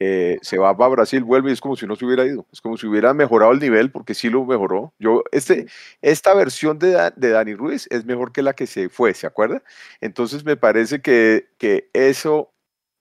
eh, 0.00 0.38
se 0.40 0.56
va 0.56 0.70
a 0.70 0.72
Brasil, 0.72 1.22
vuelve 1.22 1.50
y 1.50 1.52
es 1.52 1.60
como 1.60 1.76
si 1.76 1.86
no 1.86 1.96
se 1.96 2.06
hubiera 2.06 2.24
ido. 2.24 2.46
Es 2.50 2.62
como 2.62 2.78
si 2.78 2.86
hubiera 2.86 3.12
mejorado 3.12 3.52
el 3.52 3.60
nivel, 3.60 3.90
porque 3.90 4.14
sí 4.14 4.30
lo 4.30 4.42
mejoró. 4.46 4.94
Yo, 4.98 5.22
este, 5.30 5.66
esta 6.00 6.32
versión 6.32 6.78
de, 6.78 7.12
de 7.14 7.28
Dani 7.28 7.54
Ruiz 7.54 7.86
es 7.90 8.06
mejor 8.06 8.32
que 8.32 8.40
la 8.40 8.54
que 8.54 8.66
se 8.66 8.88
fue, 8.88 9.12
¿se 9.12 9.26
acuerda? 9.26 9.62
Entonces 10.00 10.46
me 10.46 10.56
parece 10.56 11.02
que, 11.02 11.50
que 11.58 11.90
eso 11.92 12.54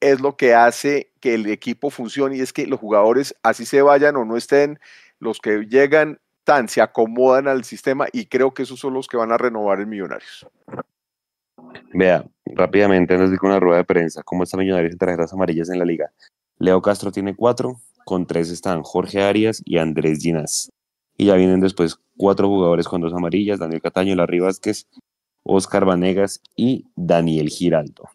es 0.04 0.20
lo 0.20 0.36
que 0.36 0.54
hace 0.54 1.14
que 1.22 1.36
el 1.36 1.50
equipo 1.50 1.90
funcione 1.90 2.36
y 2.36 2.42
es 2.42 2.52
que 2.52 2.68
los 2.68 2.80
jugadores, 2.82 3.36
así 3.42 3.66
se 3.66 3.82
vayan 3.82 4.18
o 4.18 4.26
no 4.26 4.36
estén, 4.36 4.80
los 5.24 5.40
que 5.40 5.66
llegan 5.70 6.20
tan 6.44 6.68
se 6.68 6.82
acomodan 6.82 7.48
al 7.48 7.64
sistema 7.64 8.08
y 8.12 8.26
creo 8.26 8.54
que 8.54 8.64
esos 8.64 8.80
son 8.80 8.94
los 8.94 9.08
que 9.08 9.18
van 9.18 9.32
a 9.32 9.38
renovar 9.38 9.80
el 9.80 9.88
Millonarios. 9.88 10.46
Vea, 11.94 12.26
rápidamente 12.46 13.18
les 13.18 13.32
digo 13.32 13.48
una 13.48 13.60
rueda 13.60 13.78
de 13.78 13.86
prensa, 13.86 14.22
¿cómo 14.24 14.44
está 14.44 14.58
Millonarios 14.58 14.92
en 14.92 14.98
tarjetas 14.98 15.34
amarillas 15.34 15.70
en 15.70 15.80
la 15.80 15.86
liga? 15.86 16.12
Leo 16.60 16.82
Castro 16.82 17.12
tiene 17.12 17.36
cuatro, 17.36 17.80
con 18.06 18.28
tres 18.28 18.50
están 18.50 18.84
Jorge 18.84 19.24
Arias 19.24 19.62
y 19.66 19.78
Andrés 19.78 20.20
Ginás. 20.20 20.72
Y 21.18 21.26
ya 21.26 21.36
vienen 21.36 21.60
después 21.60 22.00
cuatro 22.18 22.48
jugadores 22.48 22.88
con 22.88 23.02
dos 23.02 23.14
amarillas, 23.14 23.60
Daniel 23.60 23.82
Cataño, 23.82 24.16
Larry 24.16 24.40
Vázquez, 24.40 24.88
Oscar 25.44 25.86
Vanegas 25.86 26.42
y 26.56 26.88
Daniel 26.96 27.50
Giraldo. 27.50 28.10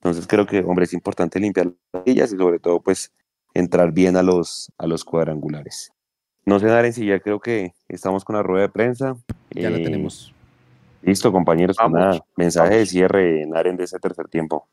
Entonces 0.00 0.26
creo 0.26 0.46
que, 0.46 0.60
hombre, 0.60 0.84
es 0.84 0.92
importante 0.92 1.38
limpiar 1.38 1.66
las 1.66 1.76
amarillas 1.92 2.32
y 2.32 2.36
sobre 2.36 2.58
todo, 2.58 2.80
pues, 2.80 3.12
entrar 3.54 3.92
bien 3.92 4.16
a 4.16 4.22
los, 4.22 4.72
a 4.78 4.86
los 4.86 5.04
cuadrangulares. 5.04 5.92
No 6.44 6.58
sé, 6.58 6.66
Naren, 6.66 6.92
si 6.92 7.06
ya 7.06 7.20
creo 7.20 7.40
que 7.40 7.72
estamos 7.88 8.24
con 8.24 8.36
la 8.36 8.42
rueda 8.42 8.62
de 8.62 8.68
prensa. 8.68 9.16
Ya 9.50 9.70
la 9.70 9.78
eh, 9.78 9.84
tenemos. 9.84 10.32
Listo, 11.02 11.32
compañeros, 11.32 11.76
pues 11.78 11.90
nada, 11.92 12.24
mensaje 12.36 12.76
de 12.76 12.86
cierre, 12.86 13.46
Naren, 13.46 13.76
de 13.76 13.84
ese 13.84 13.98
tercer 13.98 14.28
tiempo. 14.28 14.66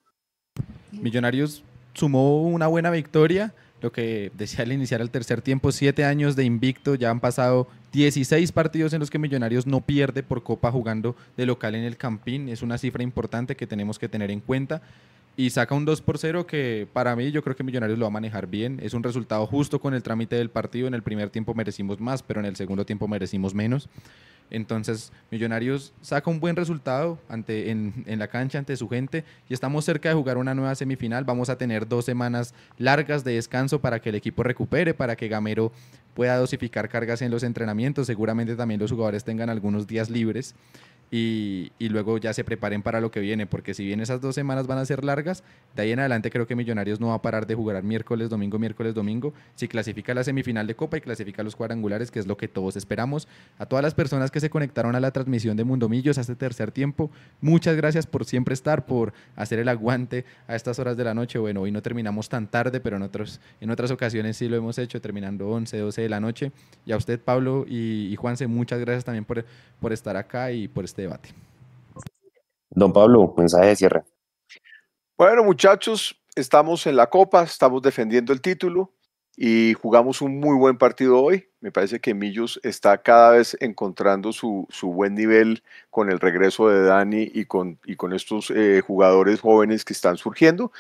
Millonarios 0.92 1.64
sumó 1.94 2.44
una 2.44 2.68
buena 2.68 2.92
victoria 2.92 3.54
lo 3.82 3.92
que 3.92 4.32
decía 4.38 4.64
al 4.64 4.72
iniciar 4.72 5.02
el 5.02 5.10
tercer 5.10 5.42
tiempo, 5.42 5.72
siete 5.72 6.04
años 6.04 6.36
de 6.36 6.44
invicto, 6.44 6.96
ya 6.96 7.10
han 7.10 7.20
pasado 7.20 7.68
16 7.94 8.52
partidos 8.52 8.94
en 8.94 9.00
los 9.00 9.10
que 9.10 9.20
Millonarios 9.20 9.66
no 9.66 9.82
pierde 9.82 10.24
por 10.24 10.44
Copa 10.44 10.72
jugando 10.72 11.16
de 11.38 11.46
local 11.46 11.76
en 11.76 11.84
el 11.84 11.98
Campín, 11.98 12.50
es 12.50 12.62
una 12.62 12.78
cifra 12.78 13.04
importante 13.04 13.56
que 13.56 13.68
tenemos 13.68 13.98
que 13.98 14.10
tener 14.10 14.32
en 14.32 14.42
cuenta 14.42 14.82
y 15.40 15.52
saca 15.52 15.74
un 15.74 15.86
2 15.86 16.02
por 16.02 16.18
0 16.18 16.46
que 16.46 16.86
para 16.92 17.16
mí 17.16 17.32
yo 17.32 17.42
creo 17.42 17.56
que 17.56 17.64
Millonarios 17.64 17.98
lo 17.98 18.04
va 18.04 18.08
a 18.10 18.12
manejar 18.12 18.48
bien. 18.48 18.78
Es 18.84 18.94
un 18.94 19.04
resultado 19.04 19.48
justo 19.48 19.80
con 19.80 19.94
el 19.94 20.04
trámite 20.04 20.36
del 20.36 20.50
partido. 20.50 20.86
En 20.86 20.94
el 20.94 21.02
primer 21.02 21.30
tiempo 21.30 21.54
merecimos 21.54 22.02
más, 22.02 22.22
pero 22.22 22.42
en 22.42 22.46
el 22.46 22.58
segundo 22.58 22.86
tiempo 22.86 23.08
merecimos 23.08 23.56
menos. 23.56 23.88
Entonces, 24.50 25.14
Millonarios 25.32 25.94
saca 26.02 26.30
un 26.30 26.42
buen 26.42 26.58
resultado 26.58 27.20
ante, 27.30 27.72
en, 27.72 28.04
en, 28.06 28.20
la 28.20 28.28
cancha 28.28 28.60
ante 28.60 28.76
su 28.76 28.90
gente 28.90 29.24
y 29.48 29.54
estamos 29.54 29.86
cerca 29.86 30.10
de 30.10 30.16
jugar 30.16 30.38
una 30.38 30.54
nueva 30.54 30.76
semifinal. 30.76 31.24
Vamos 31.24 31.50
a 31.50 31.58
tener 31.58 31.88
dos 31.88 32.04
semanas 32.04 32.54
largas 32.78 33.24
de 33.24 33.36
descanso 33.36 33.80
para 33.80 34.02
que 34.02 34.10
el 34.10 34.16
equipo 34.16 34.44
recupere, 34.44 34.94
para 34.94 35.16
que 35.16 35.30
Gamero 35.30 35.72
pueda 36.16 36.36
dosificar 36.36 36.90
cargas 36.90 37.22
en 37.22 37.32
los 37.32 37.44
entrenamientos. 37.44 38.08
Seguramente 38.08 38.58
también 38.58 38.82
los 38.82 38.92
jugadores 38.92 39.24
tengan 39.24 39.50
algunos 39.50 39.88
días 39.88 40.10
libres 40.10 40.54
y, 41.12 41.72
luego 41.80 42.20
ya 42.20 42.34
se 42.34 42.44
preparen 42.44 42.84
para 42.84 43.02
lo 43.02 43.10
que 43.10 43.20
viene, 43.20 43.48
porque 43.48 43.74
si 43.74 43.84
bien 43.84 44.00
esas 44.00 44.22
dos 44.22 44.36
semanas 44.36 44.68
van 44.68 44.78
a 44.78 44.86
ser 44.86 45.04
largas, 45.04 45.44
de 45.76 45.82
ahí 45.82 45.92
en 45.92 46.00
adelante 46.00 46.30
creo 46.30 46.46
que 46.46 46.56
Millonarios 46.56 47.00
no 47.00 47.08
va 47.08 47.16
a 47.16 47.22
parar 47.22 47.48
de 47.48 47.56
jugar 47.56 47.82
miércoles, 47.84 48.30
domingo, 48.30 48.60
miércoles, 48.60 48.94
domingo, 48.94 49.34
si 49.56 49.68
clasifica 49.68 50.14
la 50.14 50.24
semifinal 50.24 50.68
de 50.68 50.76
Copa 50.76 50.98
y 50.98 51.02
clasifica 51.02 51.42
los 51.42 51.56
cuadrangulares, 51.56 52.12
que 52.12 52.20
es 52.20 52.28
lo 52.28 52.38
que 52.38 52.48
todos 52.48 52.76
esperamos. 52.76 53.28
A 53.58 53.66
todas 53.66 53.82
las 53.82 53.96
personas 53.96 54.30
que 54.30 54.40
se 54.40 54.52
conectaron 54.52 54.96
a 54.96 55.00
la 55.00 55.10
transmisión 55.10 55.58
de 55.58 55.64
Mundomillos 55.64 56.20
a 56.20 56.22
este 56.22 56.36
tercer 56.36 56.72
tiempo, 56.72 57.10
muchas 57.42 57.76
gracias 57.76 58.06
por 58.06 58.26
siempre 58.26 58.54
estar, 58.54 58.86
por 58.86 59.14
hacer 59.36 59.58
el 59.58 59.68
aguante 59.68 60.26
a 60.48 60.56
estas 60.56 60.78
horas 60.78 60.96
de 60.96 61.06
la 61.06 61.16
noche. 61.16 61.40
Bueno, 61.40 61.62
hoy 61.62 61.72
no 61.72 61.82
terminamos 61.82 62.30
tan 62.30 62.48
tarde, 62.48 62.80
pero 62.80 62.98
en, 62.98 63.02
otros, 63.02 63.40
en 63.62 63.72
otras 63.72 63.90
ocasiones 63.90 64.38
sí 64.38 64.48
lo 64.48 64.58
hemos 64.58 64.78
hecho, 64.78 65.02
terminando 65.02 65.50
11, 65.50 65.76
12 65.76 66.02
de 66.04 66.10
la 66.10 66.20
noche. 66.20 66.52
Y 66.86 66.92
a 66.92 66.98
usted, 66.98 67.20
Pablo 67.20 67.66
y, 67.68 68.10
y 68.12 68.16
Juanse, 68.16 68.46
muchas 68.46 68.80
gracias 68.80 69.06
también 69.06 69.26
por, 69.26 69.44
por 69.80 69.92
estar 69.92 70.16
acá 70.16 70.52
y 70.52 70.68
por 70.68 70.86
estar 70.86 70.99
este 71.00 71.02
debate. 71.02 71.30
Don 72.70 72.94
Pablo, 72.94 73.34
mensaje 73.38 73.68
de 73.68 73.76
cierre. 73.76 74.04
Bueno, 75.18 75.44
muchachos, 75.44 76.22
estamos 76.36 76.86
en 76.88 76.96
la 76.96 77.08
Copa, 77.08 77.44
estamos 77.44 77.82
defendiendo 77.82 78.32
el 78.32 78.42
título 78.42 78.94
y 79.36 79.74
jugamos 79.74 80.22
un 80.22 80.40
muy 80.40 80.58
buen 80.58 80.78
partido 80.78 81.22
hoy. 81.22 81.48
Me 81.62 81.72
parece 81.72 82.00
que 82.00 82.14
Millos 82.14 82.60
está 82.64 83.02
cada 83.02 83.32
vez 83.32 83.58
encontrando 83.60 84.32
su, 84.32 84.66
su 84.70 84.94
buen 84.94 85.16
nivel 85.16 85.64
con 85.90 86.10
el 86.10 86.20
regreso 86.20 86.70
de 86.70 86.84
Dani 86.84 87.30
y 87.34 87.46
con, 87.46 87.80
y 87.86 87.96
con 87.96 88.14
estos 88.14 88.52
eh, 88.52 88.82
jugadores 88.86 89.42
jóvenes 89.42 89.84
que 89.84 89.94
están 89.94 90.18
surgiendo. 90.18 90.72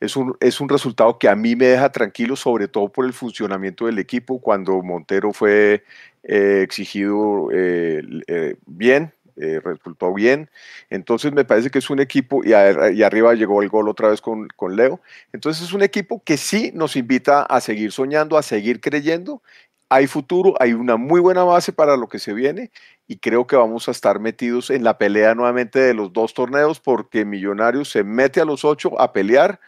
Es 0.00 0.16
un, 0.16 0.36
es 0.40 0.60
un 0.60 0.68
resultado 0.68 1.18
que 1.18 1.28
a 1.28 1.34
mí 1.34 1.56
me 1.56 1.66
deja 1.66 1.90
tranquilo, 1.90 2.36
sobre 2.36 2.68
todo 2.68 2.88
por 2.88 3.04
el 3.04 3.12
funcionamiento 3.12 3.86
del 3.86 3.98
equipo. 3.98 4.40
Cuando 4.40 4.80
Montero 4.82 5.32
fue 5.32 5.84
eh, 6.22 6.62
exigido 6.62 7.48
eh, 7.52 8.56
bien, 8.66 9.12
eh, 9.40 9.60
resultó 9.62 10.12
bien. 10.14 10.50
Entonces 10.90 11.32
me 11.32 11.44
parece 11.44 11.70
que 11.70 11.78
es 11.78 11.90
un 11.90 12.00
equipo, 12.00 12.42
y, 12.44 12.52
arriba 12.52 13.34
llegó 13.34 13.62
el 13.62 13.68
gol 13.68 13.88
otra 13.88 14.08
vez 14.08 14.20
con, 14.20 14.48
con, 14.48 14.76
Leo. 14.76 15.00
Entonces 15.32 15.64
es 15.64 15.72
un 15.72 15.82
equipo 15.82 16.22
que 16.24 16.36
sí 16.36 16.72
nos 16.74 16.96
invita 16.96 17.42
a 17.42 17.60
seguir 17.60 17.92
soñando, 17.92 18.36
a 18.36 18.42
seguir 18.42 18.80
creyendo. 18.80 19.42
Hay 19.90 20.06
futuro, 20.06 20.54
hay 20.60 20.74
una 20.74 20.96
muy 20.96 21.20
buena 21.20 21.44
base 21.44 21.72
para 21.72 21.96
lo 21.96 22.08
que 22.08 22.18
se 22.18 22.34
viene 22.34 22.70
y 23.06 23.18
creo 23.18 23.46
que 23.46 23.56
vamos 23.56 23.88
a 23.88 23.90
estar 23.90 24.20
metidos 24.20 24.68
en 24.70 24.84
la 24.84 24.98
pelea 24.98 25.34
nuevamente 25.34 25.80
de 25.80 25.94
los 25.94 26.12
dos 26.12 26.34
torneos 26.34 26.78
porque 26.78 27.24
Millonarios 27.24 27.88
se 27.90 28.04
mete 28.04 28.40
a 28.40 28.44
los 28.44 28.66
ocho 28.66 29.00
a 29.00 29.12
pelear 29.14 29.60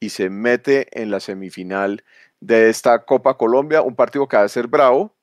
y 0.00 0.10
se 0.10 0.30
mete 0.30 0.88
en 1.00 1.10
la 1.10 1.20
semifinal 1.20 2.02
de 2.40 2.68
esta 2.70 3.04
Copa 3.04 3.36
Colombia, 3.36 3.82
un 3.82 3.96
partido 3.96 4.28
que 4.28 4.36
va 4.36 4.48
ser 4.48 4.66
bravo, 4.66 5.14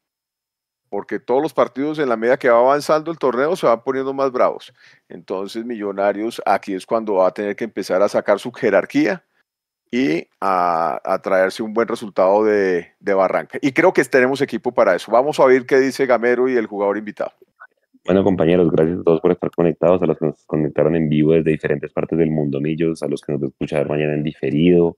porque 0.89 1.19
todos 1.19 1.41
los 1.41 1.53
partidos 1.53 1.99
en 1.99 2.09
la 2.09 2.17
medida 2.17 2.37
que 2.37 2.49
va 2.49 2.59
avanzando 2.59 3.11
el 3.11 3.17
torneo 3.17 3.55
se 3.55 3.65
van 3.65 3.83
poniendo 3.83 4.13
más 4.13 4.31
bravos. 4.31 4.73
Entonces 5.09 5.65
Millonarios 5.65 6.41
aquí 6.45 6.73
es 6.73 6.85
cuando 6.85 7.15
va 7.15 7.27
a 7.27 7.33
tener 7.33 7.55
que 7.55 7.63
empezar 7.63 8.01
a 8.01 8.09
sacar 8.09 8.39
su 8.39 8.51
jerarquía 8.51 9.23
y 9.91 10.27
a, 10.41 11.19
traerse 11.23 11.63
un 11.63 11.73
buen 11.73 11.87
resultado 11.87 12.43
de, 12.43 12.87
de, 12.99 13.13
Barranca. 13.13 13.57
Y 13.61 13.71
creo 13.71 13.93
que 13.93 14.03
tenemos 14.03 14.41
equipo 14.41 14.73
para 14.73 14.95
eso. 14.95 15.11
Vamos 15.11 15.39
a 15.39 15.43
oír 15.43 15.65
qué 15.65 15.79
dice 15.79 16.05
Gamero 16.05 16.49
y 16.49 16.55
el 16.55 16.67
jugador 16.67 16.97
invitado. 16.97 17.31
Bueno, 18.05 18.23
compañeros, 18.23 18.69
gracias 18.71 18.99
a 18.99 19.03
todos 19.03 19.19
por 19.19 19.31
estar 19.31 19.49
conectados, 19.49 19.99
a 20.03 20.05
los 20.05 20.19
que 20.19 20.27
nos 20.27 20.45
conectaron 20.45 20.95
en 20.95 21.09
vivo 21.09 21.33
desde 21.33 21.49
diferentes 21.49 21.91
partes 21.91 22.19
del 22.19 22.29
mundo, 22.29 22.61
Millos, 22.61 23.01
a 23.01 23.07
los 23.07 23.21
que 23.21 23.33
nos 23.33 23.41
escuchan 23.41 23.87
mañana 23.87 24.13
en 24.13 24.21
diferido, 24.21 24.97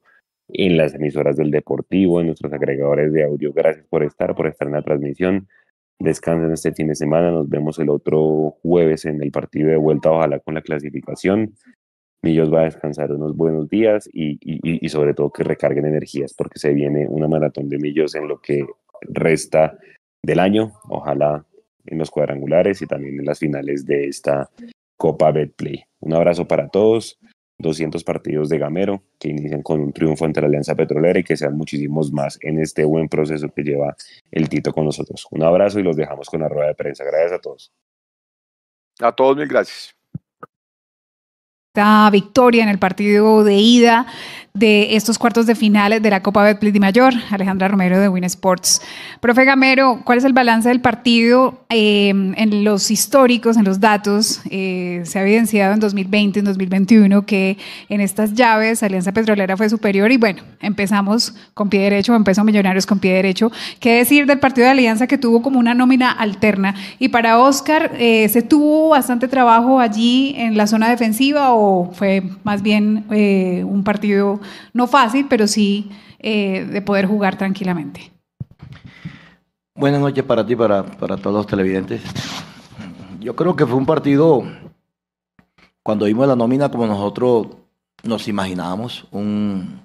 en 0.50 0.76
las 0.76 0.94
emisoras 0.94 1.38
del 1.38 1.50
Deportivo, 1.50 2.20
en 2.20 2.28
nuestros 2.28 2.52
agregadores 2.52 3.14
de 3.14 3.24
audio. 3.24 3.54
Gracias 3.54 3.86
por 3.88 4.04
estar, 4.04 4.36
por 4.36 4.48
estar 4.48 4.68
en 4.68 4.74
la 4.74 4.82
transmisión 4.82 5.48
descansen 6.00 6.52
este 6.52 6.74
fin 6.74 6.88
de 6.88 6.96
semana. 6.96 7.32
Nos 7.32 7.50
vemos 7.50 7.80
el 7.80 7.90
otro 7.90 8.58
jueves 8.62 9.06
en 9.06 9.22
el 9.22 9.32
partido 9.32 9.70
de 9.70 9.78
vuelta, 9.78 10.12
ojalá 10.12 10.40
con 10.40 10.54
la 10.54 10.62
clasificación. 10.62 11.54
Millos 12.24 12.52
va 12.52 12.62
a 12.62 12.66
descansar 12.66 13.12
unos 13.12 13.36
buenos 13.36 13.70
días 13.70 14.10
y, 14.12 14.90
sobre 14.90 15.14
todo 15.14 15.32
que 15.32 15.44
recarguen 15.44 15.86
energías 15.86 16.34
porque 16.34 16.60
se 16.60 16.74
viene 16.74 17.08
una 17.08 17.28
maratón 17.28 17.70
de 17.70 17.78
Millos 17.78 18.16
en 18.16 18.28
lo 18.28 18.42
que 18.42 18.66
resta 19.02 19.78
del 20.24 20.40
año. 20.40 20.74
Ojalá 20.90 21.46
en 21.86 21.98
los 21.98 22.12
cuadrangulares 22.12 22.82
y 22.82 22.88
también 22.88 23.20
en 23.20 23.26
las 23.26 23.40
finales 23.40 23.86
de 23.86 24.08
esta 24.08 24.50
Copa 24.98 25.32
Betplay. 25.32 25.84
Un 26.00 26.14
abrazo 26.14 26.48
para 26.48 26.68
todos. 26.70 27.20
200 27.60 28.04
partidos 28.04 28.50
de 28.50 28.60
Gamero 28.60 29.04
que 29.20 29.30
inician 29.30 29.64
con 29.64 29.80
un 29.80 29.92
triunfo 29.92 30.26
ante 30.26 30.42
la 30.42 30.48
Alianza 30.48 30.76
Petrolera 30.76 31.20
y 31.20 31.24
que 31.24 31.38
sean 31.38 31.58
muchísimos 31.58 32.12
más 32.12 32.38
en 32.42 32.60
este 32.60 32.84
buen 32.84 33.10
proceso 33.10 33.50
que 33.50 33.64
lleva 33.64 33.96
el 34.32 34.48
Tito 34.48 34.72
con 34.72 34.86
nosotros. 34.86 35.28
Un 35.32 35.44
abrazo 35.44 35.80
y 35.80 35.84
los 35.84 35.96
dejamos 35.96 36.30
con 36.30 36.42
la 36.42 36.50
rueda 36.50 36.68
de 36.68 36.76
prensa. 36.76 37.04
Gracias 37.04 37.34
a 37.34 37.40
todos. 37.40 37.72
A 39.00 39.12
todos 39.12 39.38
mil 39.38 39.48
gracias. 39.48 39.97
Esta 41.78 42.10
victoria 42.10 42.64
en 42.64 42.70
el 42.70 42.80
partido 42.80 43.44
de 43.44 43.54
ida 43.54 44.08
de 44.58 44.96
estos 44.96 45.20
cuartos 45.20 45.46
de 45.46 45.54
finales 45.54 46.02
de 46.02 46.10
la 46.10 46.24
Copa 46.24 46.42
Betplay 46.42 46.72
de 46.72 46.80
Mayor, 46.80 47.14
Alejandra 47.30 47.68
Romero 47.68 48.00
de 48.00 48.10
Win 48.10 48.24
Sports. 48.24 48.82
Profe 49.20 49.46
Gamero, 49.46 50.02
¿cuál 50.04 50.18
es 50.18 50.24
el 50.24 50.34
balance 50.34 50.68
del 50.68 50.82
partido 50.82 51.66
em, 51.70 52.34
en 52.38 52.64
los 52.64 52.90
históricos, 52.90 53.56
en 53.56 53.66
los 53.66 53.80
datos? 53.80 54.42
Eh, 54.50 55.02
se 55.06 55.20
ha 55.20 55.22
evidenciado 55.22 55.74
en 55.74 55.80
2020, 55.80 56.40
en 56.40 56.46
2021 56.46 57.26
que 57.26 57.58
en 57.88 58.02
estas 58.02 58.34
llaves 58.34 58.82
Alianza 58.82 59.12
Petrolera 59.12 59.56
fue 59.56 59.70
superior 59.70 60.12
y 60.12 60.18
bueno, 60.18 60.42
empezamos 60.60 61.36
con 61.54 61.70
pie 61.70 61.82
derecho, 61.82 62.16
empezó 62.16 62.44
Millonarios 62.44 62.88
con 62.88 62.98
pie 62.98 63.14
derecho. 63.14 63.52
¿Qué 63.80 63.98
decir 63.98 64.26
del 64.26 64.40
partido 64.40 64.66
de 64.66 64.72
Alianza 64.72 65.06
que 65.06 65.20
tuvo 65.20 65.44
como 65.44 65.60
una 65.60 65.76
nómina 65.76 66.12
alterna? 66.12 66.74
Y 66.98 67.10
para 67.10 67.38
Oscar, 67.38 67.92
eh, 68.00 68.28
¿se 68.30 68.42
tuvo 68.42 68.90
bastante 68.90 69.28
trabajo 69.28 69.80
allí 69.80 70.34
en 70.38 70.58
la 70.58 70.66
zona 70.66 70.90
defensiva 70.90 71.54
o 71.54 71.67
fue 71.94 72.24
más 72.44 72.62
bien 72.62 73.06
eh, 73.12 73.64
un 73.64 73.84
partido 73.84 74.40
no 74.74 74.88
fácil, 74.88 75.28
pero 75.30 75.48
sí 75.48 75.90
eh, 76.20 76.66
de 76.66 76.82
poder 76.82 77.06
jugar 77.06 77.38
tranquilamente. 77.38 78.12
Buenas 79.76 80.02
noches 80.02 80.24
para 80.24 80.46
ti, 80.46 80.56
para, 80.56 80.84
para 80.84 81.18
todos 81.18 81.36
los 81.36 81.48
televidentes. 81.48 82.02
Yo 83.20 83.36
creo 83.36 83.56
que 83.56 83.66
fue 83.66 83.76
un 83.76 83.86
partido, 83.86 84.44
cuando 85.84 86.06
vimos 86.06 86.28
la 86.28 86.36
nómina 86.36 86.70
como 86.70 86.88
nosotros 86.88 87.48
nos 88.04 88.28
imaginábamos, 88.28 89.06
un, 89.12 89.82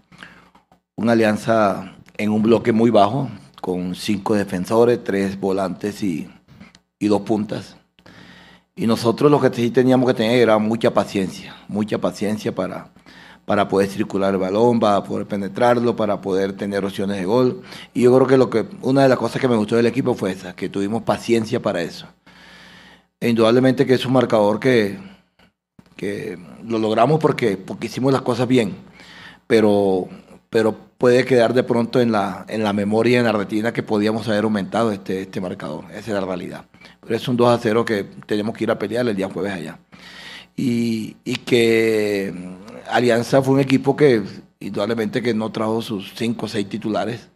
una 0.96 1.12
alianza 1.12 1.94
en 2.16 2.30
un 2.30 2.42
bloque 2.42 2.72
muy 2.72 2.90
bajo, 2.90 3.28
con 3.60 3.94
cinco 3.94 4.34
defensores, 4.34 5.04
tres 5.04 5.38
volantes 5.38 6.02
y, 6.02 6.28
y 6.98 7.08
dos 7.08 7.22
puntas. 7.22 7.76
Y 8.74 8.86
nosotros 8.86 9.30
lo 9.30 9.40
que 9.40 9.50
sí 9.54 9.70
teníamos 9.70 10.08
que 10.08 10.14
tener 10.14 10.40
era 10.40 10.58
mucha 10.58 10.94
paciencia, 10.94 11.54
mucha 11.68 11.98
paciencia 11.98 12.54
para, 12.54 12.90
para 13.44 13.68
poder 13.68 13.88
circular 13.88 14.32
el 14.32 14.40
balón, 14.40 14.80
para 14.80 15.04
poder 15.04 15.26
penetrarlo, 15.26 15.94
para 15.94 16.20
poder 16.20 16.54
tener 16.54 16.84
opciones 16.84 17.18
de 17.18 17.24
gol. 17.26 17.62
Y 17.92 18.02
yo 18.02 18.14
creo 18.14 18.26
que, 18.26 18.38
lo 18.38 18.48
que 18.48 18.66
una 18.80 19.02
de 19.02 19.08
las 19.10 19.18
cosas 19.18 19.40
que 19.40 19.48
me 19.48 19.56
gustó 19.56 19.76
del 19.76 19.86
equipo 19.86 20.14
fue 20.14 20.32
esa, 20.32 20.54
que 20.54 20.70
tuvimos 20.70 21.02
paciencia 21.02 21.60
para 21.60 21.82
eso. 21.82 22.06
E 23.20 23.28
indudablemente 23.28 23.86
que 23.86 23.94
es 23.94 24.06
un 24.06 24.14
marcador 24.14 24.58
que, 24.58 24.98
que 25.96 26.38
lo 26.66 26.78
logramos 26.78 27.20
porque, 27.20 27.56
porque 27.56 27.86
hicimos 27.88 28.12
las 28.12 28.22
cosas 28.22 28.48
bien, 28.48 28.74
pero, 29.46 30.08
pero 30.50 30.74
puede 30.98 31.24
quedar 31.24 31.52
de 31.52 31.62
pronto 31.62 32.00
en 32.00 32.10
la, 32.10 32.46
en 32.48 32.62
la 32.64 32.72
memoria, 32.72 33.18
en 33.18 33.26
la 33.26 33.32
retina, 33.32 33.72
que 33.72 33.82
podíamos 33.82 34.28
haber 34.28 34.44
aumentado 34.44 34.92
este, 34.92 35.22
este 35.22 35.40
marcador. 35.40 35.84
Esa 35.90 35.98
es 35.98 36.08
la 36.08 36.20
realidad. 36.22 36.64
Pero 37.02 37.16
es 37.16 37.28
un 37.28 37.36
2 37.36 37.48
a 37.48 37.58
0 37.58 37.84
que 37.84 38.04
tenemos 38.26 38.56
que 38.56 38.64
ir 38.64 38.70
a 38.70 38.78
pelear 38.78 39.06
el 39.06 39.16
día 39.16 39.28
jueves 39.28 39.52
allá. 39.52 39.78
Y, 40.56 41.16
y 41.24 41.36
que 41.36 42.32
Alianza 42.90 43.42
fue 43.42 43.54
un 43.54 43.60
equipo 43.60 43.96
que 43.96 44.22
indudablemente 44.60 45.22
que 45.22 45.34
no 45.34 45.50
trajo 45.50 45.82
sus 45.82 46.12
cinco 46.14 46.46
o 46.46 46.48
seis 46.48 46.68
titulares, 46.68 47.28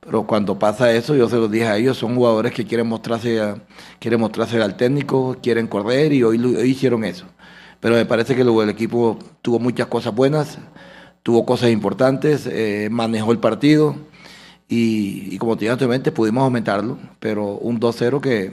pero 0.00 0.26
cuando 0.26 0.58
pasa 0.58 0.92
eso, 0.92 1.14
yo 1.14 1.28
se 1.28 1.36
los 1.36 1.50
dije 1.50 1.66
a 1.66 1.76
ellos, 1.76 1.98
son 1.98 2.16
jugadores 2.16 2.52
que 2.52 2.64
quieren 2.64 2.86
mostrarse, 2.88 3.54
quieren 3.98 4.20
mostrarse 4.20 4.60
al 4.60 4.76
técnico, 4.76 5.36
quieren 5.42 5.66
correr 5.66 6.12
y 6.12 6.22
hoy, 6.22 6.38
hicieron 6.66 7.04
eso. 7.04 7.26
Pero 7.80 7.94
me 7.94 8.06
parece 8.06 8.34
que 8.34 8.42
el 8.42 8.70
equipo 8.70 9.18
tuvo 9.42 9.58
muchas 9.58 9.86
cosas 9.88 10.14
buenas, 10.14 10.58
tuvo 11.22 11.44
cosas 11.44 11.70
importantes, 11.70 12.46
eh, 12.46 12.88
manejó 12.90 13.32
el 13.32 13.38
partido 13.38 13.94
y, 14.68 15.36
como 15.38 15.56
te 15.56 15.60
dije 15.60 15.72
anteriormente, 15.72 16.12
pudimos 16.12 16.44
aumentarlo, 16.44 16.98
pero 17.18 17.56
un 17.58 17.78
2-0 17.80 18.20
que, 18.20 18.52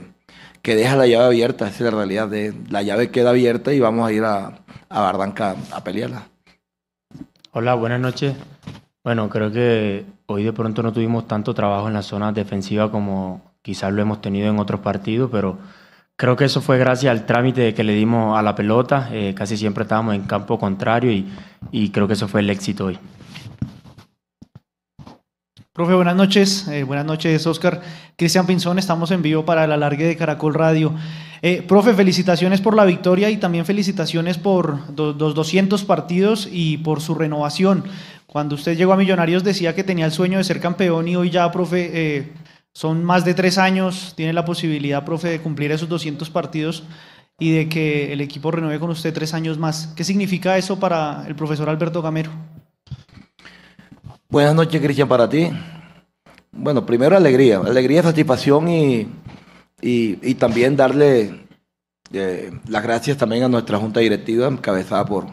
que 0.62 0.74
deja 0.74 0.96
la 0.96 1.06
llave 1.06 1.24
abierta, 1.24 1.68
esa 1.68 1.84
es 1.84 1.92
la 1.92 1.98
realidad. 1.98 2.28
De, 2.28 2.54
la 2.70 2.82
llave 2.82 3.10
queda 3.10 3.30
abierta 3.30 3.72
y 3.72 3.80
vamos 3.80 4.08
a 4.08 4.12
ir 4.12 4.24
a, 4.24 4.60
a 4.88 5.00
Bardanca 5.00 5.56
a 5.72 5.84
pelearla. 5.84 6.28
Hola, 7.52 7.74
buenas 7.74 8.00
noches. 8.00 8.34
Bueno, 9.02 9.28
creo 9.28 9.50
que 9.50 10.04
hoy 10.26 10.44
de 10.44 10.52
pronto 10.52 10.82
no 10.82 10.92
tuvimos 10.92 11.26
tanto 11.26 11.54
trabajo 11.54 11.88
en 11.88 11.94
la 11.94 12.02
zona 12.02 12.32
defensiva 12.32 12.90
como 12.90 13.40
quizás 13.62 13.92
lo 13.92 14.02
hemos 14.02 14.20
tenido 14.20 14.48
en 14.48 14.58
otros 14.58 14.80
partidos, 14.80 15.30
pero 15.32 15.58
creo 16.16 16.36
que 16.36 16.44
eso 16.44 16.60
fue 16.60 16.78
gracias 16.78 17.10
al 17.10 17.24
trámite 17.24 17.74
que 17.74 17.84
le 17.84 17.94
dimos 17.94 18.38
a 18.38 18.42
la 18.42 18.54
pelota. 18.54 19.08
Eh, 19.12 19.34
casi 19.34 19.56
siempre 19.56 19.82
estábamos 19.82 20.14
en 20.14 20.22
campo 20.22 20.58
contrario 20.58 21.10
y, 21.10 21.26
y 21.70 21.90
creo 21.90 22.06
que 22.06 22.14
eso 22.14 22.28
fue 22.28 22.40
el 22.40 22.50
éxito 22.50 22.86
hoy. 22.86 22.98
Profe, 25.78 25.94
buenas 25.94 26.16
noches. 26.16 26.66
Eh, 26.66 26.82
buenas 26.82 27.06
noches, 27.06 27.46
Oscar. 27.46 27.80
Cristian 28.16 28.46
Pinzón, 28.46 28.80
estamos 28.80 29.12
en 29.12 29.22
vivo 29.22 29.44
para 29.44 29.62
el 29.62 29.70
alargue 29.70 30.08
de 30.08 30.16
Caracol 30.16 30.52
Radio. 30.52 30.92
Eh, 31.40 31.62
profe, 31.62 31.94
felicitaciones 31.94 32.60
por 32.60 32.74
la 32.74 32.84
victoria 32.84 33.30
y 33.30 33.36
también 33.36 33.64
felicitaciones 33.64 34.38
por 34.38 34.80
los 34.96 35.34
200 35.36 35.84
partidos 35.84 36.48
y 36.50 36.78
por 36.78 37.00
su 37.00 37.14
renovación. 37.14 37.84
Cuando 38.26 38.56
usted 38.56 38.76
llegó 38.76 38.92
a 38.92 38.96
Millonarios 38.96 39.44
decía 39.44 39.76
que 39.76 39.84
tenía 39.84 40.06
el 40.06 40.10
sueño 40.10 40.38
de 40.38 40.42
ser 40.42 40.58
campeón 40.58 41.06
y 41.06 41.14
hoy 41.14 41.30
ya, 41.30 41.48
profe, 41.52 41.90
eh, 41.94 42.32
son 42.72 43.04
más 43.04 43.24
de 43.24 43.34
tres 43.34 43.56
años. 43.56 44.14
Tiene 44.16 44.32
la 44.32 44.44
posibilidad, 44.44 45.04
profe, 45.04 45.28
de 45.28 45.40
cumplir 45.40 45.70
esos 45.70 45.88
200 45.88 46.28
partidos 46.30 46.82
y 47.38 47.52
de 47.52 47.68
que 47.68 48.12
el 48.12 48.20
equipo 48.20 48.50
renueve 48.50 48.80
con 48.80 48.90
usted 48.90 49.14
tres 49.14 49.32
años 49.32 49.58
más. 49.58 49.92
¿Qué 49.94 50.02
significa 50.02 50.58
eso 50.58 50.80
para 50.80 51.24
el 51.28 51.36
profesor 51.36 51.68
Alberto 51.68 52.02
Gamero? 52.02 52.32
Buenas 54.30 54.54
noches, 54.54 54.82
Cristian, 54.82 55.08
para 55.08 55.26
ti. 55.26 55.48
Bueno, 56.52 56.84
primero 56.84 57.16
alegría, 57.16 57.60
alegría, 57.60 58.02
satisfacción 58.02 58.68
y, 58.68 59.08
y, 59.80 60.34
también 60.34 60.76
darle 60.76 61.46
eh, 62.12 62.52
las 62.68 62.82
gracias 62.82 63.16
también 63.16 63.44
a 63.44 63.48
nuestra 63.48 63.78
junta 63.78 64.00
directiva, 64.00 64.46
encabezada 64.46 65.06
por 65.06 65.28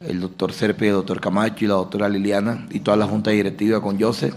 el 0.00 0.20
doctor 0.22 0.54
Serpe, 0.54 0.86
el 0.88 0.94
doctor 0.94 1.20
Camacho 1.20 1.66
y 1.66 1.68
la 1.68 1.74
doctora 1.74 2.08
Liliana 2.08 2.66
y 2.70 2.80
toda 2.80 2.96
la 2.96 3.06
junta 3.06 3.30
directiva 3.30 3.82
con 3.82 4.00
Joseph, 4.00 4.34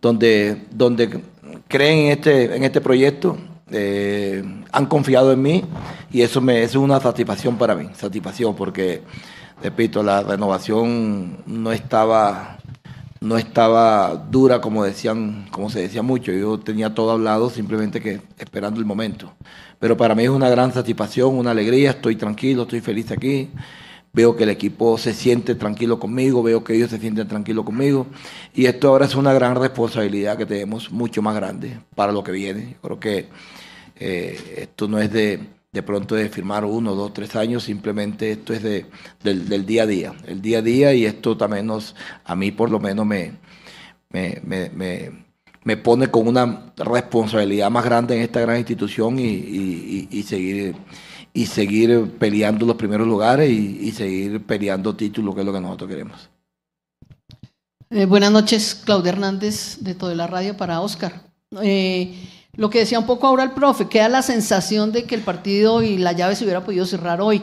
donde, 0.00 0.66
donde 0.72 1.22
creen 1.68 2.06
en 2.06 2.10
este, 2.10 2.56
en 2.56 2.64
este 2.64 2.80
proyecto, 2.80 3.38
eh, 3.70 4.42
han 4.72 4.86
confiado 4.86 5.30
en 5.30 5.42
mí 5.42 5.64
y 6.10 6.22
eso, 6.22 6.40
me, 6.40 6.64
eso 6.64 6.80
es 6.80 6.84
una 6.84 6.98
satisfacción 6.98 7.56
para 7.56 7.76
mí, 7.76 7.88
satisfacción 7.94 8.56
porque, 8.56 9.02
repito, 9.62 10.02
la 10.02 10.24
renovación 10.24 11.38
no 11.46 11.70
estaba 11.70 12.58
no 13.22 13.38
estaba 13.38 14.16
dura 14.16 14.60
como 14.60 14.82
decían, 14.82 15.46
como 15.52 15.70
se 15.70 15.80
decía 15.80 16.02
mucho. 16.02 16.32
Yo 16.32 16.58
tenía 16.58 16.92
todo 16.92 17.12
hablado, 17.12 17.50
simplemente 17.50 18.00
que 18.00 18.20
esperando 18.36 18.80
el 18.80 18.86
momento. 18.86 19.32
Pero 19.78 19.96
para 19.96 20.14
mí 20.16 20.24
es 20.24 20.28
una 20.28 20.50
gran 20.50 20.72
satisfacción, 20.72 21.36
una 21.38 21.52
alegría. 21.52 21.90
Estoy 21.90 22.16
tranquilo, 22.16 22.62
estoy 22.62 22.80
feliz 22.80 23.12
aquí. 23.12 23.50
Veo 24.12 24.36
que 24.36 24.42
el 24.42 24.50
equipo 24.50 24.98
se 24.98 25.14
siente 25.14 25.54
tranquilo 25.54 25.98
conmigo, 25.98 26.42
veo 26.42 26.64
que 26.64 26.74
ellos 26.74 26.90
se 26.90 26.98
sienten 26.98 27.28
tranquilos 27.28 27.64
conmigo. 27.64 28.06
Y 28.54 28.66
esto 28.66 28.88
ahora 28.88 29.06
es 29.06 29.14
una 29.14 29.32
gran 29.32 29.54
responsabilidad 29.54 30.36
que 30.36 30.44
tenemos, 30.44 30.90
mucho 30.90 31.22
más 31.22 31.34
grande 31.36 31.78
para 31.94 32.12
lo 32.12 32.24
que 32.24 32.32
viene. 32.32 32.76
Creo 32.82 32.98
que 32.98 33.28
eh, 33.96 34.56
esto 34.58 34.88
no 34.88 34.98
es 34.98 35.12
de 35.12 35.40
de 35.72 35.82
pronto 35.82 36.14
de 36.14 36.28
firmar 36.28 36.66
uno, 36.66 36.94
dos, 36.94 37.14
tres 37.14 37.34
años, 37.34 37.64
simplemente 37.64 38.30
esto 38.30 38.52
es 38.52 38.62
de, 38.62 38.86
del, 39.22 39.64
día 39.64 39.84
a 39.84 39.86
día, 39.86 40.12
el 40.26 40.42
día 40.42 40.58
a 40.58 40.62
día 40.62 40.92
y 40.92 41.06
esto 41.06 41.34
también 41.34 41.66
nos, 41.66 41.96
a 42.24 42.36
mí 42.36 42.50
por 42.50 42.70
lo 42.70 42.78
menos 42.78 43.06
me, 43.06 43.38
me, 44.10 45.76
pone 45.78 46.08
con 46.08 46.28
una 46.28 46.74
responsabilidad 46.76 47.70
más 47.70 47.86
grande 47.86 48.16
en 48.16 48.22
esta 48.22 48.40
gran 48.40 48.58
institución 48.58 49.18
y, 49.18 50.22
seguir 50.24 50.76
y 51.32 51.46
seguir 51.46 52.18
peleando 52.18 52.66
los 52.66 52.76
primeros 52.76 53.06
lugares 53.06 53.50
y, 53.50 53.90
seguir 53.92 54.44
peleando 54.44 54.94
títulos, 54.94 55.34
que 55.34 55.40
es 55.40 55.46
lo 55.46 55.54
que 55.54 55.60
nosotros 55.60 55.88
queremos. 55.88 56.28
Eh, 57.88 58.04
buenas 58.04 58.30
noches, 58.30 58.74
Claudia 58.74 59.12
Hernández 59.12 59.78
de 59.80 59.94
Toda 59.94 60.14
la 60.14 60.26
Radio 60.26 60.54
para 60.54 60.82
Oscar. 60.82 61.22
Eh, 61.62 62.14
lo 62.56 62.70
que 62.70 62.80
decía 62.80 62.98
un 62.98 63.06
poco 63.06 63.26
ahora 63.26 63.44
el 63.44 63.52
profe, 63.52 63.88
queda 63.88 64.08
la 64.08 64.22
sensación 64.22 64.92
de 64.92 65.04
que 65.04 65.14
el 65.14 65.22
partido 65.22 65.82
y 65.82 65.96
la 65.96 66.12
llave 66.12 66.36
se 66.36 66.44
hubiera 66.44 66.64
podido 66.64 66.84
cerrar 66.84 67.20
hoy 67.20 67.42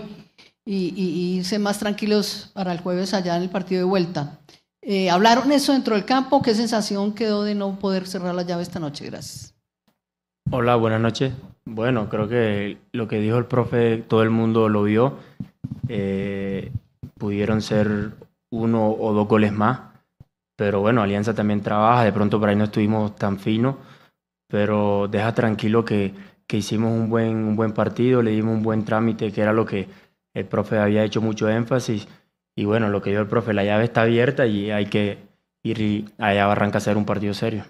y, 0.66 1.38
irse 1.38 1.58
más 1.58 1.80
tranquilos 1.80 2.52
para 2.54 2.72
el 2.72 2.80
jueves 2.80 3.14
allá 3.14 3.36
en 3.36 3.44
el 3.44 3.50
partido 3.50 3.80
de 3.80 3.86
vuelta. 3.86 4.40
Eh, 4.82 5.10
¿Hablaron 5.10 5.52
eso 5.52 5.74
dentro 5.74 5.96
del 5.96 6.06
campo? 6.06 6.42
¿Qué 6.42 6.54
sensación 6.54 7.14
quedó 7.14 7.44
de 7.44 7.56
no 7.56 7.80
poder 7.80 8.08
cerrar 8.08 8.36
la 8.36 8.44
llave 8.44 8.62
esta 8.62 8.80
noche? 8.80 9.06
Gracias. 9.06 9.56
Hola, 10.52 10.76
buenas 10.76 11.02
noches. 11.02 11.34
Bueno, 11.66 12.08
creo 12.10 12.28
que 12.28 12.78
lo 12.92 13.08
que 13.08 13.20
dijo 13.20 13.38
el 13.38 13.46
profe, 13.46 13.98
todo 13.98 14.22
el 14.22 14.30
mundo 14.30 14.70
lo 14.70 14.84
vio. 14.84 15.18
Eh, 15.88 16.72
pudieron 17.18 17.62
ser 17.62 18.12
uno 18.52 18.92
o 18.92 19.14
dos 19.14 19.28
goles 19.28 19.52
más, 19.52 19.82
pero 20.56 20.82
bueno, 20.82 21.02
Alianza 21.02 21.34
también 21.34 21.62
trabaja, 21.62 22.04
de 22.04 22.14
pronto 22.14 22.40
por 22.40 22.50
ahí 22.50 22.56
no 22.56 22.66
estuvimos 22.66 23.16
tan 23.16 23.40
finos 23.40 23.76
pero 24.50 25.08
deja 25.08 25.34
tranquilo 25.34 25.86
que, 25.86 26.14
que 26.48 26.58
hicimos 26.58 26.92
un 26.92 27.10
buen, 27.10 27.36
un 27.36 27.56
buen 27.56 27.72
partido, 27.74 28.22
le 28.24 28.32
dimos 28.32 28.56
un 28.56 28.64
buen 28.64 28.84
trámite, 28.84 29.32
que 29.32 29.42
era 29.42 29.54
lo 29.54 29.66
que 29.66 29.88
el 30.34 30.46
profe 30.46 30.80
había 30.80 31.04
hecho 31.04 31.22
mucho 31.22 31.48
énfasis. 31.48 32.08
Y 32.56 32.66
bueno, 32.66 32.90
lo 32.90 33.02
que 33.02 33.12
dio 33.12 33.22
el 33.22 33.28
profe, 33.28 33.54
la 33.54 33.64
llave 33.64 33.86
está 33.86 34.02
abierta 34.02 34.48
y 34.48 34.72
hay 34.72 34.88
que 34.88 35.20
ir 35.64 36.12
allá 36.18 36.44
a 36.44 36.48
Barranca 36.48 36.78
a 36.78 36.80
hacer 36.80 36.98
un 36.98 37.06
partido 37.06 37.34
serio. 37.34 37.66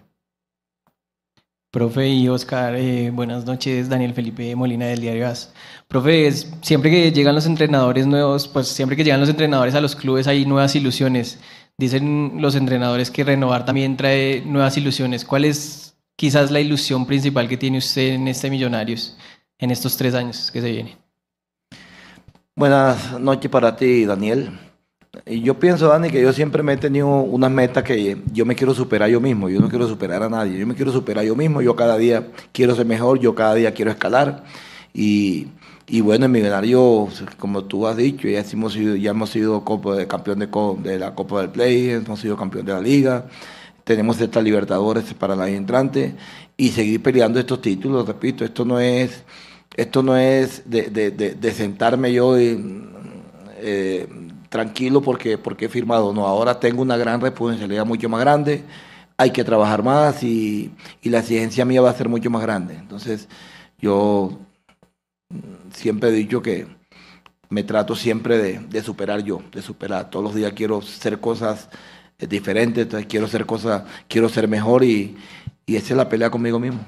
Profe 1.72 2.08
y 2.08 2.28
Oscar, 2.30 2.76
eh, 2.76 3.12
buenas 3.12 3.46
noches, 3.46 3.90
Daniel 3.90 4.14
Felipe 4.14 4.56
Molina 4.56 4.88
del 4.88 5.02
Diario 5.02 5.28
AS. 5.28 5.54
Profe, 5.88 6.32
siempre 6.32 6.90
que 6.90 7.12
llegan 7.12 7.36
los 7.36 7.46
entrenadores 7.46 8.08
nuevos, 8.08 8.48
pues 8.48 8.70
siempre 8.70 8.96
que 8.98 9.04
llegan 9.04 9.20
los 9.20 9.30
entrenadores 9.30 9.76
a 9.76 9.82
los 9.82 9.96
clubes 9.96 10.26
hay 10.28 10.46
nuevas 10.46 10.76
ilusiones. 10.76 11.40
Dicen 11.78 12.42
los 12.42 12.56
entrenadores 12.56 13.12
que 13.12 13.24
renovar 13.24 13.66
también 13.66 13.98
trae 13.98 14.42
nuevas 14.46 14.78
ilusiones. 14.78 15.26
¿Cuál 15.26 15.46
es 15.46 15.89
quizás 16.20 16.52
la 16.52 16.60
ilusión 16.60 17.06
principal 17.06 17.48
que 17.48 17.56
tiene 17.56 17.78
usted 17.78 18.16
en 18.16 18.28
este 18.28 18.50
Millonarios 18.50 19.16
en 19.58 19.72
estos 19.72 19.96
tres 19.96 20.14
años 20.14 20.52
que 20.52 20.60
se 20.60 20.70
vienen? 20.70 20.98
Buenas 22.54 23.18
noches 23.18 23.50
para 23.50 23.74
ti, 23.74 24.04
Daniel. 24.04 24.50
Y 25.26 25.40
yo 25.40 25.58
pienso, 25.58 25.88
Dani, 25.88 26.10
que 26.10 26.22
yo 26.22 26.34
siempre 26.34 26.62
me 26.62 26.74
he 26.74 26.78
tenido 26.78 27.08
unas 27.08 27.50
metas 27.50 27.86
que 27.86 28.18
yo 28.34 28.46
me 28.46 28.54
quiero 28.54 28.74
superar 28.74 29.10
yo 29.10 29.22
mismo. 29.22 29.48
Yo 29.48 29.62
no 29.62 29.70
quiero 29.70 29.88
superar 29.88 30.22
a 30.22 30.30
nadie. 30.30 30.60
Yo 30.60 30.68
me 30.68 30.76
quiero 30.76 30.92
superar 30.92 31.24
yo 31.24 31.38
mismo. 31.38 31.62
Yo 31.62 31.74
cada 31.78 31.98
día 31.98 32.28
quiero 32.52 32.76
ser 32.76 32.86
mejor. 32.86 33.18
Yo 33.20 33.34
cada 33.34 33.56
día 33.56 33.74
quiero 33.74 33.90
escalar. 33.90 34.44
Y, 34.94 35.48
bueno, 36.02 36.26
en 36.26 36.32
Millonarios, 36.34 37.24
como 37.38 37.64
tú 37.64 37.88
has 37.88 37.96
dicho, 37.96 38.28
ya 38.28 38.42
hemos 38.42 38.74
sido, 38.74 38.98
ya 38.98 39.12
hemos 39.12 39.30
sido 39.30 39.64
campeón 40.10 40.40
de, 40.40 40.48
de 40.84 41.00
la 41.00 41.16
Copa 41.16 41.40
del 41.40 41.50
Play, 41.52 41.92
hemos 41.92 42.20
sido 42.20 42.36
campeón 42.36 42.66
de 42.66 42.74
la 42.74 42.82
Liga 42.82 43.26
tenemos 43.90 44.22
estas 44.22 44.44
Libertadores 44.44 45.16
para 45.16 45.34
año 45.34 45.56
entrante 45.56 46.14
y 46.56 46.70
seguir 46.70 47.02
peleando 47.02 47.40
estos 47.40 47.60
títulos, 47.60 48.06
repito, 48.08 48.46
esto 48.46 48.64
no 48.64 48.80
es, 48.80 49.24
esto 49.76 50.04
no 50.04 50.16
es 50.16 50.62
de, 50.70 51.54
sentarme 51.56 52.14
yo 52.14 52.36
eh, 52.38 54.08
tranquilo 54.48 55.02
porque, 55.02 55.40
porque 55.40 55.66
he 55.66 55.70
firmado, 55.70 56.14
no, 56.14 56.28
ahora 56.28 56.60
tengo 56.60 56.84
una 56.84 56.98
gran 56.98 57.20
responsabilidad 57.20 57.84
mucho 57.84 58.08
más 58.10 58.20
grande, 58.20 58.62
hay 59.18 59.32
que 59.32 59.44
trabajar 59.44 59.82
más 59.82 60.22
y, 60.22 60.72
y 61.02 61.10
la 61.10 61.18
exigencia 61.18 61.66
mía 61.66 61.82
va 61.82 61.90
a 61.90 61.96
ser 61.96 62.10
mucho 62.10 62.30
más 62.30 62.44
grande. 62.44 62.76
Entonces, 62.76 63.28
yo 63.80 64.38
siempre 65.74 66.10
he 66.10 66.12
dicho 66.12 66.44
que 66.44 66.68
me 67.50 67.64
trato 67.64 67.96
siempre 67.96 68.38
de, 68.38 68.84
superar 68.84 69.24
yo, 69.24 69.42
de 69.52 69.64
superar. 69.64 70.12
Todos 70.12 70.26
los 70.26 70.36
días 70.36 70.54
quiero 70.54 70.78
hacer 70.78 71.20
cosas 71.20 71.70
es 72.20 72.28
diferente, 72.28 72.86
quiero 73.08 73.26
hacer 73.26 73.46
cosas, 73.46 73.84
quiero 74.08 74.28
ser 74.28 74.48
mejor 74.48 74.84
y, 74.84 75.16
y 75.66 75.78
esa 75.78 75.94
es 75.94 75.98
la 75.98 76.10
pelea 76.10 76.30
conmigo 76.30 76.60
mismo. 76.60 76.80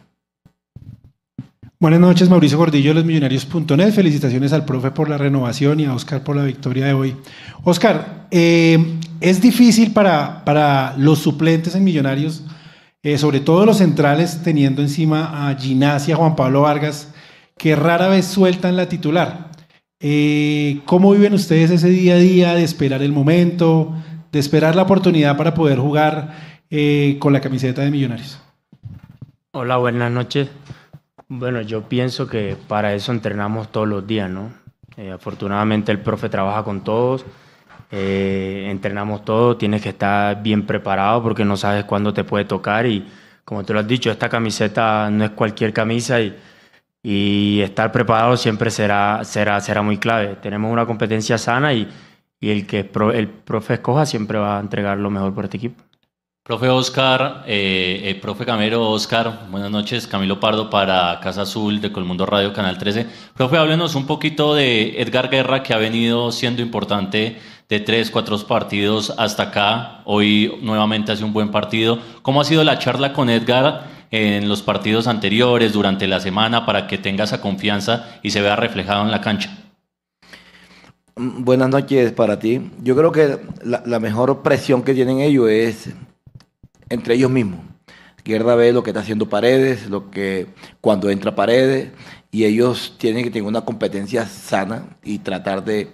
Buenas 1.80 2.00
noches, 2.00 2.30
Mauricio 2.30 2.60
Gordillo 2.60 2.92
de 2.92 2.96
los 2.96 3.06
Millonarios.net. 3.06 3.92
Felicitaciones 3.92 4.54
al 4.54 4.66
profe 4.66 4.92
por 4.92 5.10
la 5.10 5.18
renovación 5.18 5.80
y 5.80 5.86
a 5.86 5.96
Oscar 5.96 6.24
por 6.24 6.36
la 6.36 6.44
victoria 6.44 6.86
de 6.86 6.94
hoy. 6.94 7.16
Oscar, 7.64 8.28
eh, 8.30 9.00
es 9.20 9.42
difícil 9.42 9.92
para, 9.92 10.46
para 10.46 10.96
los 10.98 11.20
suplentes 11.20 11.74
en 11.74 11.84
Millonarios, 11.84 12.44
eh, 13.02 13.18
sobre 13.18 13.40
todo 13.40 13.66
los 13.66 13.78
centrales, 13.78 14.44
teniendo 14.44 14.84
encima 14.84 15.50
a 15.50 15.56
Ginasia, 15.56 16.16
Juan 16.16 16.36
Pablo 16.36 16.62
Vargas, 16.62 17.14
que 17.58 17.76
rara 17.76 18.10
vez 18.10 18.26
sueltan 18.26 18.76
la 18.76 18.88
titular. 18.88 19.50
Eh, 20.00 20.82
¿Cómo 20.86 21.14
viven 21.14 21.34
ustedes 21.34 21.72
ese 21.72 21.90
día 21.90 22.16
a 22.16 22.18
día 22.18 22.54
de 22.54 22.64
esperar 22.64 23.02
el 23.02 23.12
momento, 23.12 23.96
de 24.32 24.40
esperar 24.40 24.76
la 24.76 24.84
oportunidad 24.84 25.38
para 25.38 25.54
poder 25.54 25.80
jugar 25.80 26.34
eh, 26.70 27.18
con 27.20 27.34
la 27.34 27.42
camiseta 27.42 27.82
de 27.82 27.92
Millonarios. 27.92 28.42
Hola, 29.52 29.78
buenas 29.78 30.12
noches. 30.12 30.50
Bueno, 31.28 31.62
yo 31.62 31.84
pienso 31.90 32.28
que 32.28 32.58
para 32.68 32.94
eso 32.94 33.12
entrenamos 33.12 33.72
todos 33.72 33.88
los 33.88 34.06
días, 34.08 34.30
¿no? 34.30 34.54
Eh, 34.98 35.12
afortunadamente 35.12 35.92
el 35.92 36.00
profe 36.00 36.30
trabaja 36.30 36.64
con 36.64 36.84
todos 36.84 37.26
eh, 37.92 38.68
entrenamos 38.70 39.26
todo, 39.26 39.58
tienes 39.58 39.82
que 39.82 39.90
estar 39.90 40.42
bien 40.42 40.66
preparado 40.66 41.22
porque 41.22 41.44
no 41.44 41.58
sabes 41.58 41.84
cuándo 41.84 42.14
te 42.14 42.24
puede 42.24 42.46
tocar 42.46 42.86
y 42.86 43.06
como 43.44 43.66
tú 43.66 43.74
lo 43.74 43.82
has 43.82 43.88
dicho, 43.88 44.10
esta 44.10 44.30
camiseta 44.30 45.10
no 45.12 45.26
es 45.26 45.32
cualquier 45.32 45.74
camisa 45.74 46.22
y, 46.22 46.38
y 47.04 47.60
estar 47.62 47.92
preparado 47.92 48.38
siempre 48.38 48.72
será, 48.72 49.26
será, 49.26 49.60
será 49.60 49.82
muy 49.82 49.98
clave. 49.98 50.38
Tenemos 50.42 50.72
una 50.72 50.86
competencia 50.86 51.38
sana 51.38 51.74
y, 51.74 51.90
y 52.42 52.50
el 52.50 52.68
que 52.68 52.90
el 53.14 53.30
profe 53.30 53.76
escoja 53.76 54.06
siempre 54.06 54.40
va 54.40 54.58
a 54.58 54.60
entregar 54.60 54.98
lo 54.98 55.10
mejor 55.10 55.34
por 55.34 55.46
este 55.46 55.58
equipo. 55.58 55.82
Profe 56.44 56.70
Oscar, 56.70 57.44
eh, 57.46 58.02
eh, 58.04 58.16
profe 58.16 58.46
Camero, 58.46 58.90
Oscar, 58.90 59.46
buenas 59.52 59.70
noches. 59.70 60.08
Camilo 60.08 60.40
Pardo 60.40 60.72
para 60.72 61.20
Casa 61.22 61.44
Azul 61.44 61.80
de 61.80 61.92
Colmundo 61.92 62.26
Radio, 62.26 62.52
Canal 62.52 62.80
13. 62.80 63.06
Profe, 63.36 63.58
háblenos 63.58 63.94
un 63.94 64.08
poquito 64.08 64.56
de 64.56 65.00
Edgar 65.00 65.30
Guerra, 65.30 65.62
que 65.62 65.76
ha 65.76 65.78
venido 65.78 66.32
siendo 66.32 66.64
importante 66.64 67.38
de 67.70 67.80
tres, 67.80 68.10
cuatro 68.10 68.40
partidos 68.40 69.14
hasta 69.20 69.44
acá. 69.44 70.02
Hoy 70.06 70.52
nuevamente 70.64 71.12
hace 71.12 71.24
un 71.24 71.32
buen 71.32 71.52
partido. 71.52 72.00
¿Cómo 72.24 72.42
ha 72.42 72.44
sido 72.44 72.64
la 72.64 72.80
charla 72.80 73.14
con 73.14 73.30
Edgar 73.30 73.84
en 74.10 74.50
los 74.50 74.64
partidos 74.64 75.06
anteriores, 75.06 75.74
durante 75.74 76.08
la 76.08 76.20
semana, 76.20 76.66
para 76.66 76.88
que 76.88 76.98
tenga 76.98 77.26
esa 77.26 77.40
confianza 77.40 78.20
y 78.24 78.32
se 78.32 78.42
vea 78.42 78.56
reflejado 78.56 79.04
en 79.04 79.12
la 79.12 79.22
cancha? 79.22 79.61
Mm, 81.16 81.44
buenas 81.44 81.70
noches 81.70 82.12
para 82.14 82.40
ti. 82.40 82.72
Yo 82.84 82.96
creo 82.96 83.12
que 83.12 83.40
la, 83.64 84.00
mejor 84.00 84.42
presión 84.44 84.84
que 84.84 84.94
tienen 84.94 85.20
ellos 85.20 85.50
es 85.50 85.90
entre 86.90 87.16
ellos 87.16 87.32
mismos. 87.32 87.60
Izquierda 88.18 88.56
ve 88.56 88.72
lo 88.72 88.84
que 88.84 88.92
está 88.92 89.02
haciendo 89.02 89.28
Paredes, 89.30 89.90
lo 89.90 90.12
que 90.12 90.48
cuando 90.80 91.10
entra 91.10 91.36
Paredes, 91.36 91.90
y 92.32 92.46
ellos 92.46 92.96
tienen 92.98 93.24
que 93.24 93.32
tener 93.32 93.48
una 93.48 93.66
competencia 93.66 94.26
sana 94.28 94.98
y 95.04 95.20
tratar 95.20 95.66
de, 95.66 95.90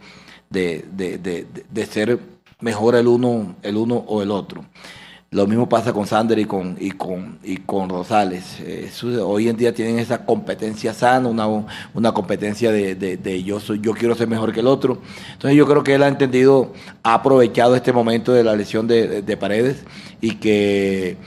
de, 0.50 1.86
ser 1.90 2.20
mejor 2.60 2.96
el 2.96 3.08
uno, 3.08 3.56
el 3.64 3.78
uno 3.78 3.96
o 4.08 4.22
el 4.22 4.32
otro. 4.32 4.66
Lo 5.30 5.46
mismo 5.46 5.68
pasa 5.68 5.92
con 5.92 6.08
Sander 6.08 6.40
y 6.40 6.46
con, 6.46 6.78
y 6.80 6.92
con, 6.92 7.38
y 7.44 7.58
con 7.58 7.90
Rosales. 7.90 8.60
hoy 9.22 9.50
en 9.50 9.58
día 9.58 9.74
tienen 9.74 10.00
esa 10.00 10.26
competencia 10.26 10.94
sana, 10.94 11.28
una, 11.28 11.46
una 11.94 12.14
competencia 12.14 12.72
de, 12.72 13.44
yo, 13.44 13.60
soy, 13.60 13.82
yo 13.82 13.92
quiero 13.94 14.16
ser 14.16 14.30
mejor 14.30 14.54
que 14.54 14.62
el 14.62 14.68
otro. 14.68 15.02
Entonces 15.34 15.58
yo 15.58 15.68
creo 15.68 15.84
que 15.84 15.96
él 15.96 16.04
ha 16.04 16.08
entendido, 16.08 16.72
ha 17.04 17.16
aprovechado 17.16 17.76
este 17.76 17.92
momento 17.92 18.32
de 18.32 18.46
la 18.46 18.56
lesión 18.56 18.88
de, 18.88 19.38
Paredes 19.38 19.84
y 20.22 20.36
que, 20.36 21.18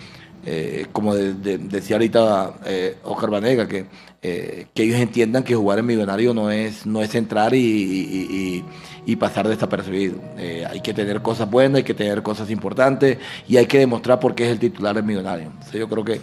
eh, 0.46 0.86
como 0.92 1.14
decía 1.14 1.96
ahorita 1.96 2.54
eh, 2.64 2.96
Oscar 3.04 3.28
Vanega, 3.28 3.68
que, 3.68 3.84
eh, 4.22 4.66
que 4.74 4.82
ellos 4.82 4.98
entiendan 4.98 5.44
que 5.44 5.54
jugar 5.54 5.78
en 5.78 5.86
Millonario 5.86 6.34
no 6.34 6.50
es, 6.50 6.86
no 6.86 7.02
es 7.02 7.14
entrar 7.14 7.54
y 7.54 8.64
y 9.06 9.16
pasar 9.16 9.48
desapercibido. 9.48 10.16
Eh, 10.36 10.64
hay 10.68 10.80
que 10.80 10.94
tener 10.94 11.22
cosas 11.22 11.50
buenas, 11.50 11.78
hay 11.78 11.84
que 11.84 11.94
tener 11.94 12.22
cosas 12.22 12.50
importantes 12.50 13.18
y 13.48 13.56
hay 13.56 13.66
que 13.66 13.78
demostrar 13.78 14.20
por 14.20 14.34
qué 14.34 14.44
es 14.44 14.50
el 14.50 14.58
titular 14.58 14.94
del 14.94 15.04
millonario. 15.04 15.52
yo 15.72 15.88
creo 15.88 16.04
que 16.04 16.20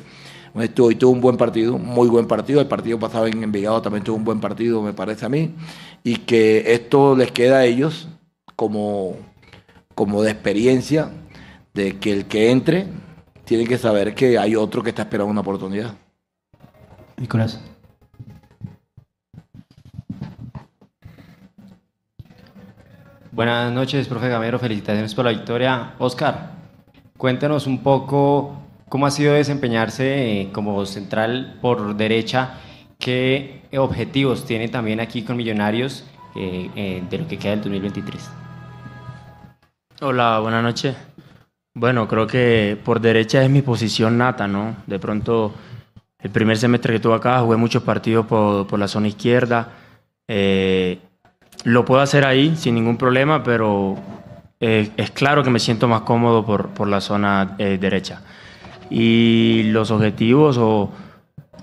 hoy 0.54 0.95
tuvo 0.95 1.12
un 1.12 1.22
buen 1.22 1.38
partido, 1.38 1.78
muy 1.78 2.08
buen 2.08 2.28
partido. 2.28 2.62
El 2.62 2.68
partido 2.68 3.00
pasado 3.00 3.28
en 3.28 3.43
Envigado 3.43 3.82
también 3.82 4.04
tuvo 4.04 4.18
un 4.18 4.24
buen 4.24 4.39
partido, 4.39 4.82
me 4.82 4.93
parece 4.93 5.26
a 5.26 5.30
mí. 5.30 5.54
Y 6.04 6.18
que 6.18 6.74
esto 6.74 7.16
les 7.16 7.32
queda 7.32 7.58
a 7.58 7.66
ellos 7.66 8.08
como, 8.56 9.16
como 9.93 10.24
de 10.24 10.32
experiencia 10.32 11.12
de 11.74 11.98
que 11.98 12.12
el 12.12 12.26
que 12.26 12.52
entre 12.52 12.88
tiene 13.45 13.66
que 13.66 13.78
saber 13.78 14.16
que 14.16 14.38
hay 14.38 14.56
otro 14.56 14.84
que 14.84 14.89
está 14.89 15.04
esperando 15.04 15.32
una 15.32 15.41
oportunidad. 15.41 15.93
Nicolás. 17.18 17.60
Buenas 23.38 23.71
noches, 23.71 24.07
profe 24.07 24.29
Gamero. 24.29 24.57
Felicitaciones 24.57 25.13
por 25.13 25.25
la 25.25 25.29
victoria. 25.29 25.93
Oscar, 25.99 26.53
cuéntanos 27.17 27.67
un 27.67 27.83
poco 27.83 28.63
cómo 28.89 29.05
ha 29.05 29.11
sido 29.11 29.35
desempeñarse 29.35 30.41
eh, 30.41 30.49
como 30.51 30.83
central 30.88 31.59
por 31.61 31.95
derecha. 31.95 32.55
¿Qué 32.97 33.61
objetivos 33.77 34.43
tiene 34.43 34.69
también 34.69 34.99
aquí 34.99 35.21
con 35.21 35.38
Millonarios 35.38 36.03
eh, 36.35 36.71
eh, 36.75 37.03
de 37.07 37.17
lo 37.19 37.27
que 37.27 37.38
queda 37.38 37.51
del 37.51 37.59
2023? 37.59 38.27
Hola, 40.01 40.39
buenas 40.39 40.63
noches. 40.63 40.95
Bueno, 41.75 42.07
creo 42.07 42.25
que 42.25 42.75
por 42.83 42.99
derecha 43.01 43.43
es 43.43 43.51
mi 43.51 43.61
posición 43.61 44.17
nata, 44.17 44.47
¿no? 44.47 44.77
De 44.88 44.97
pronto, 44.97 45.53
el 46.23 46.31
primer 46.31 46.57
semestre 46.57 46.93
que 46.93 46.99
tuve 46.99 47.13
acá 47.13 47.39
jugué 47.41 47.57
muchos 47.57 47.83
partidos 47.83 48.25
por, 48.25 48.65
por 48.65 48.79
la 48.79 48.88
zona 48.88 49.09
izquierda. 49.09 49.73
Lo 51.64 51.86
puedo 51.86 52.01
hacer 52.01 52.26
ahí 52.26 52.55
sin 52.55 52.76
ningún 52.76 52.97
problema, 52.97 53.43
pero 53.43 53.97
eh, 54.60 54.89
es 54.97 55.12
claro 55.12 55.43
que 55.43 55.49
me 55.49 55.60
siento 55.60 55.88
más 55.88 56.01
cómodo 56.01 56.45
por, 56.45 56.70
por 56.70 56.88
la 56.88 57.01
zona 57.01 57.55
eh, 57.58 57.78
derecha. 57.80 58.22
Y 58.89 59.64
los 59.66 59.91
objetivos 59.91 60.58
o, 60.58 60.91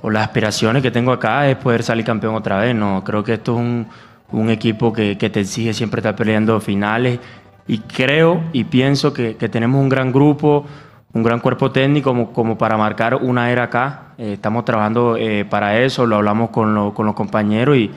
o, 0.02 0.10
las 0.10 0.24
aspiraciones 0.24 0.82
que 0.82 0.90
tengo 0.90 1.12
acá 1.12 1.48
es 1.48 1.56
poder 1.56 1.82
salir 1.82 2.04
campeón 2.04 2.34
otra 2.34 2.58
vez. 2.58 2.74
¿no? 2.74 3.02
Creo 3.02 3.24
que 3.24 3.34
esto 3.34 3.54
es 3.54 3.58
un, 3.58 3.86
un 4.30 4.50
equipo 4.50 4.92
que, 4.92 5.18
que, 5.18 5.30
te 5.30 5.40
exige 5.40 5.72
siempre 5.72 6.00
estar 6.00 6.14
peleando 6.14 6.60
finales 6.60 7.18
y 7.66 7.78
creo 7.78 8.42
y 8.52 8.64
pienso 8.64 9.12
que, 9.12 9.36
que 9.36 9.48
tenemos 9.48 9.80
un 9.80 9.88
gran 9.88 10.12
grupo, 10.12 10.66
un 11.14 11.22
gran 11.22 11.40
cuerpo 11.40 11.70
técnico 11.70 12.10
como, 12.10 12.32
como 12.32 12.58
para 12.58 12.76
marcar 12.76 13.16
una 13.16 13.50
era 13.50 13.64
acá. 13.64 14.14
Eh, 14.18 14.34
estamos 14.34 14.64
trabajando 14.64 15.16
para 15.48 15.80
eso, 15.80 16.06
lo 16.06 16.16
hablamos 16.16 16.50
con, 16.50 16.74
lo, 16.74 16.94
con 16.94 17.06
los 17.06 17.14
compañeros 17.14 17.76
y 17.76 17.90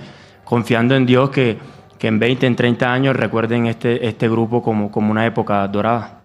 confiando 0.43 0.95
en 0.95 1.05
Dios 1.05 1.29
que 1.29 1.57
que 1.97 2.07
en 2.07 2.19
20, 2.19 2.45
en 2.45 2.55
30 2.55 2.91
años 2.91 3.15
recuerden 3.15 3.65
este, 3.65 4.07
este 4.07 4.29
grupo 4.29 4.61
como, 4.61 4.91
como 4.91 5.11
una 5.11 5.25
época 5.25 5.67
dorada. 5.67 6.23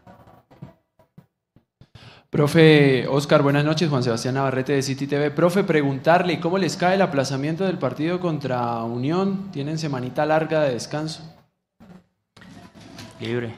Profe 2.31 3.07
Oscar, 3.09 3.43
buenas 3.43 3.64
noches. 3.64 3.91
Juan 3.91 4.03
Sebastián 4.03 4.35
Navarrete 4.35 4.73
de 4.73 4.83
City 4.83 5.07
TV. 5.07 5.31
Profe, 5.31 5.64
preguntarle 5.64 6.41
cómo 6.41 6.57
les 6.57 6.77
cae 6.77 6.95
el 6.95 7.03
aplazamiento 7.03 7.64
del 7.64 7.79
partido 7.79 8.20
contra 8.20 8.83
Unión. 8.85 9.51
¿Tienen 9.53 9.79
semanita 9.79 10.25
larga 10.25 10.62
de 10.62 10.73
descanso? 10.73 11.23
Libre. 13.20 13.55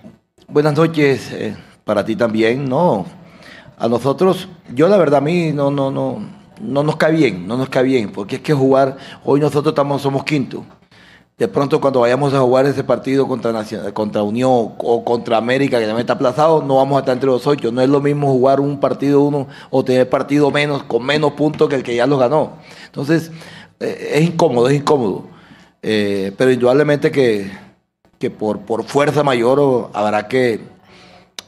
Buenas 0.48 0.74
noches 0.74 1.30
eh, 1.32 1.56
para 1.84 2.04
ti 2.04 2.16
también. 2.16 2.68
No, 2.68 3.06
a 3.78 3.88
nosotros, 3.88 4.48
yo 4.74 4.88
la 4.88 4.96
verdad 4.96 5.18
a 5.18 5.20
mí 5.20 5.52
no, 5.52 5.70
no, 5.70 5.92
no, 5.92 6.18
no 6.60 6.82
nos 6.82 6.96
cae 6.96 7.12
bien, 7.12 7.46
no 7.46 7.56
nos 7.56 7.68
cae 7.68 7.84
bien, 7.84 8.10
porque 8.10 8.36
es 8.36 8.42
que 8.42 8.54
jugar, 8.54 8.96
hoy 9.24 9.38
nosotros 9.38 9.70
estamos, 9.70 10.02
somos 10.02 10.24
quinto 10.24 10.64
de 11.36 11.48
pronto 11.48 11.80
cuando 11.80 12.00
vayamos 12.00 12.32
a 12.32 12.40
jugar 12.40 12.64
ese 12.66 12.84
partido 12.84 13.26
contra, 13.26 13.64
contra 13.92 14.22
Unión 14.22 14.74
o 14.78 15.04
contra 15.04 15.36
América, 15.36 15.80
que 15.80 15.86
también 15.86 16.02
está 16.02 16.12
aplazado, 16.12 16.62
no 16.62 16.76
vamos 16.76 16.96
a 16.96 17.00
estar 17.00 17.14
entre 17.14 17.28
los 17.28 17.46
ocho. 17.46 17.72
No 17.72 17.80
es 17.80 17.88
lo 17.88 18.00
mismo 18.00 18.30
jugar 18.32 18.60
un 18.60 18.78
partido 18.78 19.20
uno 19.20 19.48
o 19.70 19.84
tener 19.84 20.08
partido 20.08 20.50
menos, 20.52 20.84
con 20.84 21.04
menos 21.04 21.32
puntos 21.32 21.68
que 21.68 21.74
el 21.74 21.82
que 21.82 21.96
ya 21.96 22.06
los 22.06 22.20
ganó. 22.20 22.58
Entonces, 22.86 23.32
eh, 23.80 24.12
es 24.14 24.22
incómodo, 24.22 24.68
es 24.68 24.76
incómodo. 24.76 25.24
Eh, 25.82 26.32
pero 26.38 26.52
indudablemente 26.52 27.10
que, 27.10 27.50
que 28.18 28.30
por, 28.30 28.60
por 28.60 28.84
fuerza 28.84 29.24
mayor 29.24 29.90
habrá 29.92 30.28
que, 30.28 30.60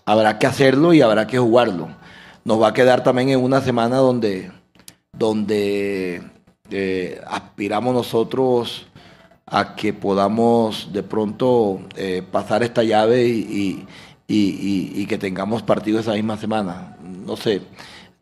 habrá 0.04 0.38
que 0.38 0.48
hacerlo 0.48 0.94
y 0.94 1.00
habrá 1.00 1.28
que 1.28 1.38
jugarlo. 1.38 1.88
Nos 2.44 2.60
va 2.60 2.68
a 2.68 2.72
quedar 2.74 3.04
también 3.04 3.28
en 3.28 3.42
una 3.42 3.60
semana 3.60 3.98
donde, 3.98 4.50
donde 5.12 6.22
eh, 6.70 7.20
aspiramos 7.26 7.94
nosotros 7.94 8.86
a 9.46 9.76
que 9.76 9.92
podamos 9.92 10.90
de 10.92 11.02
pronto 11.02 11.80
eh, 11.96 12.22
pasar 12.30 12.62
esta 12.62 12.82
llave 12.82 13.26
y, 13.28 13.86
que 15.08 15.18
tengamos 15.18 15.62
partido 15.62 16.00
esa 16.00 16.12
misma 16.12 16.36
semana. 16.36 16.96
No 17.00 17.36
sé, 17.36 17.62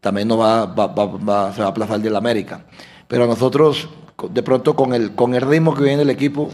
también 0.00 0.28
nos 0.28 0.38
va, 0.38 0.74
se 1.54 1.60
va 1.62 1.66
a 1.66 1.70
aplazar 1.70 1.96
el 1.96 2.02
de 2.02 2.10
la 2.10 2.18
América. 2.18 2.66
Pero 3.08 3.24
a 3.24 3.26
nosotros, 3.26 3.88
de 4.30 4.42
pronto 4.42 4.76
con 4.76 4.92
el, 4.94 5.14
con 5.14 5.34
el 5.34 5.42
ritmo 5.42 5.74
que 5.74 5.84
viene 5.84 6.02
el 6.02 6.10
equipo, 6.10 6.50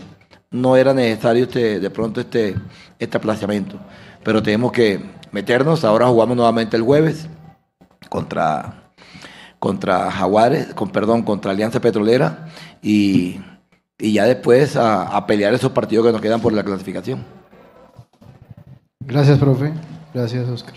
no 0.50 0.76
era 0.76 0.94
necesario 0.94 1.44
este, 1.44 1.80
de 1.80 1.90
pronto 1.90 2.20
este, 2.20 2.54
este 2.98 3.16
aplazamiento. 3.16 3.76
Pero 4.22 4.42
tenemos 4.42 4.72
que 4.72 5.00
meternos, 5.32 5.84
ahora 5.84 6.06
jugamos 6.06 6.36
nuevamente 6.36 6.76
el 6.76 6.82
jueves 6.82 7.28
contra, 8.08 8.92
contra 9.58 10.10
Jaguares, 10.10 10.74
con, 10.74 10.90
perdón, 10.90 11.22
contra 11.22 11.52
Alianza 11.52 11.80
Petrolera 11.80 12.48
y 12.82 13.40
y 14.00 14.12
ya 14.12 14.24
después 14.24 14.76
a, 14.76 15.26
pelear 15.26 15.54
esos 15.54 15.72
partidos 15.72 16.06
que 16.06 16.12
nos 16.12 16.20
quedan 16.20 16.40
por 16.40 16.52
la 16.52 16.64
clasificación. 16.64 17.24
Gracias, 19.00 19.38
profe. 19.38 19.72
Gracias, 20.14 20.48
Oscar. 20.48 20.74